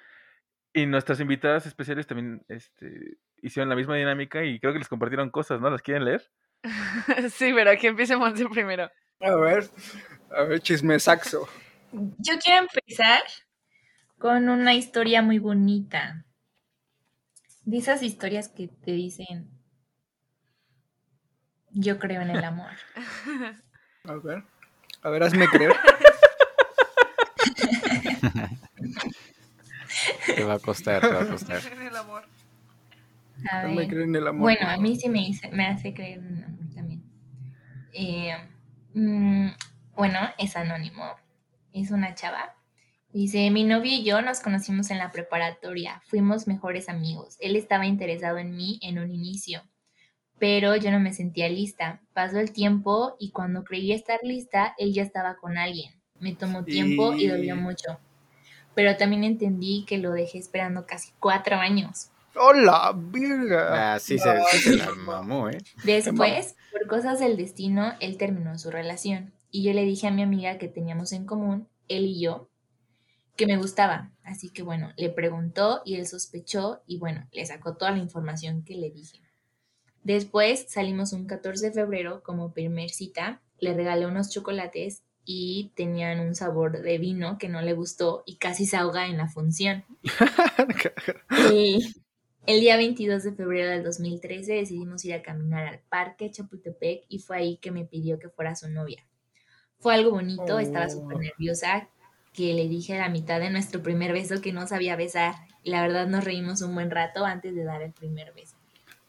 y 0.73 0.85
nuestras 0.85 1.19
invitadas 1.21 1.65
especiales 1.65 2.07
también 2.07 2.43
este, 2.49 3.17
hicieron 3.41 3.69
la 3.69 3.75
misma 3.75 3.95
dinámica 3.95 4.43
y 4.43 4.59
creo 4.59 4.73
que 4.73 4.79
les 4.79 4.87
compartieron 4.87 5.29
cosas, 5.29 5.61
¿no? 5.61 5.69
¿Las 5.69 5.81
quieren 5.81 6.05
leer? 6.05 6.29
Sí, 7.31 7.53
pero 7.53 7.77
que 7.79 7.87
empiece 7.87 8.15
Monse 8.15 8.47
primero. 8.47 8.89
A 9.21 9.35
ver, 9.35 9.69
a 10.35 10.43
ver, 10.43 10.59
chismesaxo. 10.59 11.47
Yo 11.91 12.33
quiero 12.39 12.67
empezar 12.67 13.21
con 14.19 14.49
una 14.49 14.73
historia 14.73 15.21
muy 15.21 15.39
bonita. 15.39 16.25
De 17.63 17.77
esas 17.77 18.01
historias 18.01 18.47
que 18.47 18.67
te 18.67 18.91
dicen, 18.91 19.49
yo 21.71 21.99
creo 21.99 22.21
en 22.21 22.29
el 22.29 22.43
amor. 22.43 22.71
A 24.05 24.13
ver, 24.13 24.43
a 25.01 25.09
ver, 25.09 25.23
hazme 25.23 25.47
creer. 25.47 25.75
Te 30.25 30.43
va 30.43 30.53
a 30.53 30.59
costar, 30.59 31.01
te 31.01 31.07
va 31.07 31.21
a 31.23 31.27
costar. 31.27 31.61
El 31.73 31.95
amor. 31.95 32.23
A 33.51 33.61
Hazme 33.61 33.75
ver. 33.75 33.87
creer 33.87 34.03
en 34.03 34.15
el 34.15 34.27
amor. 34.27 34.41
Bueno, 34.41 34.67
a 34.67 34.77
mí 34.77 34.95
sí 34.95 35.09
me, 35.09 35.21
hice- 35.27 35.49
me 35.51 35.65
hace 35.67 35.93
creer 35.93 36.19
en 36.19 36.37
el 36.37 36.43
amor 36.43 36.69
también. 36.73 37.03
Eh, 37.93 38.35
mm, 38.93 39.47
bueno, 39.95 40.19
es 40.37 40.55
anónimo. 40.55 41.03
Es 41.73 41.91
una 41.91 42.15
chava. 42.15 42.55
Dice, 43.13 43.49
mi 43.51 43.63
novio 43.63 43.91
y 43.91 44.03
yo 44.03 44.21
nos 44.21 44.39
conocimos 44.41 44.91
en 44.91 44.97
la 44.99 45.11
preparatoria. 45.11 46.01
Fuimos 46.05 46.47
mejores 46.47 46.89
amigos. 46.89 47.37
Él 47.39 47.55
estaba 47.55 47.85
interesado 47.85 48.37
en 48.37 48.55
mí 48.55 48.79
en 48.81 48.99
un 48.99 49.11
inicio. 49.11 49.63
pero 50.39 50.75
yo 50.75 50.91
no 50.91 50.99
me 50.99 51.13
sentía 51.13 51.49
lista. 51.49 52.01
Pasó 52.13 52.39
el 52.39 52.51
tiempo 52.51 53.15
y 53.19 53.31
cuando 53.31 53.63
creí 53.63 53.91
estar 53.93 54.19
lista, 54.23 54.75
él 54.77 54.93
ya 54.93 55.03
estaba 55.03 55.37
con 55.37 55.57
alguien. 55.57 55.93
Me 56.19 56.35
tomó 56.35 56.63
tiempo 56.63 57.13
y, 57.13 57.27
dolió 57.27 57.55
mucho. 57.55 57.99
Pero 58.75 58.97
también 58.97 59.23
entendí 59.23 59.85
que 59.87 59.97
lo 59.97 60.11
dejé 60.11 60.37
esperando 60.39 60.85
casi 60.85 61.11
cuatro 61.19 61.55
años. 61.57 62.11
¡Hola, 62.39 62.93
virga! 62.95 63.93
Ah, 63.93 63.99
sí, 63.99 64.17
se, 64.17 64.29
sí 64.51 64.57
se 64.57 64.77
la 64.77 64.91
mamó, 64.91 65.49
¿eh? 65.49 65.57
Después, 65.83 66.55
por 66.71 66.87
cosas 66.87 67.19
del 67.19 67.37
destino, 67.37 67.93
él 67.99 68.17
terminó 68.17 68.57
su 68.57 68.71
relación. 68.71 69.33
Y 69.51 69.63
yo 69.63 69.73
le 69.73 69.85
dije 69.85 70.07
a 70.07 70.11
mi 70.11 70.21
amiga 70.21 70.57
que 70.57 70.67
teníamos 70.67 71.13
en 71.13 71.25
común, 71.25 71.67
él 71.87 72.05
y 72.05 72.21
yo, 72.21 72.49
que 73.35 73.47
me 73.47 73.57
gustaba. 73.57 74.11
Así 74.23 74.49
que 74.49 74.63
bueno, 74.63 74.91
le 74.97 75.09
preguntó 75.09 75.81
y 75.85 75.95
él 75.95 76.05
sospechó 76.05 76.81
y 76.85 76.97
bueno, 76.97 77.27
le 77.31 77.45
sacó 77.45 77.77
toda 77.77 77.91
la 77.91 77.99
información 77.99 78.63
que 78.63 78.75
le 78.75 78.91
dije. 78.91 79.21
Después 80.03 80.65
salimos 80.69 81.13
un 81.13 81.27
14 81.27 81.67
de 81.67 81.71
febrero 81.73 82.23
como 82.23 82.53
primer 82.53 82.89
cita, 82.89 83.41
le 83.59 83.73
regalé 83.73 84.05
unos 84.05 84.31
chocolates 84.31 85.03
y 85.23 85.71
tenían 85.75 86.19
un 86.19 86.35
sabor 86.35 86.81
de 86.81 86.97
vino 86.97 87.37
que 87.37 87.49
no 87.49 87.61
le 87.61 87.73
gustó 87.73 88.23
y 88.25 88.37
casi 88.37 88.65
se 88.65 88.77
ahoga 88.77 89.07
en 89.07 89.17
la 89.17 89.27
función. 89.27 89.85
y 91.53 91.93
el 92.47 92.61
día 92.61 92.77
22 92.77 93.23
de 93.23 93.33
febrero 93.33 93.69
del 93.69 93.83
2013 93.83 94.53
decidimos 94.53 95.03
ir 95.03 95.13
a 95.13 95.21
caminar 95.21 95.67
al 95.67 95.79
parque 95.89 96.31
Chapultepec 96.31 97.03
y 97.09 97.19
fue 97.19 97.37
ahí 97.37 97.57
que 97.57 97.71
me 97.71 97.83
pidió 97.83 98.19
que 98.19 98.29
fuera 98.29 98.55
su 98.55 98.69
novia. 98.69 99.03
Fue 99.79 99.93
algo 99.93 100.11
bonito, 100.11 100.57
estaba 100.57 100.89
súper 100.89 101.17
oh. 101.17 101.19
nerviosa, 101.19 101.89
que 102.33 102.53
le 102.53 102.69
dije 102.69 102.95
a 102.95 103.01
la 103.01 103.09
mitad 103.09 103.41
de 103.41 103.49
nuestro 103.49 103.83
primer 103.83 104.13
beso 104.13 104.41
que 104.41 104.53
no 104.53 104.65
sabía 104.65 104.95
besar. 104.95 105.35
Y 105.61 105.71
la 105.71 105.81
verdad 105.81 106.07
nos 106.07 106.23
reímos 106.23 106.61
un 106.61 106.73
buen 106.73 106.89
rato 106.89 107.25
antes 107.25 107.53
de 107.53 107.65
dar 107.65 107.81
el 107.81 107.91
primer 107.91 108.33
beso. 108.33 108.55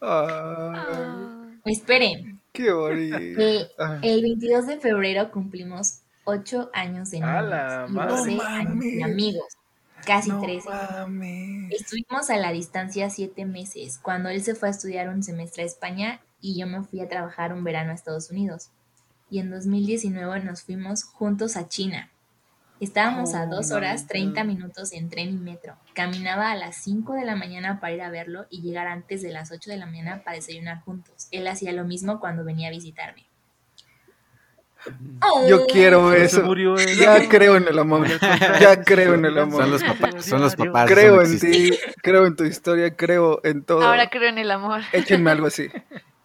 Ah. 0.01 1.47
Esperen. 1.63 2.41
Qué 2.51 2.73
bonito. 2.73 3.17
El, 3.17 4.21
22 4.21 4.67
de 4.67 4.79
febrero 4.79 5.31
cumplimos 5.31 6.01
8 6.25 6.71
años 6.73 7.11
de 7.11 7.21
novios 7.21 7.89
y 7.89 8.35
12 8.35 8.45
años 8.45 8.79
de 8.79 9.03
amigos. 9.03 9.58
Casi 10.05 10.31
13. 10.31 10.69
Estuvimos 11.69 12.29
a 12.29 12.37
la 12.37 12.51
distancia 12.51 13.09
7 13.09 13.45
meses, 13.45 13.99
cuando 13.99 14.29
él 14.29 14.41
se 14.41 14.55
fue 14.55 14.69
a 14.69 14.71
estudiar 14.71 15.09
un 15.09 15.23
semestre 15.23 15.63
a 15.63 15.65
España 15.65 16.21
y 16.41 16.59
yo 16.59 16.67
me 16.67 16.83
fui 16.83 17.01
a 17.01 17.07
trabajar 17.07 17.53
un 17.53 17.63
verano 17.63 17.91
a 17.91 17.95
Estados 17.95 18.31
Unidos. 18.31 18.69
Y 19.29 19.39
en 19.39 19.51
2019 19.51 20.43
nos 20.43 20.63
fuimos 20.63 21.03
juntos 21.03 21.55
a 21.55 21.67
China. 21.67 22.09
Estábamos 22.79 23.35
a 23.35 23.45
2 23.45 23.71
horas 23.71 24.07
30 24.07 24.43
minutos 24.45 24.93
en 24.93 25.09
tren 25.09 25.29
y 25.29 25.37
metro. 25.37 25.77
Caminaba 25.93 26.49
a 26.49 26.55
las 26.55 26.77
5 26.77 27.13
de 27.13 27.25
la 27.25 27.35
mañana 27.35 27.79
para 27.79 27.93
ir 27.93 28.01
a 28.01 28.09
verlo 28.09 28.45
y 28.49 28.61
llegar 28.61 28.87
antes 28.87 29.21
de 29.21 29.31
las 29.31 29.51
8 29.51 29.69
de 29.69 29.77
la 29.77 29.85
mañana 29.85 30.23
para 30.23 30.37
desayunar 30.37 30.81
juntos. 30.83 31.27
Él 31.31 31.47
hacía 31.47 31.73
lo 31.73 31.83
mismo 31.83 32.19
cuando 32.19 32.45
venía 32.45 32.69
a 32.69 32.71
visitarme. 32.71 33.28
Yo 35.47 35.65
quiero 35.67 36.13
eso. 36.13 36.43
Ya 36.97 37.27
creo 37.27 37.57
en 37.57 37.67
el 37.67 37.79
amor. 37.79 38.07
Ya 38.59 38.83
creo 38.83 39.15
en 39.15 39.25
el 39.25 39.37
amor. 39.37 39.63
Son 39.63 39.71
los 39.71 39.83
papás. 39.83 40.25
Son 40.25 40.41
los 40.41 40.55
papás 40.55 40.89
creo 40.89 41.21
en 41.21 41.39
ti. 41.39 41.77
Creo 42.01 42.25
en 42.25 42.35
tu 42.35 42.43
historia. 42.45 42.95
Creo 42.95 43.41
en 43.43 43.63
todo. 43.63 43.81
Ahora 43.81 44.09
creo 44.09 44.29
en 44.29 44.37
el 44.37 44.51
amor. 44.51 44.81
Échenme 44.91 45.31
algo 45.31 45.47
así. 45.47 45.69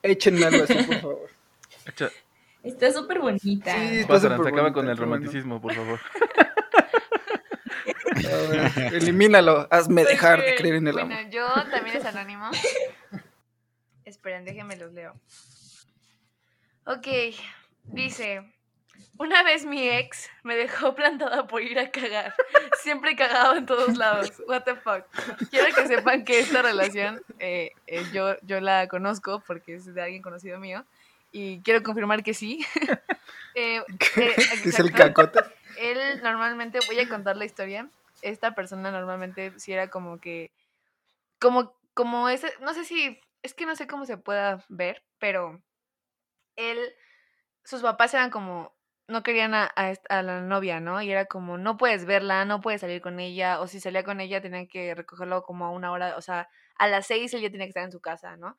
Échenme 0.02 0.44
algo 0.44 0.64
así, 0.64 0.74
por 0.74 1.00
favor. 1.00 1.30
Está 2.62 2.92
súper 2.92 3.20
bonita. 3.20 3.74
Sí, 3.76 4.04
se 4.04 4.26
acaba 4.26 4.72
con 4.72 4.88
el 4.88 4.96
romanticismo, 4.96 5.60
por 5.60 5.74
favor. 5.74 6.00
elimínalo. 8.92 9.68
Hazme 9.70 10.04
dejar 10.04 10.40
de 10.40 10.54
creer 10.54 10.76
en 10.76 10.88
el 10.88 10.98
amor. 10.98 11.14
Bueno, 11.14 11.30
yo 11.30 11.46
también 11.70 11.96
es 11.96 12.04
anónimo. 12.04 12.50
Esperen, 14.04 14.44
déjenme 14.44 14.76
los 14.76 14.92
leo. 14.92 15.14
Ok, 16.86 17.06
dice, 17.84 18.42
una 19.16 19.42
vez 19.42 19.64
mi 19.64 19.88
ex 19.88 20.28
me 20.42 20.56
dejó 20.56 20.94
plantada 20.94 21.46
por 21.46 21.62
ir 21.62 21.78
a 21.78 21.90
cagar. 21.90 22.34
Siempre 22.82 23.14
cagado 23.16 23.56
en 23.56 23.66
todos 23.66 23.96
lados. 23.96 24.32
What 24.48 24.62
the 24.64 24.74
fuck. 24.74 25.04
Quiero 25.50 25.74
que 25.74 25.86
sepan 25.86 26.24
que 26.24 26.40
esta 26.40 26.62
relación 26.62 27.22
eh, 27.38 27.70
eh, 27.86 28.04
yo, 28.12 28.36
yo 28.42 28.60
la 28.60 28.88
conozco 28.88 29.42
porque 29.46 29.76
es 29.76 29.92
de 29.94 30.02
alguien 30.02 30.22
conocido 30.22 30.58
mío. 30.58 30.84
Y 31.30 31.60
quiero 31.62 31.82
confirmar 31.82 32.22
que 32.22 32.34
sí. 32.34 32.64
eh, 33.54 33.82
eh 34.16 34.34
¿Es 34.64 34.78
el 34.78 34.92
cacote? 34.92 35.40
Él 35.78 36.22
normalmente, 36.22 36.78
voy 36.86 37.00
a 37.00 37.08
contar 37.08 37.36
la 37.36 37.44
historia. 37.44 37.88
Esta 38.22 38.54
persona 38.54 38.90
normalmente 38.90 39.52
si 39.58 39.72
era 39.72 39.88
como 39.88 40.20
que. 40.20 40.50
Como, 41.40 41.74
como 41.92 42.28
ese. 42.28 42.52
No 42.60 42.74
sé 42.74 42.84
si. 42.84 43.20
Es 43.42 43.52
que 43.52 43.66
no 43.66 43.76
sé 43.76 43.86
cómo 43.86 44.06
se 44.06 44.16
pueda 44.16 44.64
ver, 44.68 45.02
pero 45.18 45.60
él. 46.56 46.78
Sus 47.64 47.82
papás 47.82 48.14
eran 48.14 48.30
como 48.30 48.74
no 49.06 49.22
querían 49.22 49.54
a, 49.54 49.70
a, 50.08 50.22
la 50.22 50.40
novia, 50.40 50.80
¿no? 50.80 51.02
Y 51.02 51.10
era 51.10 51.26
como, 51.26 51.58
no 51.58 51.76
puedes 51.76 52.06
verla, 52.06 52.46
no 52.46 52.62
puedes 52.62 52.80
salir 52.80 53.02
con 53.02 53.20
ella, 53.20 53.60
o 53.60 53.66
si 53.66 53.78
salía 53.78 54.02
con 54.02 54.20
ella 54.20 54.40
tenían 54.40 54.66
que 54.66 54.94
recogerlo 54.94 55.42
como 55.42 55.66
a 55.66 55.70
una 55.70 55.92
hora, 55.92 56.16
o 56.16 56.22
sea, 56.22 56.48
a 56.78 56.88
las 56.88 57.06
seis 57.06 57.34
él 57.34 57.42
ya 57.42 57.50
tenía 57.50 57.66
que 57.66 57.70
estar 57.70 57.84
en 57.84 57.92
su 57.92 58.00
casa, 58.00 58.36
¿no? 58.38 58.58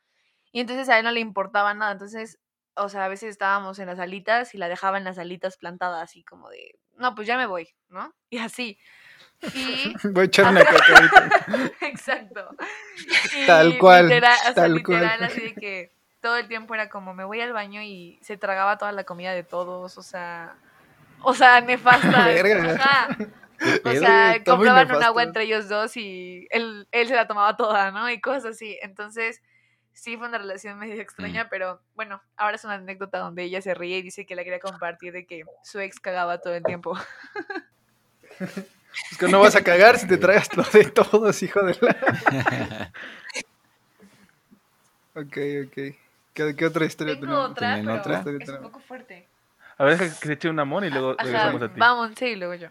Y 0.52 0.60
entonces 0.60 0.88
a 0.90 1.00
él 1.00 1.04
no 1.04 1.12
le 1.12 1.20
importaba 1.20 1.74
nada, 1.74 1.94
entonces 1.94 2.40
o 2.76 2.90
sea, 2.90 3.06
a 3.06 3.08
veces 3.08 3.30
estábamos 3.30 3.80
en 3.80 3.88
las 3.88 4.00
alitas 4.00 4.54
y 4.54 4.58
la 4.58 4.68
dejaba 4.68 4.98
en 4.98 5.06
las 5.06 5.18
alitas 5.18 5.58
plantada, 5.58 6.02
así 6.02 6.24
como 6.24 6.50
de, 6.50 6.78
no, 6.98 7.16
pues 7.16 7.28
ya 7.28 7.38
me 7.38 7.46
voy, 7.46 7.70
¿no? 7.90 8.14
Y 8.30 8.40
así. 8.40 8.78
Y, 9.54 9.94
voy 10.10 10.24
a 10.24 10.26
echar 10.26 10.52
una 10.52 10.62
Exacto. 11.82 12.50
tal 13.48 13.78
cual. 13.78 14.22
tal 14.54 14.84
cual. 14.84 15.24
así 15.24 15.42
de 15.42 15.54
que 15.54 15.95
todo 16.26 16.38
el 16.38 16.48
tiempo 16.48 16.74
era 16.74 16.90
como, 16.90 17.14
me 17.14 17.24
voy 17.24 17.40
al 17.40 17.54
baño 17.54 17.84
y 17.84 18.18
se 18.24 18.36
tragaba 18.36 18.80
toda 18.80 18.92
la 18.92 19.04
comida 19.04 19.32
de 19.32 19.44
todos, 19.44 19.96
o 19.96 20.02
sea, 20.02 20.56
o 21.22 21.36
sea, 21.36 21.62
nefasta. 21.62 22.30
O 23.86 23.92
sea, 23.92 24.44
compraban 24.44 24.94
un 24.94 25.02
agua 25.02 25.24
entre 25.24 25.44
ellos 25.44 25.70
dos 25.70 25.96
y 25.96 26.46
él, 26.50 26.90
él 26.92 27.08
se 27.08 27.16
la 27.16 27.26
tomaba 27.26 27.56
toda, 27.56 27.90
¿no? 27.90 28.10
Y 28.10 28.20
cosas 28.20 28.56
así. 28.56 28.78
Entonces, 28.82 29.42
sí 29.94 30.18
fue 30.18 30.28
una 30.28 30.38
relación 30.38 30.78
medio 30.78 31.02
extraña, 31.02 31.48
pero 31.50 31.80
bueno, 31.96 32.22
ahora 32.36 32.58
es 32.58 32.66
una 32.66 32.74
anécdota 32.74 33.20
donde 33.20 33.44
ella 33.44 33.62
se 33.62 33.74
ríe 33.74 34.00
y 34.00 34.02
dice 34.02 34.26
que 34.26 34.36
la 34.36 34.44
quería 34.44 34.60
compartir 34.60 35.14
de 35.14 35.26
que 35.26 35.46
su 35.64 35.80
ex 35.80 36.02
cagaba 36.02 36.40
todo 36.40 36.56
el 36.56 36.64
tiempo. 36.64 36.98
Es 39.12 39.18
que 39.18 39.28
no 39.28 39.42
vas 39.42 39.56
a 39.56 39.64
cagar 39.64 40.00
si 40.00 40.08
te 40.08 40.18
traes 40.18 40.56
lo 40.56 40.64
de 40.64 40.86
todos, 40.86 41.44
hijo 41.44 41.62
de 41.64 41.78
la. 41.82 42.92
ok, 45.16 45.38
ok. 45.68 46.05
¿Qué, 46.36 46.66
otra 46.66 46.86
historia 46.86 47.18
Tengo 47.18 47.40
otra, 47.40 47.80
pero 47.82 47.96
otra? 47.96 48.20
es 48.20 48.50
un 48.50 48.62
poco 48.62 48.82
fuerte. 48.82 49.26
A 49.78 49.86
ver, 49.86 49.98
que 49.98 50.10
se 50.10 50.34
eche 50.34 50.50
un 50.50 50.60
amor 50.60 50.84
y 50.84 50.90
luego 50.90 51.16
regresamos 51.16 51.62
a 51.62 51.74
ti. 51.74 51.80
Vamos, 51.80 52.12
sí, 52.18 52.26
y 52.26 52.36
luego 52.36 52.54
yo. 52.56 52.68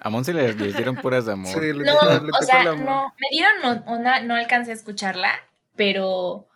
A 0.00 0.10
Monse 0.10 0.34
le, 0.34 0.52
dieron 0.52 0.96
puras 0.96 1.24
de 1.24 1.32
amor. 1.32 1.52
Sí, 1.52 1.72
le, 1.72 1.84
no, 1.84 1.94
o 1.94 2.42
sea, 2.42 2.64
no, 2.64 3.14
me 3.16 3.28
dieron 3.30 3.84
una, 3.86 4.20
no 4.20 4.34
alcancé 4.34 4.72
a 4.72 4.74
escucharla, 4.74 5.30
pero 5.76 6.48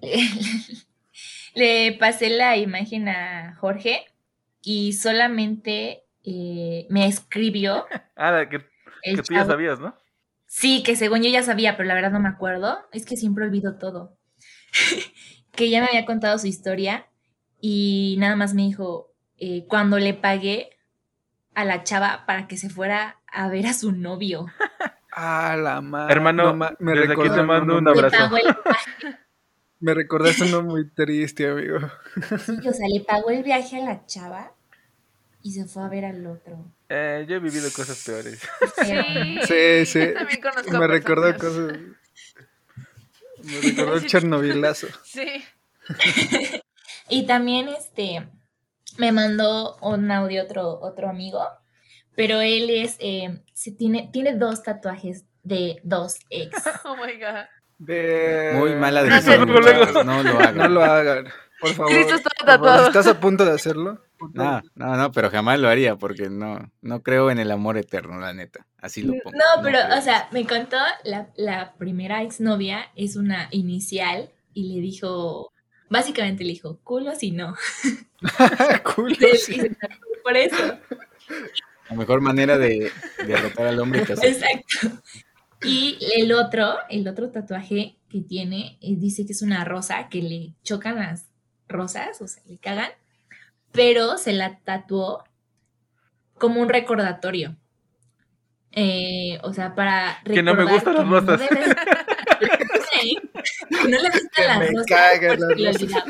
le 1.54 1.96
pasé 1.98 2.28
la 2.28 2.58
imagen 2.58 3.08
a 3.08 3.56
Jorge 3.56 4.04
y 4.62 4.92
solamente 4.92 6.04
eh, 6.24 6.86
me 6.90 7.06
escribió. 7.06 7.86
Ah, 8.16 8.44
que, 8.48 8.60
que 9.02 9.22
tú 9.22 9.32
ya 9.32 9.46
sabías, 9.46 9.80
¿no? 9.80 9.96
Sí, 10.46 10.82
que 10.82 10.94
según 10.94 11.22
yo 11.22 11.30
ya 11.30 11.42
sabía, 11.42 11.78
pero 11.78 11.88
la 11.88 11.94
verdad 11.94 12.12
no 12.12 12.20
me 12.20 12.28
acuerdo. 12.28 12.78
Es 12.92 13.06
que 13.06 13.16
siempre 13.16 13.46
olvido 13.46 13.78
todo. 13.78 14.18
que 15.52 15.70
ya 15.70 15.80
me 15.80 15.86
había 15.86 16.04
contado 16.04 16.38
su 16.38 16.46
historia 16.46 17.06
y 17.60 18.16
nada 18.18 18.36
más 18.36 18.54
me 18.54 18.62
dijo, 18.62 19.12
eh, 19.38 19.66
cuando 19.68 19.98
le 19.98 20.14
pagué 20.14 20.70
a 21.54 21.64
la 21.64 21.84
chava 21.84 22.24
para 22.26 22.48
que 22.48 22.56
se 22.56 22.70
fuera 22.70 23.20
a 23.26 23.48
ver 23.48 23.66
a 23.66 23.74
su 23.74 23.92
novio. 23.92 24.46
Ah, 25.14 25.56
la 25.62 25.82
madre. 25.82 26.10
Hermano, 26.14 26.54
me 26.54 26.92
desde 26.92 27.12
aquí 27.12 27.28
te 27.28 27.42
mando 27.42 27.76
un 27.76 27.86
abrazo. 27.86 28.16
Me 29.78 29.92
recordaste 29.92 30.44
uno 30.44 30.62
muy 30.62 30.88
triste, 30.88 31.50
amigo. 31.50 31.80
Sí, 32.38 32.66
o 32.66 32.72
sea, 32.72 32.86
le 32.88 33.00
pagó 33.00 33.28
el 33.30 33.42
viaje 33.42 33.82
a 33.82 33.84
la 33.84 34.06
chava 34.06 34.54
y 35.42 35.52
se 35.52 35.66
fue 35.66 35.82
a 35.82 35.88
ver 35.88 36.06
al 36.06 36.24
otro. 36.24 36.64
Eh, 36.88 37.26
yo 37.28 37.36
he 37.36 37.40
vivido 37.40 37.68
cosas 37.72 38.02
peores. 38.06 38.40
Sí, 39.46 39.84
sí. 39.84 40.14
También 40.14 40.40
conozco 40.40 40.78
Me 40.78 40.86
recordó 40.86 41.36
cosas. 41.36 41.74
Me 43.44 43.60
recordó 43.60 43.94
el 43.94 44.06
Chernobylazo. 44.06 44.88
Sí. 45.04 45.44
y 47.08 47.26
también 47.26 47.68
este 47.68 48.28
me 48.98 49.10
mandó 49.10 49.76
un 49.80 50.10
audio 50.10 50.44
otro, 50.44 50.78
otro 50.80 51.08
amigo, 51.08 51.44
pero 52.14 52.40
él 52.40 52.70
es, 52.70 52.96
eh, 53.00 53.42
se 53.52 53.72
tiene, 53.72 54.08
tiene 54.12 54.36
dos 54.36 54.62
tatuajes 54.62 55.24
de 55.42 55.80
dos 55.82 56.18
ex. 56.30 56.52
Oh 56.84 56.96
my 56.96 57.18
god. 57.18 57.46
Muy 58.58 58.76
mala 58.76 59.02
decisión. 59.02 59.48
No, 59.48 60.22
lo 60.22 60.38
hagan. 60.38 60.56
No 60.56 60.68
lo 60.68 60.84
hagan. 60.84 61.28
Por 61.60 61.70
favor. 61.74 61.92
Cristo 61.92 62.14
está 62.14 62.30
tatuado. 62.44 62.86
¿Estás 62.86 63.06
a 63.08 63.18
punto 63.18 63.44
de 63.44 63.52
hacerlo? 63.52 64.00
No, 64.32 64.62
no, 64.74 64.96
no, 64.96 65.12
pero 65.12 65.30
jamás 65.30 65.58
lo 65.58 65.68
haría 65.68 65.96
porque 65.96 66.30
no, 66.30 66.70
no 66.80 67.02
creo 67.02 67.30
en 67.30 67.38
el 67.38 67.50
amor 67.50 67.78
eterno, 67.78 68.18
la 68.18 68.32
neta. 68.32 68.66
Así 68.78 69.02
lo 69.02 69.14
pongo. 69.22 69.36
No, 69.36 69.62
pero, 69.62 69.78
o 69.96 70.00
sea, 70.00 70.28
me 70.32 70.46
contó 70.46 70.78
la, 71.04 71.28
la 71.36 71.74
primera 71.74 72.22
exnovia 72.22 72.90
es 72.96 73.16
una 73.16 73.48
inicial 73.50 74.30
y 74.54 74.74
le 74.74 74.80
dijo, 74.80 75.52
Básicamente 75.92 76.42
le 76.42 76.54
dijo, 76.54 76.78
culo 76.82 77.14
si 77.14 77.32
no. 77.32 77.54
Culo, 78.94 79.14
se 79.36 79.68
tatuó 79.68 80.22
por 80.22 80.38
eso. 80.38 80.78
La 81.90 81.96
mejor 81.96 82.22
manera 82.22 82.56
de 82.56 82.90
derrotar 83.26 83.66
al 83.66 83.78
hombre 83.78 84.02
que 84.02 84.14
hace. 84.14 84.30
Exacto. 84.30 85.02
Y 85.62 85.98
el 86.16 86.32
otro, 86.32 86.76
el 86.88 87.06
otro 87.06 87.30
tatuaje 87.30 87.98
que 88.08 88.22
tiene, 88.22 88.78
eh, 88.80 88.96
dice 88.96 89.26
que 89.26 89.32
es 89.32 89.42
una 89.42 89.66
rosa, 89.66 90.08
que 90.08 90.22
le 90.22 90.54
chocan 90.62 90.96
las 90.96 91.26
rosas, 91.68 92.22
o 92.22 92.26
sea, 92.26 92.42
le 92.46 92.56
cagan, 92.56 92.88
pero 93.72 94.18
se 94.18 94.32
la 94.32 94.58
tatuó 94.64 95.24
como 96.34 96.60
un 96.60 96.68
recordatorio. 96.68 97.56
Eh, 98.72 99.38
o 99.42 99.52
sea, 99.52 99.74
para 99.74 100.18
Que 100.24 100.42
no 100.42 100.54
me 100.54 100.64
recordar 100.64 100.94
gustan 100.94 100.94
las 100.94 101.04
que 101.04 101.10
no 101.10 101.20
rosas. 101.20 101.40
debe- 101.50 101.76
Sí, 103.00 103.18
que 103.68 103.88
no 103.88 103.98
le 103.98 104.08
gustan 104.10 104.30
Que 104.34 104.46
las 104.46 104.58
me 104.58 104.66
rosas 104.68 104.86
cagan 104.86 105.40
las 105.40 105.80
rosas. 105.80 106.04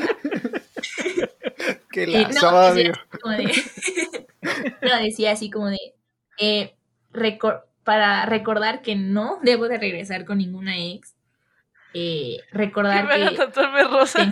Que 1.91 2.03
Eh, 2.07 2.07
las 2.31 2.41
no, 2.41 2.49
odio. 2.49 2.93
decía 2.93 3.01
así 3.01 3.19
como 3.21 3.33
de- 3.35 4.27
no, 4.81 5.01
decía 5.03 5.31
así 5.31 5.49
como 5.51 5.67
de 5.69 5.77
eh, 6.39 6.75
recor- 7.11 7.63
para 7.83 8.25
recordar 8.25 8.81
que 8.81 8.95
no 8.95 9.39
debo 9.43 9.67
de 9.67 9.77
regresar 9.77 10.23
con 10.25 10.37
ninguna 10.37 10.77
ex. 10.77 11.15
eh, 11.93 12.37
Que 12.51 12.57
recordar 12.57 13.05
me 13.05 13.13
haga 13.13 13.29
que, 13.29 13.35
tatuarme 13.35 13.83
rosa. 13.83 14.29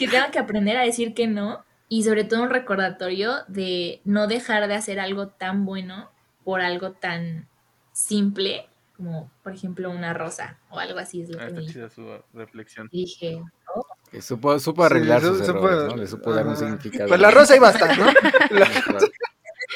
Que 0.00 0.08
tengo 0.08 0.26
que 0.32 0.38
aprender 0.40 0.76
a 0.76 0.82
decir 0.82 1.14
que 1.14 1.26
no. 1.28 1.64
Y 1.88 2.04
sobre 2.04 2.24
todo 2.24 2.42
un 2.42 2.50
recordatorio 2.50 3.34
de 3.48 4.00
no 4.04 4.26
dejar 4.26 4.66
de 4.68 4.74
hacer 4.74 4.98
algo 5.00 5.28
tan 5.28 5.64
bueno 5.64 6.10
por 6.44 6.60
algo 6.60 6.92
tan 6.92 7.48
simple 7.92 8.66
como, 8.96 9.30
por 9.42 9.52
ejemplo, 9.54 9.90
una 9.90 10.12
rosa 10.14 10.58
o 10.70 10.78
algo 10.78 10.98
así 10.98 11.22
es 11.22 11.30
lo 11.30 11.38
Ah, 11.40 11.46
que 11.48 11.60
está 11.66 11.80
me 11.80 11.90
su 11.90 12.06
reflexión. 12.34 12.88
Dije, 12.92 13.42
oh, 13.74 13.82
Que 14.10 14.20
supo, 14.22 14.58
supo 14.58 14.84
arreglar 14.84 15.20
Sí, 15.22 15.26
sus 15.28 15.38
su- 15.38 15.44
errores, 15.50 15.88
¿no? 15.88 15.96
Le 15.96 16.06
supo 16.06 16.32
dar 16.34 16.46
un 16.46 16.56
significado. 16.56 17.08
Pues 17.08 17.20
la 17.20 17.30
rosa 17.30 17.56
iba 17.56 17.68
a 17.68 17.72
estar, 17.72 17.98
¿no? 17.98 18.06
La-. 18.50 18.68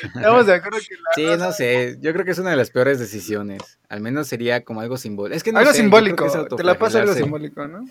Estamos 0.03 0.47
de 0.47 0.55
acuerdo 0.55 0.79
que 0.79 0.95
la 0.95 1.11
Sí, 1.15 1.27
rosa- 1.27 1.47
no 1.47 1.53
sé. 1.53 1.97
Yo 2.01 2.13
creo 2.13 2.25
que 2.25 2.33
es 2.33 2.39
una 2.39 2.51
de 2.51 2.57
las 2.57 2.71
peores 2.71 2.99
decisiones. 2.99 3.79
Al 3.89 4.01
menos 4.01 4.29
sería 4.29 4.63
como 4.65 4.81
algo 4.81 4.97
simbólico. 4.97 5.37
Es 5.37 5.43
que 5.43 5.53
no 5.53 5.59
algo 5.61 5.73
sé, 5.73 5.79
simbólico. 5.79 6.27
es 6.27 6.57
Te 6.57 6.63
la 6.65 6.79
paso 6.79 6.99
algo 6.99 7.15
simbólico, 7.15 7.67
¿no? 7.67 7.85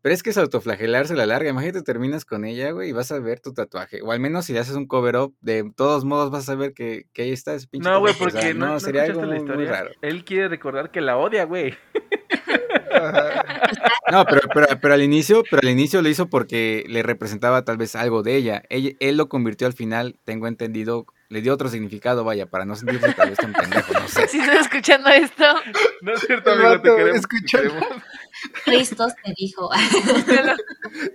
Pero 0.00 0.14
es 0.14 0.22
que 0.22 0.30
es 0.30 0.38
autoflagelarse 0.38 1.14
la 1.16 1.26
larga. 1.26 1.50
Imagínate, 1.50 1.82
terminas 1.82 2.24
con 2.24 2.44
ella, 2.44 2.70
güey, 2.70 2.90
y 2.90 2.92
vas 2.92 3.10
a 3.10 3.18
ver 3.18 3.40
tu 3.40 3.52
tatuaje. 3.52 4.00
O 4.02 4.12
al 4.12 4.20
menos 4.20 4.44
si 4.44 4.52
le 4.52 4.60
haces 4.60 4.76
un 4.76 4.86
cover 4.86 5.16
up, 5.16 5.34
de 5.40 5.70
todos 5.74 6.04
modos 6.04 6.30
vas 6.30 6.48
a 6.48 6.54
ver 6.54 6.72
que, 6.72 7.06
que 7.12 7.22
ahí 7.22 7.32
está 7.32 7.54
ese 7.54 7.66
pinche 7.66 7.88
No, 7.88 7.98
güey. 8.00 8.14
O 8.14 8.18
porque 8.18 8.40
sea, 8.40 8.54
no, 8.54 8.66
no 8.66 8.80
sería 8.80 9.02
algo 9.02 9.22
muy, 9.22 9.64
raro. 9.66 9.90
Él 10.02 10.24
quiere 10.24 10.48
recordar 10.48 10.90
que 10.90 11.00
la 11.00 11.16
odia, 11.16 11.44
güey. 11.44 11.74
No, 14.10 14.24
pero, 14.24 14.40
pero, 14.54 14.66
pero 14.80 14.94
al 14.94 15.02
inicio, 15.02 15.42
pero 15.50 15.60
al 15.62 15.68
inicio 15.68 16.00
lo 16.00 16.08
hizo 16.08 16.28
porque 16.28 16.84
le 16.88 17.02
representaba 17.02 17.64
tal 17.64 17.76
vez 17.76 17.94
algo 17.94 18.22
de 18.22 18.36
ella. 18.36 18.62
Ella- 18.70 18.92
él 19.00 19.16
lo 19.18 19.28
convirtió 19.28 19.66
al 19.66 19.74
final, 19.74 20.16
tengo 20.24 20.46
entendido, 20.46 21.06
le 21.30 21.42
dio 21.42 21.52
otro 21.52 21.68
significado, 21.68 22.24
vaya, 22.24 22.46
para 22.46 22.64
no 22.64 22.74
sentirse 22.74 23.12
tal 23.12 23.28
vez 23.30 23.38
tan 23.38 23.52
pendejo, 23.52 23.92
no 23.92 24.08
sé. 24.08 24.26
Si 24.28 24.38
estás 24.40 24.60
escuchando 24.62 25.10
esto, 25.10 25.44
No 26.00 26.14
es 26.14 26.20
cierto, 26.20 26.52
amigo, 26.52 26.80
te 26.80 26.88
queremos. 26.90 27.12
te 27.12 27.18
escucha- 27.18 27.58
queremos. 27.62 27.84
Cristos 28.64 29.12
te 29.24 29.34
dijo. 29.36 29.68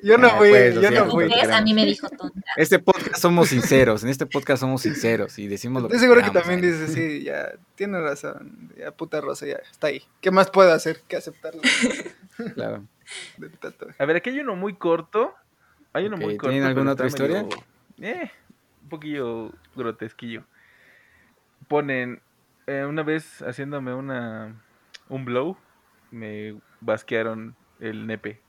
Yo 0.04 0.18
no 0.18 0.28
Ah, 0.28 0.36
fui, 0.38 0.50
pues, 0.50 0.76
lo 0.76 0.82
yo 0.82 0.92
no 0.92 1.10
fui. 1.10 1.32
A 1.52 1.62
mí 1.62 1.74
me 1.74 1.86
dijo 1.86 2.10
tonta. 2.10 2.42
Este 2.58 2.80
podcast 2.80 3.18
somos 3.18 3.50
sinceros, 3.50 4.04
en 4.04 4.10
este 4.10 4.26
podcast 4.26 4.60
somos 4.62 4.82
sinceros 4.82 5.40
y 5.40 5.48
decimos 5.48 5.82
lo 5.84 5.88
que 5.90 5.96
Estoy 5.96 6.10
seguro 6.10 6.26
que 6.26 6.38
también 6.38 6.60
¿eh? 6.64 6.68
dices, 6.72 6.94
sí, 6.94 7.24
ya, 7.24 7.54
tiene 7.76 8.00
razón. 8.02 8.72
Ya, 8.78 8.92
puta 8.92 9.22
rosa, 9.22 9.46
ya, 9.46 9.56
está 9.72 9.88
ahí. 9.88 10.04
¿Qué 10.22 10.32
más 10.32 10.50
puedo 10.52 10.72
hacer 10.74 11.02
que 11.08 11.16
aceptarlo 11.16 11.62
Claro. 12.56 12.86
A 14.00 14.06
ver, 14.06 14.18
aquí 14.18 14.30
hay 14.30 14.40
uno 14.40 14.56
muy 14.56 14.76
corto. 14.76 15.34
Hay 15.94 16.06
uno 16.08 16.18
muy 16.18 16.36
corto. 16.38 16.52
¿tienen 16.52 16.68
alguna 16.68 16.92
otra 16.94 17.08
medio- 17.08 17.48
Eh, 18.02 18.32
un 18.84 18.90
poquillo 18.90 19.52
grotesquillo. 19.76 20.44
Ponen, 21.68 22.22
eh, 22.68 22.86
una 22.86 23.04
vez 23.04 23.42
haciéndome 23.42 23.94
una 23.94 24.56
un 25.10 25.26
blow, 25.26 25.58
me 26.12 26.56
basquearon 26.82 27.56
el 27.80 28.08
nepe. 28.08 28.42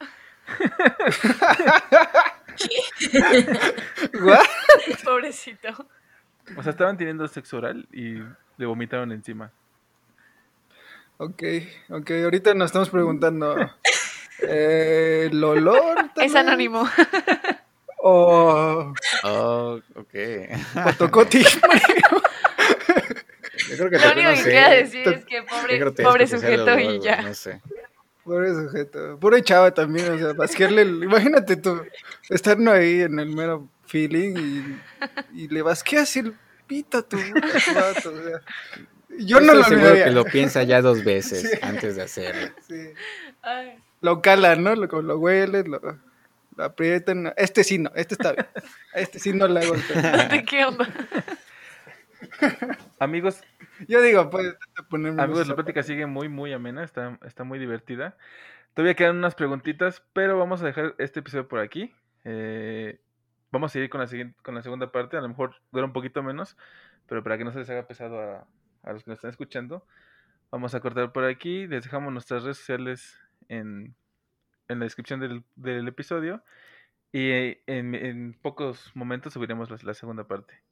Pobrecito. 5.04 5.88
O 6.56 6.62
sea, 6.62 6.70
estaban 6.70 6.96
teniendo 6.96 7.26
sexo 7.28 7.56
oral 7.56 7.88
y 7.92 8.18
le 8.56 8.66
vomitaron 8.66 9.12
encima. 9.12 9.50
Ok, 11.16 11.42
ok, 11.90 12.10
ahorita 12.24 12.54
nos 12.54 12.66
estamos 12.66 12.90
preguntando. 12.90 13.56
Eh, 14.46 15.28
¿El 15.30 15.42
olor? 15.42 16.10
Es 16.16 16.34
anónimo. 16.34 16.86
¿O 18.06 18.92
Oh, 19.22 19.80
ok. 19.94 20.14
Potocoti? 20.84 21.42
Yo 21.42 21.50
creo 23.78 23.88
que 23.90 23.98
Lo 23.98 24.12
único 24.12 24.28
no 24.28 24.30
que 24.30 24.36
sé, 24.42 24.50
queda 24.50 24.68
decir 24.70 25.08
es 25.08 25.24
que 25.24 25.42
pobre, 25.42 25.90
pobre 26.02 26.26
sujeto 26.26 26.78
y 26.78 27.00
ya. 27.00 27.22
No 27.22 27.32
sé. 27.34 27.62
Pobre 28.24 28.52
sujeto. 28.52 29.18
Pobre 29.18 29.42
chava 29.42 29.72
también, 29.72 30.12
o 30.12 30.18
sea, 30.18 30.32
basquearle. 30.34 30.82
el- 30.82 31.04
Imagínate 31.04 31.56
tú, 31.56 31.82
estar 32.28 32.58
no 32.58 32.72
ahí 32.72 33.00
en 33.02 33.18
el 33.18 33.34
mero 33.34 33.68
feeling 33.86 34.34
y, 35.32 35.44
y 35.44 35.48
le 35.48 35.62
basqueas 35.62 36.14
el 36.18 36.34
pito 36.66 36.98
a 36.98 37.02
tu 37.02 37.16
vato, 37.16 38.10
o 38.10 38.22
sea. 38.22 38.40
Yo 39.18 39.40
no 39.40 39.52
estoy 39.54 39.76
lo 39.76 39.82
seguro 39.82 39.94
que 40.04 40.10
lo 40.10 40.24
piensa 40.24 40.62
ya 40.64 40.82
dos 40.82 41.04
veces 41.04 41.42
Sí. 41.52 41.58
antes 41.62 41.96
de 41.96 42.02
hacerlo. 42.02 42.50
Sí. 42.68 42.90
Lo 44.00 44.20
calan, 44.20 44.62
¿no? 44.64 44.74
Lo, 44.74 44.86
lo 45.02 45.18
hueles, 45.18 45.68
lo, 45.68 45.80
lo 46.56 46.64
aprietan. 46.64 47.32
Este 47.36 47.64
sí 47.64 47.78
no, 47.78 47.90
este 47.94 48.14
está 48.14 48.32
bien. 48.32 48.46
Este 48.94 49.18
sí 49.18 49.32
no 49.32 49.48
le 49.48 49.60
hago 49.60 49.74
el 49.74 49.82
pelo. 49.82 50.28
¿de 50.28 50.44
¿Qué 50.44 50.64
onda? 50.64 50.88
Amigos, 52.98 53.42
Yo 53.88 54.00
digo, 54.00 54.30
pues, 54.30 54.56
ponerme 54.88 55.22
amigos, 55.22 55.48
la 55.48 55.54
plática 55.54 55.82
sigue 55.82 56.06
muy, 56.06 56.28
muy 56.28 56.52
amena, 56.52 56.84
está, 56.84 57.18
está 57.24 57.44
muy 57.44 57.58
divertida. 57.58 58.16
Todavía 58.74 58.94
quedan 58.94 59.16
unas 59.16 59.34
preguntitas, 59.34 60.02
pero 60.12 60.38
vamos 60.38 60.62
a 60.62 60.66
dejar 60.66 60.94
este 60.98 61.20
episodio 61.20 61.48
por 61.48 61.60
aquí. 61.60 61.92
Eh, 62.24 63.00
vamos 63.50 63.70
a 63.70 63.74
seguir 63.74 63.90
con 63.90 64.00
la, 64.00 64.06
siguiente, 64.06 64.36
con 64.42 64.54
la 64.54 64.62
segunda 64.62 64.90
parte, 64.90 65.16
a 65.16 65.20
lo 65.20 65.28
mejor 65.28 65.56
dura 65.70 65.86
un 65.86 65.92
poquito 65.92 66.22
menos, 66.22 66.56
pero 67.06 67.22
para 67.22 67.38
que 67.38 67.44
no 67.44 67.52
se 67.52 67.58
les 67.58 67.70
haga 67.70 67.86
pesado 67.86 68.20
a, 68.20 68.46
a 68.82 68.92
los 68.92 69.04
que 69.04 69.10
nos 69.10 69.18
están 69.18 69.30
escuchando, 69.30 69.86
vamos 70.50 70.74
a 70.74 70.80
cortar 70.80 71.12
por 71.12 71.24
aquí. 71.24 71.66
Les 71.66 71.84
dejamos 71.84 72.12
nuestras 72.12 72.42
redes 72.42 72.58
sociales 72.58 73.18
en, 73.48 73.94
en 74.68 74.78
la 74.80 74.84
descripción 74.86 75.20
del, 75.20 75.44
del 75.56 75.88
episodio 75.88 76.42
y 77.12 77.30
en, 77.66 77.94
en 77.94 78.34
pocos 78.42 78.92
momentos 78.96 79.34
subiremos 79.34 79.70
la- 79.70 79.78
la 79.82 79.94
segunda 79.94 80.26
parte. 80.28 80.62